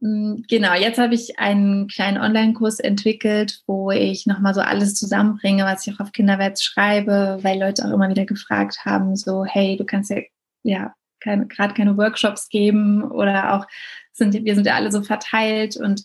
mm, 0.01 0.43
Genau, 0.47 0.73
jetzt 0.73 0.99
habe 0.99 1.15
ich 1.15 1.39
einen 1.39 1.87
kleinen 1.87 2.17
Online-Kurs 2.17 2.79
entwickelt, 2.79 3.61
wo 3.65 3.91
ich 3.91 4.27
nochmal 4.27 4.53
so 4.53 4.61
alles 4.61 4.93
zusammenbringe, 4.95 5.63
was 5.63 5.87
ich 5.87 5.93
auch 5.93 5.99
auf 5.99 6.11
Kinderwärts 6.11 6.63
schreibe, 6.63 7.39
weil 7.41 7.59
Leute 7.59 7.85
auch 7.85 7.91
immer 7.91 8.09
wieder 8.09 8.25
gefragt 8.25 8.85
haben, 8.85 9.15
so, 9.15 9.45
hey, 9.45 9.77
du 9.77 9.85
kannst 9.85 10.11
ja, 10.11 10.21
ja 10.63 10.93
keine, 11.19 11.47
gerade 11.47 11.73
keine 11.73 11.97
Workshops 11.97 12.49
geben 12.49 13.03
oder 13.03 13.53
auch 13.53 13.65
sind, 14.13 14.33
wir 14.33 14.55
sind 14.55 14.67
ja 14.67 14.75
alle 14.75 14.91
so 14.91 15.01
verteilt 15.01 15.77
und 15.77 16.03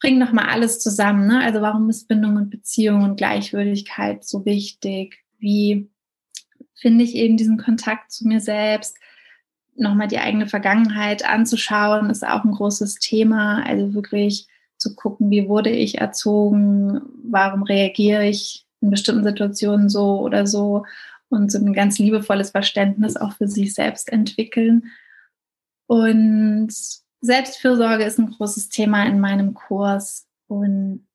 bringen 0.00 0.18
nochmal 0.18 0.46
alles 0.46 0.80
zusammen. 0.80 1.26
Ne? 1.26 1.40
Also 1.42 1.60
warum 1.60 1.88
ist 1.90 2.08
Bindung 2.08 2.36
und 2.36 2.50
Beziehung 2.50 3.04
und 3.04 3.16
Gleichwürdigkeit 3.16 4.24
so 4.24 4.44
wichtig? 4.44 5.18
Wie 5.38 5.90
finde 6.80 7.04
ich 7.04 7.14
eben 7.14 7.36
diesen 7.36 7.58
Kontakt 7.58 8.10
zu 8.10 8.26
mir 8.26 8.40
selbst. 8.40 8.96
Nochmal 9.76 10.08
die 10.08 10.18
eigene 10.18 10.46
Vergangenheit 10.46 11.24
anzuschauen, 11.24 12.10
ist 12.10 12.26
auch 12.26 12.44
ein 12.44 12.52
großes 12.52 12.96
Thema. 12.96 13.62
Also 13.64 13.94
wirklich 13.94 14.46
zu 14.78 14.94
gucken, 14.94 15.30
wie 15.30 15.48
wurde 15.48 15.70
ich 15.70 15.98
erzogen, 15.98 17.02
warum 17.22 17.62
reagiere 17.62 18.26
ich 18.26 18.66
in 18.80 18.90
bestimmten 18.90 19.24
Situationen 19.24 19.90
so 19.90 20.20
oder 20.20 20.46
so 20.46 20.84
und 21.28 21.52
so 21.52 21.58
ein 21.58 21.74
ganz 21.74 21.98
liebevolles 21.98 22.50
Verständnis 22.50 23.16
auch 23.16 23.34
für 23.34 23.46
sich 23.46 23.74
selbst 23.74 24.10
entwickeln. 24.10 24.84
Und 25.86 26.72
Selbstfürsorge 27.20 28.04
ist 28.04 28.18
ein 28.18 28.30
großes 28.30 28.68
Thema 28.68 29.04
in 29.04 29.20
meinem 29.20 29.54
Kurs 29.54 30.26
und 30.46 31.06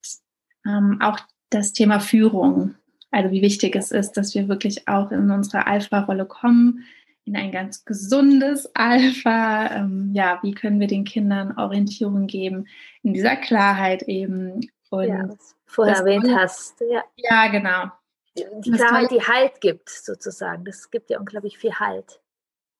ähm, 0.65 0.99
auch 1.01 1.19
das 1.49 1.73
Thema 1.73 1.99
Führung. 1.99 2.75
Also 3.11 3.31
wie 3.31 3.41
wichtig 3.41 3.75
es 3.75 3.91
ist, 3.91 4.13
dass 4.13 4.35
wir 4.35 4.47
wirklich 4.47 4.87
auch 4.87 5.11
in 5.11 5.31
unsere 5.31 5.67
Alpha-Rolle 5.67 6.25
kommen, 6.25 6.85
in 7.23 7.35
ein 7.35 7.51
ganz 7.51 7.85
gesundes 7.85 8.69
Alpha. 8.75 9.67
Ähm, 9.71 10.11
ja, 10.13 10.39
wie 10.43 10.53
können 10.53 10.79
wir 10.79 10.87
den 10.87 11.05
Kindern 11.05 11.57
Orientierung 11.57 12.27
geben 12.27 12.67
in 13.03 13.13
dieser 13.13 13.35
Klarheit 13.35 14.03
eben? 14.03 14.69
Und 14.89 15.07
ja, 15.07 15.27
was 15.27 15.37
du 15.37 15.55
vorher 15.65 15.95
erwähnt 15.97 16.27
hast. 16.35 16.79
Ja. 16.81 17.03
ja, 17.15 17.47
genau. 17.47 17.91
Die 18.37 18.71
Klarheit, 18.71 19.11
die 19.11 19.21
Halt 19.21 19.61
gibt, 19.61 19.89
sozusagen. 19.89 20.65
Das 20.65 20.91
gibt 20.91 21.09
ja 21.09 21.19
unglaublich 21.19 21.57
viel 21.57 21.73
Halt. 21.73 22.19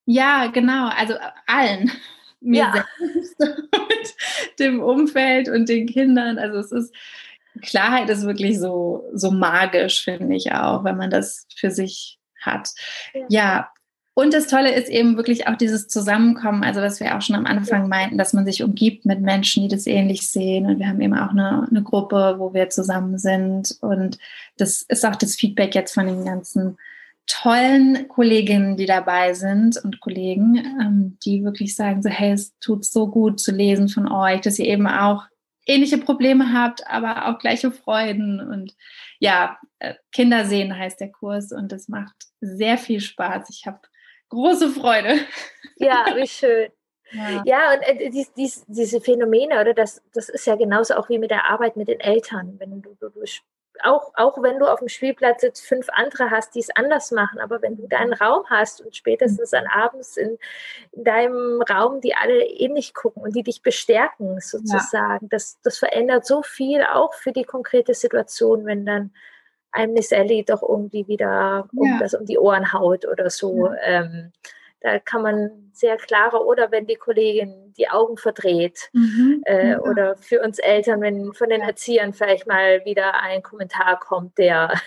Ja, 0.06 0.48
genau. 0.48 0.90
Also 0.90 1.14
äh, 1.14 1.32
allen. 1.48 1.92
Mir 2.42 2.60
ja. 2.60 2.86
selbst 3.00 3.40
und 3.40 4.60
dem 4.60 4.82
Umfeld 4.82 5.50
und 5.50 5.70
den 5.70 5.88
Kindern. 5.88 6.38
Also 6.38 6.60
es 6.60 6.72
ist 6.72 6.94
Klarheit 7.62 8.10
ist 8.10 8.26
wirklich 8.26 8.60
so, 8.60 9.10
so 9.14 9.32
magisch, 9.32 10.04
finde 10.04 10.36
ich 10.36 10.52
auch, 10.52 10.84
wenn 10.84 10.98
man 10.98 11.10
das 11.10 11.48
für 11.56 11.72
sich 11.72 12.20
hat. 12.42 12.70
Ja. 13.14 13.26
ja. 13.30 13.70
Und 14.18 14.34
das 14.34 14.48
Tolle 14.48 14.74
ist 14.74 14.88
eben 14.88 15.18
wirklich 15.18 15.48
auch 15.48 15.58
dieses 15.58 15.90
Zusammenkommen, 15.90 16.64
also 16.64 16.80
was 16.80 17.02
wir 17.02 17.18
auch 17.18 17.22
schon 17.22 17.36
am 17.36 17.46
Anfang 17.46 17.90
meinten, 17.90 18.18
dass 18.18 18.32
man 18.32 18.46
sich 18.46 18.64
umgibt 18.64 19.06
mit 19.06 19.20
Menschen, 19.20 19.64
die 19.64 19.76
das 19.76 19.88
ähnlich 19.88 20.32
sehen. 20.32 20.68
Und 20.68 20.80
wir 20.80 20.88
haben 20.88 21.02
eben 21.02 21.18
auch 21.18 21.32
eine, 21.32 21.68
eine 21.70 21.84
Gruppe, 21.84 22.36
wo 22.38 22.54
wir 22.54 22.70
zusammen 22.70 23.18
sind. 23.18 23.78
Und 23.82 24.18
das 24.56 24.84
ist 24.84 25.06
auch 25.06 25.18
das 25.18 25.36
Feedback 25.36 25.76
jetzt 25.76 25.94
von 25.94 26.08
den 26.08 26.24
ganzen 26.24 26.78
tollen 27.28 28.08
Kolleginnen, 28.08 28.78
die 28.78 28.86
dabei 28.86 29.34
sind 29.34 29.78
und 29.84 30.00
Kollegen, 30.00 30.58
ähm, 30.80 31.18
die 31.26 31.44
wirklich 31.44 31.76
sagen 31.76 32.02
so, 32.02 32.10
hey, 32.10 32.32
es 32.32 32.58
tut 32.60 32.86
so 32.86 33.08
gut 33.08 33.40
zu 33.40 33.52
lesen 33.52 33.90
von 33.90 34.12
euch, 34.12 34.42
dass 34.42 34.60
ihr 34.60 34.68
eben 34.68 34.88
auch 34.88 35.24
ähnliche 35.66 35.98
Probleme 35.98 36.54
habt, 36.54 36.88
aber 36.88 37.28
auch 37.28 37.40
gleiche 37.40 37.72
Freuden. 37.72 38.40
Und 38.40 38.76
ja, 39.20 39.58
äh, 39.80 39.96
Kinder 40.12 40.46
sehen 40.46 40.78
heißt 40.78 41.00
der 41.00 41.12
Kurs 41.12 41.52
und 41.52 41.74
es 41.74 41.88
macht 41.88 42.16
sehr 42.42 42.78
viel 42.78 43.02
Spaß. 43.02 43.50
Ich 43.50 43.66
habe 43.66 43.80
große 44.30 44.70
Freude. 44.70 45.20
Ja, 45.78 46.06
wie 46.16 46.28
schön. 46.28 46.70
Ja, 47.12 47.44
ja 47.46 47.74
und 47.74 47.82
äh, 47.82 48.10
dies, 48.10 48.34
dies, 48.34 48.66
diese 48.68 49.02
Phänomene, 49.02 49.60
oder 49.60 49.74
das, 49.74 50.02
das 50.14 50.30
ist 50.30 50.46
ja 50.46 50.56
genauso 50.56 50.96
auch 50.96 51.10
wie 51.10 51.20
mit 51.20 51.32
der 51.32 51.46
Arbeit 51.50 51.76
mit 51.76 51.88
den 51.88 52.00
Eltern. 52.00 52.56
Wenn 52.60 52.82
du, 52.82 52.96
du, 53.00 53.10
du 53.10 53.22
auch, 53.84 54.12
auch 54.16 54.42
wenn 54.42 54.60
du 54.60 54.66
auf 54.66 54.80
dem 54.80 54.88
Spielplatz 54.88 55.42
jetzt 55.42 55.66
fünf 55.66 55.88
andere 55.92 56.30
hast, 56.30 56.56
die 56.56 56.60
es 56.60 56.70
anders 56.76 57.12
machen, 57.12 57.40
aber 57.40 57.62
wenn 57.62 57.78
du 57.78 57.88
deinen 57.88 58.14
Raum 58.14 58.44
hast 58.50 58.82
und 58.82 58.96
spätestens 58.96 59.52
dann 59.52 59.68
abends 59.68 60.18
in, 60.18 60.38
in 60.92 61.04
deinem 61.04 61.62
Raum, 61.62 62.02
die 62.02 62.16
alle 62.16 62.46
ähnlich 62.46 62.94
gucken 62.94 63.24
und 63.24 63.36
die 63.36 63.44
dich 63.44 63.62
bestärken 63.62 64.40
sozusagen, 64.40 65.26
ja. 65.26 65.30
das, 65.30 65.60
das 65.62 65.78
verändert 65.78 66.26
so 66.26 66.42
viel 66.42 66.84
auch 66.84 67.14
für 67.14 67.32
die 67.32 67.44
konkrete 67.44 67.94
Situation, 67.94 68.66
wenn 68.66 68.86
dann 68.86 69.12
einem 69.72 69.94
Miss 69.94 70.12
Ellie 70.12 70.44
doch 70.44 70.64
irgendwie 70.64 71.08
wieder 71.08 71.68
ja. 71.72 72.08
um 72.20 72.26
die 72.26 72.40
Ohren 72.40 72.74
haut 72.74 73.06
oder 73.06 73.30
so. 73.30 73.68
Ja. 73.68 73.76
Ähm, 73.84 74.32
da 74.86 75.00
kann 75.00 75.24
man 75.24 75.72
sehr 75.74 75.98
klarer 75.98 76.46
oder 76.46 76.70
wenn 76.70 76.86
die 76.86 76.96
Kollegin 76.96 77.74
die 77.76 77.90
Augen 77.90 78.18
verdreht 78.18 78.92
mhm, 78.94 79.42
äh, 79.48 79.72
ja. 79.72 79.80
oder 79.80 80.16
für 80.16 80.44
uns 80.44 80.60
Eltern, 80.60 81.02
wenn 81.02 81.34
von 81.34 81.50
den 81.50 81.62
Erziehern 81.62 82.14
vielleicht 82.14 82.46
mal 82.46 82.86
wieder 82.86 83.20
ein 83.20 83.42
Kommentar 83.42 84.00
kommt, 84.00 84.38
der 84.38 84.80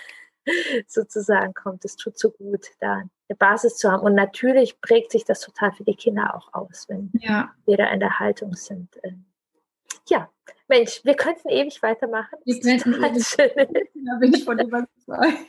sozusagen 0.87 1.53
kommt, 1.53 1.83
es 1.83 1.97
tut 1.97 2.17
so 2.17 2.31
gut, 2.31 2.67
da 2.79 2.93
eine 2.93 3.37
Basis 3.37 3.75
zu 3.75 3.91
haben. 3.91 4.03
Und 4.03 4.15
natürlich 4.15 4.79
prägt 4.79 5.11
sich 5.11 5.25
das 5.25 5.41
total 5.41 5.73
für 5.73 5.83
die 5.83 5.95
Kinder 5.95 6.33
auch 6.33 6.53
aus, 6.53 6.85
wenn 6.87 7.11
ja. 7.19 7.51
wir 7.65 7.75
da 7.75 7.91
in 7.91 7.99
der 7.99 8.19
Haltung 8.19 8.53
sind. 8.53 8.97
Ähm, 9.03 9.25
ja, 10.07 10.29
Mensch, 10.69 11.01
wir 11.03 11.15
könnten 11.15 11.49
ewig 11.49 11.83
weitermachen. 11.83 12.39
Wir 12.45 12.61
könnten 12.61 13.03
ewig. 13.03 13.35
Da 13.35 14.17
bin 14.17 14.33
ich 14.33 14.45
von 14.45 14.59
überzeugt. 14.59 15.39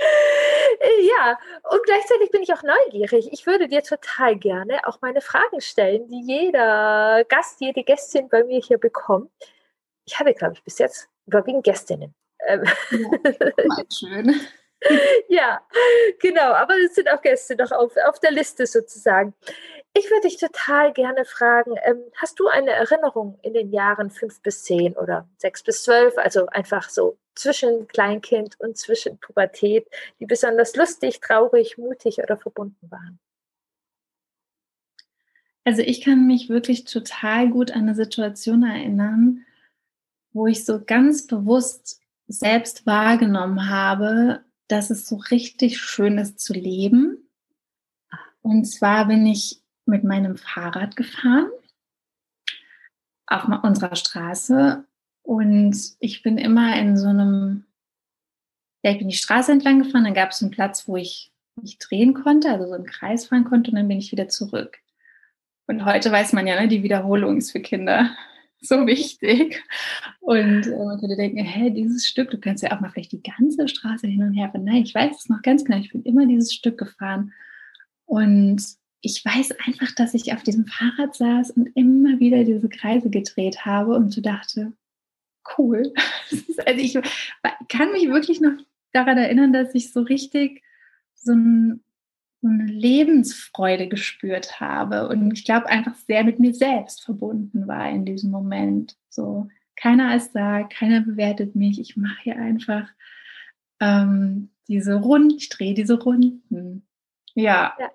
Ja, 1.02 1.38
und 1.70 1.82
gleichzeitig 1.84 2.30
bin 2.30 2.42
ich 2.42 2.52
auch 2.52 2.62
neugierig. 2.62 3.30
Ich 3.32 3.46
würde 3.46 3.68
dir 3.68 3.82
total 3.82 4.36
gerne 4.36 4.86
auch 4.86 5.00
meine 5.02 5.20
Fragen 5.20 5.60
stellen, 5.60 6.08
die 6.08 6.22
jeder 6.22 7.24
Gast, 7.28 7.60
jede 7.60 7.82
Gästin 7.82 8.28
bei 8.28 8.44
mir 8.44 8.60
hier 8.60 8.78
bekommt. 8.78 9.30
Ich 10.06 10.18
hatte, 10.18 10.32
glaube 10.32 10.54
ich, 10.54 10.64
bis 10.64 10.78
jetzt 10.78 11.08
überwiegend 11.26 11.64
Gästinnen. 11.64 12.14
Ähm. 12.46 12.64
Ja, 12.90 13.84
schön. 13.92 14.40
ja, 15.28 15.60
genau, 16.20 16.52
aber 16.52 16.74
es 16.78 16.94
sind 16.94 17.10
auch 17.10 17.20
Gäste 17.20 17.56
noch 17.56 17.70
auf, 17.72 17.92
auf 18.08 18.18
der 18.20 18.30
Liste 18.30 18.66
sozusagen. 18.66 19.34
Ich 19.92 20.08
würde 20.08 20.28
dich 20.28 20.36
total 20.36 20.92
gerne 20.92 21.24
fragen, 21.24 21.74
ähm, 21.84 22.02
hast 22.14 22.38
du 22.38 22.46
eine 22.46 22.70
Erinnerung 22.70 23.38
in 23.42 23.54
den 23.54 23.72
Jahren 23.72 24.10
fünf 24.10 24.40
bis 24.40 24.62
zehn 24.62 24.94
oder 24.96 25.28
sechs 25.36 25.64
bis 25.64 25.82
zwölf, 25.82 26.16
also 26.16 26.46
einfach 26.46 26.88
so 26.88 27.18
zwischen 27.34 27.88
Kleinkind 27.88 28.58
und 28.60 28.76
zwischen 28.76 29.18
Pubertät, 29.18 29.88
die 30.20 30.26
besonders 30.26 30.76
lustig, 30.76 31.20
traurig, 31.20 31.76
mutig 31.76 32.18
oder 32.18 32.36
verbunden 32.36 32.90
waren? 32.90 33.18
Also 35.64 35.82
ich 35.82 36.02
kann 36.02 36.26
mich 36.26 36.48
wirklich 36.48 36.84
total 36.84 37.50
gut 37.50 37.72
an 37.72 37.82
eine 37.82 37.94
Situation 37.94 38.62
erinnern, 38.62 39.44
wo 40.32 40.46
ich 40.46 40.64
so 40.64 40.82
ganz 40.84 41.26
bewusst 41.26 42.00
selbst 42.28 42.86
wahrgenommen 42.86 43.68
habe, 43.68 44.44
dass 44.68 44.90
es 44.90 45.06
so 45.06 45.16
richtig 45.16 45.80
schön 45.80 46.18
ist 46.18 46.38
zu 46.38 46.52
leben. 46.52 47.28
Und 48.40 48.64
zwar 48.66 49.08
bin 49.08 49.26
ich 49.26 49.60
mit 49.90 50.04
meinem 50.04 50.36
Fahrrad 50.36 50.96
gefahren 50.96 51.50
auf 53.26 53.44
unserer 53.62 53.94
Straße 53.94 54.84
und 55.22 55.76
ich 56.00 56.22
bin 56.22 56.38
immer 56.38 56.76
in 56.76 56.96
so 56.96 57.08
einem, 57.08 57.64
ja, 58.82 58.90
ich 58.90 58.98
bin 58.98 59.08
die 59.08 59.14
Straße 59.14 59.52
entlang 59.52 59.82
gefahren, 59.82 60.04
dann 60.04 60.14
gab 60.14 60.30
es 60.30 60.42
einen 60.42 60.50
Platz, 60.50 60.88
wo 60.88 60.96
ich 60.96 61.32
mich 61.60 61.78
drehen 61.78 62.14
konnte, 62.14 62.50
also 62.50 62.66
so 62.66 62.74
im 62.74 62.86
Kreis 62.86 63.26
fahren 63.26 63.44
konnte 63.44 63.70
und 63.70 63.76
dann 63.76 63.88
bin 63.88 63.98
ich 63.98 64.12
wieder 64.12 64.28
zurück. 64.28 64.78
Und 65.66 65.84
heute 65.84 66.10
weiß 66.10 66.32
man 66.32 66.46
ja, 66.46 66.60
ne, 66.60 66.66
die 66.66 66.82
Wiederholung 66.82 67.36
ist 67.36 67.52
für 67.52 67.60
Kinder 67.60 68.10
so 68.60 68.86
wichtig. 68.86 69.62
Und 70.18 70.66
äh, 70.66 70.84
man 70.84 70.98
könnte 70.98 71.16
denken, 71.16 71.44
hä, 71.44 71.70
dieses 71.70 72.08
Stück, 72.08 72.30
du 72.30 72.38
kannst 72.38 72.64
ja 72.64 72.72
auch 72.72 72.80
mal 72.80 72.90
vielleicht 72.90 73.12
die 73.12 73.22
ganze 73.22 73.68
Straße 73.68 74.08
hin 74.08 74.22
und 74.22 74.34
her 74.34 74.50
fahren. 74.50 74.64
Nein, 74.64 74.82
ich 74.82 74.94
weiß 74.94 75.16
es 75.16 75.28
noch 75.28 75.42
ganz 75.42 75.64
genau, 75.64 75.78
ich 75.78 75.92
bin 75.92 76.02
immer 76.02 76.26
dieses 76.26 76.52
Stück 76.52 76.76
gefahren. 76.76 77.32
Und 78.04 78.79
ich 79.02 79.24
weiß 79.24 79.52
einfach, 79.66 79.94
dass 79.94 80.14
ich 80.14 80.32
auf 80.32 80.42
diesem 80.42 80.66
Fahrrad 80.66 81.14
saß 81.14 81.52
und 81.52 81.68
immer 81.74 82.20
wieder 82.20 82.44
diese 82.44 82.68
Kreise 82.68 83.10
gedreht 83.10 83.64
habe 83.64 83.94
und 83.94 84.10
so 84.10 84.20
dachte, 84.20 84.72
cool. 85.56 85.92
also 86.66 86.80
ich 86.80 86.98
kann 87.68 87.92
mich 87.92 88.08
wirklich 88.08 88.40
noch 88.40 88.52
daran 88.92 89.18
erinnern, 89.18 89.52
dass 89.52 89.74
ich 89.74 89.92
so 89.92 90.02
richtig 90.02 90.62
so 91.14 91.32
ein 91.32 91.82
so 92.42 92.48
eine 92.48 92.64
Lebensfreude 92.64 93.88
gespürt 93.88 94.60
habe 94.60 95.08
und 95.08 95.30
ich 95.32 95.44
glaube 95.44 95.66
einfach 95.68 95.94
sehr 95.94 96.24
mit 96.24 96.38
mir 96.38 96.54
selbst 96.54 97.04
verbunden 97.04 97.68
war 97.68 97.90
in 97.90 98.06
diesem 98.06 98.30
Moment. 98.30 98.96
So, 99.10 99.48
keiner 99.76 100.16
ist 100.16 100.32
da, 100.32 100.62
keiner 100.62 101.02
bewertet 101.02 101.54
mich, 101.54 101.78
ich 101.78 101.96
mache 101.96 102.22
hier 102.22 102.36
einfach 102.36 102.88
ähm, 103.78 104.50
diese 104.68 104.94
Runden, 104.94 105.36
ich 105.36 105.50
drehe 105.50 105.74
diese 105.74 106.00
Runden. 106.00 106.86
Ja. 107.34 107.74
ja. 107.78 107.90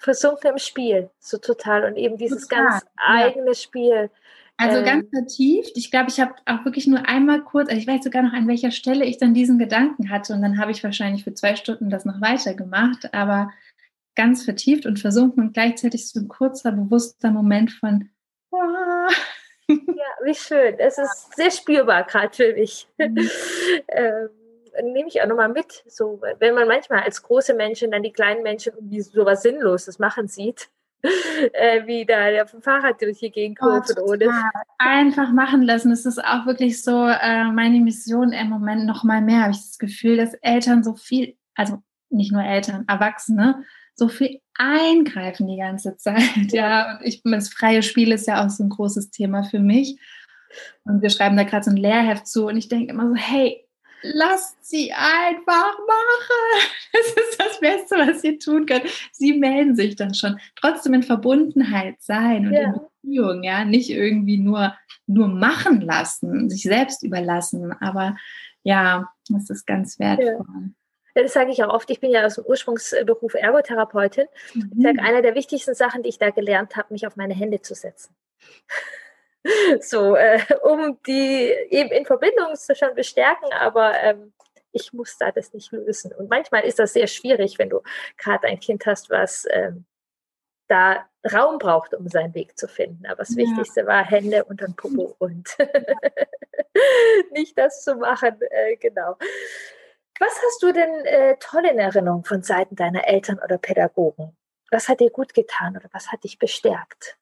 Versunken 0.00 0.52
im 0.52 0.58
Spiel, 0.58 1.10
so 1.18 1.38
total 1.38 1.84
und 1.84 1.96
eben 1.96 2.16
dieses 2.16 2.48
total, 2.48 2.64
ganz 2.64 2.84
eigene 2.96 3.48
ja. 3.48 3.54
Spiel. 3.54 4.10
Also 4.56 4.78
ähm, 4.78 4.84
ganz 4.84 5.08
vertieft. 5.10 5.76
Ich 5.76 5.90
glaube, 5.90 6.08
ich 6.08 6.18
habe 6.20 6.34
auch 6.46 6.64
wirklich 6.64 6.86
nur 6.86 7.06
einmal 7.06 7.42
kurz, 7.42 7.68
also 7.68 7.80
ich 7.80 7.86
weiß 7.86 8.02
sogar 8.02 8.22
noch, 8.22 8.32
an 8.32 8.48
welcher 8.48 8.70
Stelle 8.70 9.04
ich 9.04 9.18
dann 9.18 9.34
diesen 9.34 9.58
Gedanken 9.58 10.10
hatte 10.10 10.32
und 10.32 10.42
dann 10.42 10.58
habe 10.58 10.70
ich 10.70 10.82
wahrscheinlich 10.82 11.24
für 11.24 11.34
zwei 11.34 11.54
Stunden 11.54 11.90
das 11.90 12.04
noch 12.04 12.20
weiter 12.20 12.54
gemacht, 12.54 13.12
aber 13.14 13.50
ganz 14.16 14.44
vertieft 14.44 14.86
und 14.86 14.98
versunken 14.98 15.44
und 15.44 15.52
gleichzeitig 15.52 16.08
so 16.08 16.20
ein 16.20 16.28
kurzer, 16.28 16.72
bewusster 16.72 17.30
Moment 17.30 17.70
von 17.72 18.08
ah. 18.52 19.08
Ja, 19.68 20.24
wie 20.24 20.34
schön. 20.34 20.74
Es 20.78 20.98
ist 20.98 21.36
sehr 21.36 21.50
spürbar 21.50 22.04
gerade 22.04 22.34
für 22.34 22.52
mich. 22.54 22.88
Mhm. 22.98 23.30
ähm, 23.88 24.28
nehme 24.82 25.08
ich 25.08 25.22
auch 25.22 25.26
nochmal 25.26 25.48
mit. 25.48 25.84
So, 25.86 26.20
wenn 26.38 26.54
man 26.54 26.68
manchmal 26.68 27.00
als 27.00 27.22
große 27.22 27.54
Menschen 27.54 27.90
dann 27.90 28.02
die 28.02 28.12
kleinen 28.12 28.42
Menschen 28.42 28.74
irgendwie 28.74 29.00
sowas 29.00 29.42
Sinnloses 29.42 29.98
machen 29.98 30.28
sieht, 30.28 30.68
äh, 31.52 31.86
wie 31.86 32.04
da 32.04 32.30
der 32.30 32.46
Fahrrad 32.46 33.00
durch 33.00 33.18
die 33.18 33.30
Gegend 33.30 33.58
kurft 33.58 33.94
oh, 33.98 34.10
ohne. 34.10 34.28
Einfach 34.78 35.32
machen 35.32 35.62
lassen. 35.62 35.92
Es 35.92 36.04
ist 36.04 36.22
auch 36.22 36.46
wirklich 36.46 36.82
so 36.82 37.06
äh, 37.06 37.44
meine 37.44 37.80
Mission 37.80 38.32
im 38.32 38.48
Moment 38.48 38.86
noch 38.86 39.04
mal 39.04 39.22
mehr. 39.22 39.42
Habe 39.42 39.52
ich 39.52 39.60
das 39.60 39.78
Gefühl, 39.78 40.16
dass 40.16 40.34
Eltern 40.34 40.84
so 40.84 40.94
viel, 40.94 41.36
also 41.54 41.82
nicht 42.10 42.32
nur 42.32 42.42
Eltern, 42.42 42.84
Erwachsene, 42.86 43.64
so 43.94 44.08
viel 44.08 44.40
eingreifen 44.54 45.46
die 45.46 45.56
ganze 45.56 45.96
Zeit. 45.98 46.52
Ja, 46.52 46.98
und 46.98 47.06
ich, 47.06 47.22
das 47.24 47.48
freie 47.48 47.82
Spiel 47.82 48.12
ist 48.12 48.26
ja 48.26 48.44
auch 48.44 48.50
so 48.50 48.64
ein 48.64 48.70
großes 48.70 49.10
Thema 49.10 49.42
für 49.42 49.60
mich. 49.60 49.98
Und 50.84 51.00
wir 51.00 51.10
schreiben 51.10 51.36
da 51.36 51.44
gerade 51.44 51.64
so 51.64 51.70
ein 51.70 51.76
Lehrheft 51.76 52.26
zu 52.26 52.46
und 52.48 52.56
ich 52.56 52.68
denke 52.68 52.92
immer 52.92 53.08
so, 53.08 53.14
hey, 53.14 53.66
lasst 54.02 54.64
sie 54.64 54.92
einfach 54.92 55.78
machen. 55.78 56.70
Das 56.92 57.06
ist 57.06 57.38
das 57.38 57.60
Beste, 57.60 57.94
was 57.98 58.24
ihr 58.24 58.38
tun 58.40 58.66
könnt. 58.66 58.82
Sie 59.12 59.34
melden 59.34 59.76
sich 59.76 59.94
dann 59.94 60.12
schon. 60.12 60.40
Trotzdem 60.56 60.92
in 60.94 61.04
Verbundenheit 61.04 61.96
sein 62.00 62.48
und 62.48 62.52
ja. 62.52 62.62
in 62.62 62.72
Beziehung, 62.72 63.42
ja, 63.44 63.64
nicht 63.64 63.90
irgendwie 63.90 64.38
nur, 64.38 64.74
nur 65.06 65.28
machen 65.28 65.80
lassen, 65.80 66.50
sich 66.50 66.62
selbst 66.62 67.04
überlassen. 67.04 67.72
Aber 67.80 68.16
ja, 68.64 69.08
das 69.28 69.50
ist 69.50 69.66
ganz 69.68 70.00
wertvoll. 70.00 70.44
Ja. 71.14 71.22
Das 71.22 71.32
sage 71.32 71.50
ich 71.50 71.62
auch 71.62 71.72
oft. 71.72 71.90
Ich 71.90 72.00
bin 72.00 72.10
ja 72.10 72.24
aus 72.24 72.36
dem 72.36 72.44
Ursprungsberuf 72.44 73.34
Ergotherapeutin. 73.34 74.26
Mhm. 74.54 74.72
Ich 74.76 74.82
sage, 74.82 75.02
eine 75.02 75.22
der 75.22 75.34
wichtigsten 75.34 75.74
Sachen, 75.74 76.02
die 76.02 76.08
ich 76.08 76.18
da 76.18 76.30
gelernt 76.30 76.76
habe, 76.76 76.92
mich 76.92 77.06
auf 77.06 77.16
meine 77.16 77.34
Hände 77.34 77.62
zu 77.62 77.74
setzen. 77.74 78.14
so, 79.80 80.16
äh, 80.16 80.40
um 80.62 80.98
die 81.06 81.50
eben 81.70 81.90
in 81.90 82.06
Verbindung 82.06 82.54
zu 82.54 82.74
schon 82.74 82.94
bestärken, 82.94 83.52
aber 83.52 83.94
ähm, 84.00 84.32
ich 84.72 84.92
muss 84.92 85.18
da 85.18 85.32
das 85.32 85.52
nicht 85.52 85.72
lösen. 85.72 86.12
Und 86.12 86.30
manchmal 86.30 86.64
ist 86.64 86.78
das 86.78 86.92
sehr 86.92 87.06
schwierig, 87.06 87.58
wenn 87.58 87.70
du 87.70 87.80
gerade 88.16 88.46
ein 88.46 88.60
Kind 88.60 88.86
hast, 88.86 89.10
was 89.10 89.46
ähm, 89.50 89.84
da 90.68 91.06
Raum 91.32 91.58
braucht, 91.58 91.94
um 91.94 92.08
seinen 92.08 92.34
Weg 92.34 92.56
zu 92.56 92.68
finden. 92.68 93.04
Aber 93.06 93.16
das 93.16 93.30
ja. 93.30 93.38
Wichtigste 93.38 93.86
war 93.86 94.04
Hände 94.04 94.44
und 94.48 94.62
dann 94.62 94.74
Popo 94.74 95.16
und 95.18 95.56
nicht 97.32 97.58
das 97.58 97.82
zu 97.82 97.96
machen. 97.96 98.40
Äh, 98.50 98.76
genau. 98.76 99.16
Was 100.18 100.40
hast 100.42 100.62
du 100.62 100.72
denn 100.72 101.04
äh, 101.06 101.36
toll 101.40 101.64
in 101.64 101.78
Erinnerung 101.78 102.24
von 102.24 102.42
Seiten 102.42 102.76
deiner 102.76 103.06
Eltern 103.06 103.40
oder 103.42 103.58
Pädagogen? 103.58 104.36
Was 104.70 104.88
hat 104.88 105.00
dir 105.00 105.10
gut 105.10 105.34
getan 105.34 105.76
oder 105.76 105.88
was 105.92 106.12
hat 106.12 106.24
dich 106.24 106.38
bestärkt? 106.38 107.18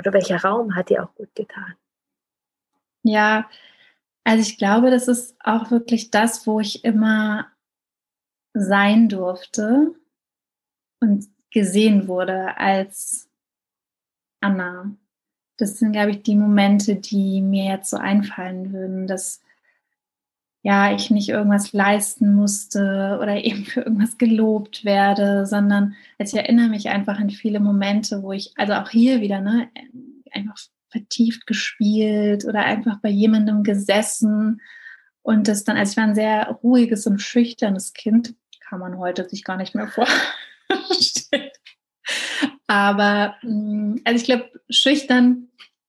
Oder 0.00 0.14
welcher 0.14 0.42
Raum 0.42 0.74
hat 0.74 0.88
dir 0.88 1.04
auch 1.04 1.14
gut 1.14 1.34
getan? 1.34 1.74
Ja, 3.02 3.50
also 4.24 4.42
ich 4.42 4.56
glaube, 4.56 4.90
das 4.90 5.08
ist 5.08 5.36
auch 5.40 5.70
wirklich 5.70 6.10
das, 6.10 6.46
wo 6.46 6.58
ich 6.60 6.84
immer 6.84 7.48
sein 8.54 9.10
durfte 9.10 9.94
und 11.00 11.28
gesehen 11.50 12.08
wurde 12.08 12.56
als 12.56 13.28
Anna. 14.40 14.94
Das 15.58 15.78
sind, 15.78 15.92
glaube 15.92 16.12
ich, 16.12 16.22
die 16.22 16.36
Momente, 16.36 16.96
die 16.96 17.42
mir 17.42 17.64
jetzt 17.64 17.90
so 17.90 17.98
einfallen 17.98 18.72
würden, 18.72 19.06
dass 19.06 19.42
ja, 20.62 20.94
ich 20.94 21.10
nicht 21.10 21.28
irgendwas 21.28 21.72
leisten 21.72 22.34
musste 22.34 23.18
oder 23.20 23.36
eben 23.44 23.64
für 23.64 23.82
irgendwas 23.82 24.18
gelobt 24.18 24.84
werde, 24.84 25.46
sondern 25.46 25.94
ich 26.18 26.34
erinnere 26.34 26.68
mich 26.68 26.88
einfach 26.88 27.18
an 27.18 27.30
viele 27.30 27.60
Momente, 27.60 28.22
wo 28.22 28.32
ich, 28.32 28.52
also 28.56 28.74
auch 28.74 28.90
hier 28.90 29.20
wieder, 29.20 29.40
ne, 29.40 29.70
einfach 30.32 30.56
vertieft 30.88 31.46
gespielt 31.46 32.44
oder 32.44 32.64
einfach 32.64 32.98
bei 33.00 33.08
jemandem 33.08 33.62
gesessen. 33.62 34.60
Und 35.22 35.48
das 35.48 35.64
dann, 35.64 35.76
also 35.76 35.92
ich 35.92 35.96
war 35.96 36.04
ein 36.04 36.14
sehr 36.14 36.58
ruhiges 36.62 37.06
und 37.06 37.20
schüchternes 37.20 37.92
Kind, 37.92 38.34
kann 38.60 38.80
man 38.80 38.98
heute 38.98 39.28
sich 39.28 39.44
gar 39.44 39.56
nicht 39.56 39.74
mehr 39.74 39.88
vorstellen. 39.88 41.50
Aber 42.66 43.36
mm, 43.42 43.96
also 44.04 44.16
ich 44.16 44.24
glaube, 44.24 44.50
schüchtern 44.68 45.48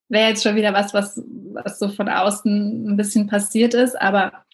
wäre 0.10 0.30
jetzt 0.30 0.44
schon 0.44 0.56
wieder 0.56 0.74
was, 0.74 0.94
was, 0.94 1.22
was 1.54 1.80
so 1.80 1.90
von 1.90 2.10
außen 2.10 2.90
ein 2.90 2.98
bisschen 2.98 3.28
passiert 3.28 3.74
ist, 3.74 4.00
aber 4.00 4.46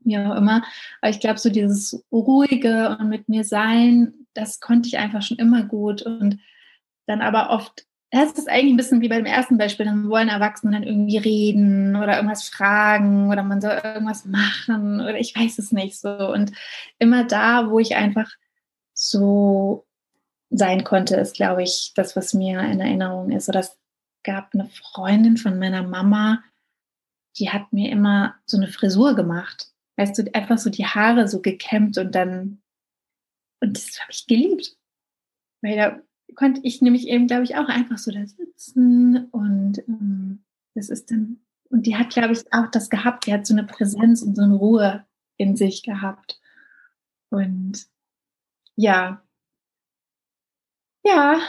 wie 0.00 0.18
auch 0.18 0.36
immer. 0.36 0.62
Aber 1.00 1.10
ich 1.10 1.20
glaube, 1.20 1.38
so 1.38 1.50
dieses 1.50 2.04
ruhige 2.12 2.96
und 2.98 3.08
mit 3.08 3.28
mir 3.28 3.44
sein, 3.44 4.14
das 4.34 4.60
konnte 4.60 4.88
ich 4.88 4.98
einfach 4.98 5.22
schon 5.22 5.38
immer 5.38 5.64
gut. 5.64 6.02
Und 6.02 6.38
dann 7.06 7.20
aber 7.20 7.50
oft, 7.50 7.86
das 8.10 8.32
ist 8.32 8.48
eigentlich 8.48 8.72
ein 8.72 8.76
bisschen 8.76 9.00
wie 9.00 9.08
beim 9.08 9.26
ersten 9.26 9.58
Beispiel, 9.58 9.86
dann 9.86 10.08
wollen 10.08 10.28
Erwachsene 10.28 10.72
dann 10.72 10.82
irgendwie 10.82 11.18
reden 11.18 11.96
oder 11.96 12.16
irgendwas 12.16 12.48
fragen 12.48 13.30
oder 13.30 13.42
man 13.42 13.60
soll 13.60 13.80
irgendwas 13.82 14.24
machen 14.24 15.00
oder 15.00 15.18
ich 15.18 15.36
weiß 15.36 15.58
es 15.58 15.72
nicht 15.72 15.98
so. 15.98 16.32
Und 16.32 16.52
immer 16.98 17.24
da, 17.24 17.70
wo 17.70 17.78
ich 17.78 17.96
einfach 17.96 18.30
so 18.94 19.86
sein 20.50 20.84
konnte, 20.84 21.16
ist, 21.16 21.36
glaube 21.36 21.62
ich, 21.62 21.92
das, 21.94 22.16
was 22.16 22.34
mir 22.34 22.60
in 22.60 22.80
Erinnerung 22.80 23.30
ist. 23.30 23.48
Oder 23.48 23.60
es 23.60 23.76
gab 24.22 24.54
eine 24.54 24.68
Freundin 24.68 25.36
von 25.36 25.58
meiner 25.58 25.82
Mama, 25.82 26.42
die 27.38 27.50
hat 27.50 27.72
mir 27.72 27.90
immer 27.90 28.34
so 28.46 28.56
eine 28.56 28.68
Frisur 28.68 29.14
gemacht. 29.14 29.68
Weißt 29.98 30.16
du, 30.18 30.34
einfach 30.34 30.58
so 30.58 30.70
die 30.70 30.86
Haare 30.86 31.28
so 31.28 31.42
gekämmt 31.42 31.98
und 31.98 32.14
dann, 32.14 32.62
und 33.60 33.76
das 33.76 34.00
habe 34.00 34.12
ich 34.12 34.26
geliebt. 34.26 34.76
Weil 35.60 35.76
da 35.76 36.00
konnte 36.36 36.60
ich 36.62 36.80
nämlich 36.80 37.08
eben, 37.08 37.26
glaube 37.26 37.44
ich, 37.44 37.56
auch 37.56 37.68
einfach 37.68 37.98
so 37.98 38.12
da 38.12 38.24
sitzen 38.26 39.26
und 39.32 39.78
ähm, 39.88 40.44
das 40.74 40.88
ist 40.88 41.10
dann, 41.10 41.40
und 41.70 41.86
die 41.86 41.96
hat, 41.96 42.10
glaube 42.10 42.32
ich, 42.32 42.52
auch 42.52 42.70
das 42.70 42.90
gehabt, 42.90 43.26
die 43.26 43.32
hat 43.32 43.46
so 43.46 43.54
eine 43.54 43.64
Präsenz 43.64 44.22
und 44.22 44.36
so 44.36 44.42
eine 44.42 44.54
Ruhe 44.54 45.04
in 45.36 45.56
sich 45.56 45.82
gehabt. 45.82 46.40
Und 47.30 47.88
ja, 48.76 49.22
ja. 51.04 51.40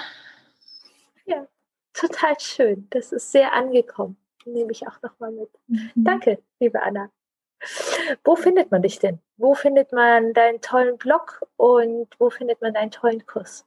Ja, 1.26 1.48
total 1.94 2.40
schön. 2.40 2.88
Das 2.90 3.12
ist 3.12 3.32
sehr 3.32 3.54
angekommen. 3.54 4.18
Nehme 4.46 4.72
ich 4.72 4.88
auch 4.88 5.02
nochmal 5.02 5.32
mit. 5.32 5.50
Mhm. 5.68 5.92
Danke, 5.96 6.42
liebe 6.60 6.82
Anna. 6.82 7.12
Wo 8.24 8.36
findet 8.36 8.72
man 8.72 8.82
dich 8.82 9.00
denn? 9.00 9.20
Wo 9.38 9.54
findet 9.54 9.92
man 9.92 10.34
deinen 10.34 10.62
tollen 10.62 10.98
Blog 10.98 11.42
und 11.58 12.08
wo 12.18 12.30
findet 12.30 12.62
man 12.62 12.74
deinen 12.74 12.92
tollen 12.92 13.26
Kurs? 13.26 13.66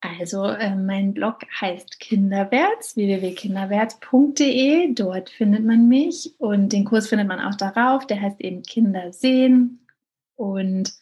Also 0.00 0.44
äh, 0.44 0.74
mein 0.74 1.14
Blog 1.14 1.38
heißt 1.60 1.98
Kinderwärts, 1.98 2.94
www.kinderwärts.de. 2.96 4.92
Dort 4.92 5.30
findet 5.30 5.64
man 5.64 5.88
mich 5.88 6.34
und 6.38 6.74
den 6.74 6.84
Kurs 6.84 7.08
findet 7.08 7.26
man 7.26 7.40
auch 7.40 7.54
darauf. 7.54 8.06
Der 8.06 8.20
heißt 8.20 8.40
eben 8.42 8.62
Kinder 8.62 9.12
sehen 9.14 9.86
und 10.36 10.92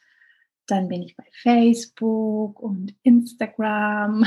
dann 0.72 0.88
bin 0.88 1.02
ich 1.02 1.14
bei 1.16 1.24
Facebook 1.42 2.58
und 2.58 2.94
Instagram 3.02 4.24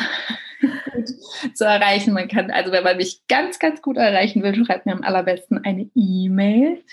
zu 1.56 1.66
erreichen. 1.66 2.14
Man 2.14 2.28
kann, 2.28 2.52
also 2.52 2.72
wenn 2.72 2.84
man 2.84 2.98
mich 2.98 3.24
ganz, 3.28 3.58
ganz 3.58 3.82
gut 3.82 3.98
erreichen 3.98 4.44
will, 4.44 4.64
schreibt 4.64 4.86
mir 4.86 4.94
am 4.94 5.02
allerbesten 5.02 5.64
eine 5.66 5.90
E-Mail. 5.96 6.84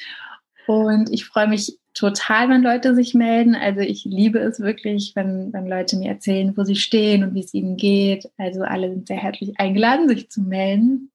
Und 0.66 1.10
ich 1.10 1.26
freue 1.26 1.48
mich 1.48 1.78
total, 1.92 2.48
wenn 2.48 2.62
Leute 2.62 2.94
sich 2.94 3.12
melden. 3.12 3.54
Also 3.54 3.80
ich 3.80 4.06
liebe 4.06 4.38
es 4.38 4.58
wirklich, 4.60 5.12
wenn, 5.14 5.52
wenn 5.52 5.66
Leute 5.66 5.96
mir 5.96 6.08
erzählen, 6.08 6.56
wo 6.56 6.64
sie 6.64 6.76
stehen 6.76 7.22
und 7.22 7.34
wie 7.34 7.40
es 7.40 7.52
ihnen 7.52 7.76
geht. 7.76 8.30
Also 8.38 8.62
alle 8.62 8.88
sind 8.88 9.08
sehr 9.08 9.18
herzlich 9.18 9.60
eingeladen, 9.60 10.08
sich 10.08 10.30
zu 10.30 10.40
melden. 10.40 11.10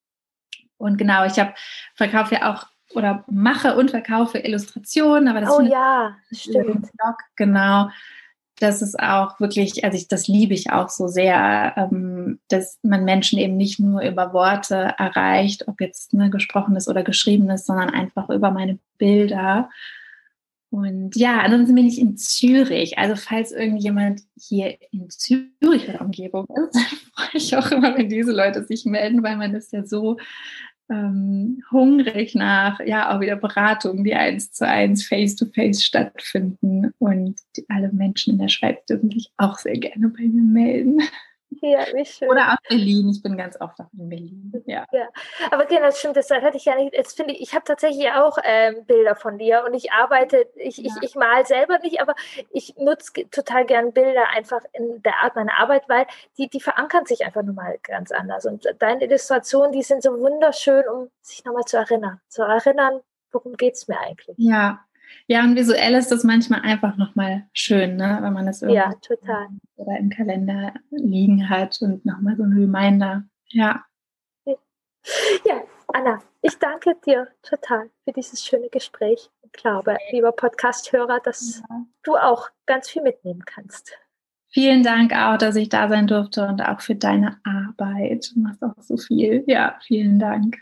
Und 0.77 0.97
genau, 0.97 1.25
ich 1.25 1.39
habe 1.39 1.55
verkaufe 1.95 2.35
ja 2.35 2.53
auch 2.53 2.67
oder 2.93 3.25
mache 3.29 3.75
und 3.75 3.89
verkaufe 3.89 4.37
Illustrationen, 4.37 5.27
aber 5.27 5.41
das 5.41 5.49
oh 5.49 5.61
ja, 5.61 6.15
stimmt. 6.31 6.87
Blog, 6.93 7.17
genau 7.35 7.89
das 8.59 8.81
ist 8.81 8.99
auch 8.99 9.39
wirklich, 9.39 9.83
also 9.83 9.95
ich, 9.95 10.07
das 10.07 10.27
liebe 10.27 10.53
ich 10.53 10.71
auch 10.71 10.89
so 10.89 11.07
sehr, 11.07 11.73
ähm, 11.77 12.39
dass 12.49 12.79
man 12.81 13.05
Menschen 13.05 13.37
eben 13.39 13.55
nicht 13.55 13.79
nur 13.79 14.01
über 14.01 14.33
Worte 14.33 14.95
erreicht, 14.97 15.67
ob 15.67 15.79
jetzt 15.79 16.13
ne, 16.13 16.29
gesprochenes 16.29 16.87
oder 16.87 17.03
geschriebenes, 17.03 17.65
sondern 17.65 17.91
einfach 17.91 18.29
über 18.29 18.51
meine 18.51 18.79
Bilder. 18.97 19.69
Und 20.69 21.15
ja, 21.15 21.39
ansonsten 21.41 21.75
bin 21.75 21.87
ich 21.87 21.99
in 21.99 22.17
Zürich. 22.17 22.97
Also 22.97 23.15
falls 23.15 23.51
irgendjemand 23.51 24.21
hier 24.35 24.77
in 24.91 25.09
Zürich 25.09 25.87
oder 25.87 26.01
Umgebung 26.01 26.47
ist, 26.47 26.79
freue 27.15 27.29
ich 27.33 27.55
auch 27.55 27.71
immer, 27.71 27.95
wenn 27.95 28.09
diese 28.09 28.31
Leute 28.31 28.65
sich 28.65 28.85
melden, 28.85 29.23
weil 29.23 29.37
man 29.37 29.53
ist 29.53 29.71
ja 29.71 29.85
so 29.85 30.17
ähm, 30.89 31.63
hungrig 31.71 32.35
nach 32.35 32.79
ja 32.79 33.15
auch 33.15 33.19
wieder 33.19 33.35
Beratungen, 33.35 34.03
die 34.03 34.15
eins 34.15 34.51
zu 34.51 34.67
eins, 34.67 35.05
face 35.05 35.35
to 35.35 35.45
face 35.53 35.83
stattfinden. 35.83 36.93
Und 36.99 37.39
die, 37.55 37.65
alle 37.69 37.91
Menschen 37.91 38.33
in 38.33 38.39
der 38.39 38.49
Schweiz 38.49 38.83
dürfen 38.85 39.11
sich 39.11 39.31
auch 39.37 39.57
sehr 39.57 39.77
gerne 39.77 40.09
bei 40.09 40.23
mir 40.23 40.43
melden. 40.43 41.01
Ja, 41.61 41.85
wie 41.93 42.05
schön. 42.05 42.29
Oder 42.29 42.53
aus 42.53 42.57
Berlin. 42.69 43.09
Ich 43.09 43.21
bin 43.21 43.37
ganz 43.37 43.59
oft 43.59 43.79
auch 43.79 43.91
in 43.97 44.09
Berlin. 44.09 44.63
Ja. 44.65 44.85
ja. 44.91 45.07
Aber 45.51 45.65
genau, 45.65 45.83
das 45.83 45.99
stimmt, 45.99 46.17
das 46.17 46.29
hatte 46.29 46.57
ich 46.57 46.65
ja 46.65 46.75
nicht. 46.75 46.93
Jetzt 46.93 47.15
finde 47.15 47.33
ich, 47.33 47.41
ich 47.41 47.53
habe 47.53 47.65
tatsächlich 47.65 48.09
auch 48.11 48.37
ähm, 48.43 48.85
Bilder 48.85 49.15
von 49.15 49.37
dir 49.37 49.63
und 49.65 49.73
ich 49.73 49.91
arbeite, 49.91 50.47
ich, 50.55 50.77
ja. 50.77 50.85
ich, 50.85 51.09
ich 51.09 51.15
mal 51.15 51.45
selber 51.45 51.79
nicht, 51.79 52.01
aber 52.01 52.15
ich 52.51 52.75
nutze 52.77 53.11
total 53.29 53.65
gern 53.65 53.93
Bilder 53.93 54.29
einfach 54.29 54.61
in 54.73 55.01
der 55.03 55.17
Art 55.23 55.35
meiner 55.35 55.57
Arbeit, 55.57 55.83
weil 55.87 56.05
die, 56.37 56.49
die 56.49 56.61
verankern 56.61 57.05
sich 57.05 57.25
einfach 57.25 57.43
nun 57.43 57.55
mal 57.55 57.77
ganz 57.83 58.11
anders. 58.11 58.45
Und 58.45 58.65
deine 58.79 59.03
Illustrationen, 59.03 59.71
die 59.71 59.83
sind 59.83 60.03
so 60.03 60.19
wunderschön, 60.19 60.83
um 60.87 61.09
sich 61.21 61.43
nochmal 61.45 61.65
zu 61.65 61.77
erinnern. 61.77 62.19
Zu 62.27 62.43
erinnern, 62.43 63.01
worum 63.31 63.55
geht 63.55 63.75
es 63.75 63.87
mir 63.87 63.99
eigentlich? 63.99 64.35
Ja, 64.37 64.79
ja, 65.27 65.43
und 65.43 65.55
visuell 65.55 65.95
ist 65.95 66.11
das 66.11 66.23
manchmal 66.23 66.61
einfach 66.61 66.97
nochmal 66.97 67.47
schön, 67.53 67.95
ne? 67.95 68.19
wenn 68.21 68.33
man 68.33 68.45
das 68.45 68.61
irgendwie 68.61 68.77
ja, 68.77 68.93
total. 69.01 69.47
oder 69.75 69.97
im 69.97 70.09
Kalender 70.09 70.73
liegen 70.91 71.49
hat 71.49 71.81
und 71.81 72.05
nochmal 72.05 72.35
so 72.37 72.43
ein 72.43 72.53
Reminder. 72.53 73.23
Ja. 73.49 73.83
Ja, 75.45 75.63
Anna, 75.93 76.19
ich 76.41 76.57
danke 76.59 76.95
dir 77.05 77.29
total 77.41 77.89
für 78.03 78.11
dieses 78.11 78.45
schöne 78.45 78.69
Gespräch. 78.69 79.29
Ich 79.43 79.51
glaube, 79.53 79.97
lieber 80.11 80.33
Podcast-Hörer, 80.33 81.21
dass 81.23 81.61
ja. 81.69 81.85
du 82.03 82.17
auch 82.17 82.49
ganz 82.65 82.89
viel 82.89 83.03
mitnehmen 83.03 83.43
kannst. 83.45 83.97
Vielen 84.49 84.83
Dank 84.83 85.13
auch, 85.13 85.37
dass 85.37 85.55
ich 85.55 85.69
da 85.69 85.87
sein 85.87 86.07
durfte 86.07 86.47
und 86.47 86.61
auch 86.61 86.81
für 86.81 86.95
deine 86.95 87.39
Arbeit. 87.43 88.31
Du 88.33 88.41
machst 88.41 88.63
auch 88.63 88.73
so 88.79 88.97
viel. 88.97 89.43
Ja, 89.47 89.77
vielen 89.85 90.19
Dank. 90.19 90.57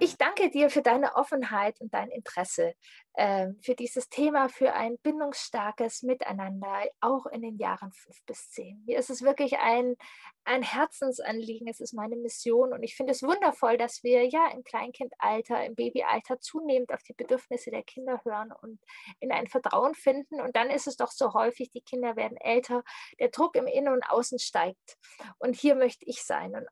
Ich 0.00 0.16
danke 0.16 0.48
dir 0.48 0.70
für 0.70 0.80
deine 0.82 1.16
Offenheit 1.16 1.80
und 1.80 1.92
dein 1.92 2.10
Interesse 2.10 2.74
äh, 3.14 3.48
für 3.62 3.74
dieses 3.74 4.08
Thema, 4.08 4.48
für 4.48 4.72
ein 4.74 4.96
bindungsstarkes 4.98 6.04
Miteinander, 6.04 6.84
auch 7.00 7.26
in 7.26 7.42
den 7.42 7.56
Jahren 7.56 7.90
fünf 7.92 8.24
bis 8.24 8.48
zehn. 8.50 8.80
Mir 8.86 8.96
ist 8.96 9.10
es 9.10 9.22
wirklich 9.22 9.58
ein, 9.58 9.96
ein 10.44 10.62
Herzensanliegen, 10.62 11.66
es 11.66 11.80
ist 11.80 11.94
meine 11.94 12.14
Mission 12.14 12.72
und 12.72 12.84
ich 12.84 12.94
finde 12.94 13.10
es 13.10 13.24
wundervoll, 13.24 13.76
dass 13.76 14.04
wir 14.04 14.28
ja 14.28 14.48
im 14.52 14.62
Kleinkindalter, 14.62 15.64
im 15.64 15.74
Babyalter 15.74 16.38
zunehmend 16.38 16.92
auf 16.92 17.02
die 17.02 17.14
Bedürfnisse 17.14 17.72
der 17.72 17.82
Kinder 17.82 18.20
hören 18.24 18.52
und 18.52 18.78
in 19.18 19.32
ein 19.32 19.48
Vertrauen 19.48 19.96
finden. 19.96 20.40
Und 20.40 20.54
dann 20.54 20.70
ist 20.70 20.86
es 20.86 20.96
doch 20.96 21.10
so 21.10 21.34
häufig, 21.34 21.72
die 21.72 21.82
Kinder 21.82 22.14
werden 22.14 22.36
älter, 22.36 22.84
der 23.18 23.30
Druck 23.30 23.56
im 23.56 23.66
Innen 23.66 23.92
und 23.92 24.08
Außen 24.08 24.38
steigt. 24.38 24.96
Und 25.38 25.56
hier 25.56 25.74
möchte 25.74 26.04
ich 26.04 26.22
sein. 26.22 26.54
Und 26.54 26.68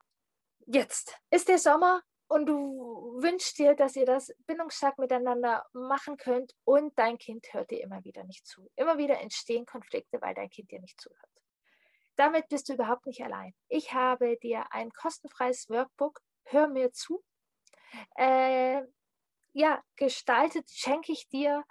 jetzt 0.66 1.18
ist 1.30 1.48
der 1.48 1.58
Sommer, 1.58 2.02
und 2.28 2.46
du 2.46 3.20
wünschst 3.22 3.58
dir, 3.58 3.74
dass 3.74 3.96
ihr 3.96 4.06
das 4.06 4.32
bindungsstark 4.46 4.98
miteinander 4.98 5.64
machen 5.72 6.16
könnt 6.16 6.54
und 6.64 6.98
dein 6.98 7.18
Kind 7.18 7.52
hört 7.52 7.70
dir 7.70 7.82
immer 7.82 8.02
wieder 8.04 8.24
nicht 8.24 8.46
zu. 8.46 8.70
Immer 8.76 8.98
wieder 8.98 9.20
entstehen 9.20 9.66
Konflikte, 9.66 10.20
weil 10.20 10.34
dein 10.34 10.50
Kind 10.50 10.70
dir 10.70 10.80
nicht 10.80 11.00
zuhört. 11.00 11.30
Damit 12.16 12.48
bist 12.48 12.68
du 12.68 12.74
überhaupt 12.74 13.06
nicht 13.06 13.22
allein. 13.22 13.54
Ich 13.68 13.92
habe 13.92 14.36
dir 14.38 14.72
ein 14.72 14.90
kostenfreies 14.90 15.68
Workbook, 15.68 16.20
hör 16.44 16.66
mir 16.66 16.92
zu, 16.92 17.22
äh, 18.16 18.82
ja, 19.52 19.82
gestaltet, 19.96 20.68
schenke 20.70 21.12
ich 21.12 21.28
dir, 21.28 21.64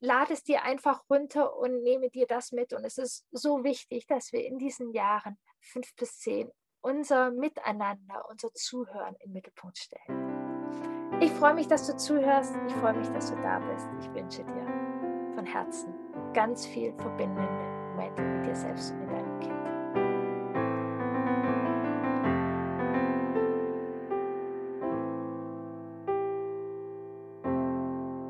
lade 0.00 0.32
es 0.32 0.42
dir 0.42 0.62
einfach 0.62 1.02
runter 1.10 1.56
und 1.56 1.82
nehme 1.82 2.10
dir 2.10 2.26
das 2.26 2.52
mit. 2.52 2.72
Und 2.72 2.84
es 2.84 2.98
ist 2.98 3.26
so 3.30 3.62
wichtig, 3.64 4.06
dass 4.06 4.32
wir 4.32 4.44
in 4.44 4.58
diesen 4.58 4.92
Jahren 4.92 5.38
fünf 5.60 5.94
bis 5.94 6.18
zehn 6.18 6.50
unser 6.82 7.30
Miteinander, 7.30 8.24
unser 8.30 8.52
Zuhören 8.54 9.16
im 9.20 9.32
Mittelpunkt 9.32 9.78
stellen. 9.78 11.20
Ich 11.20 11.30
freue 11.32 11.54
mich, 11.54 11.68
dass 11.68 11.86
du 11.86 11.96
zuhörst. 11.96 12.54
Ich 12.66 12.74
freue 12.74 12.94
mich, 12.94 13.08
dass 13.08 13.30
du 13.30 13.36
da 13.42 13.58
bist. 13.58 13.86
Ich 14.00 14.14
wünsche 14.14 14.42
dir 14.44 15.34
von 15.34 15.44
Herzen 15.44 15.94
ganz 16.32 16.66
viel 16.66 16.92
verbindende 16.94 17.42
Momente 17.90 18.22
mit 18.22 18.46
dir 18.46 18.56
selbst 18.56 18.92
und 18.92 19.00
mit 19.00 19.10
deinem. 19.10 19.29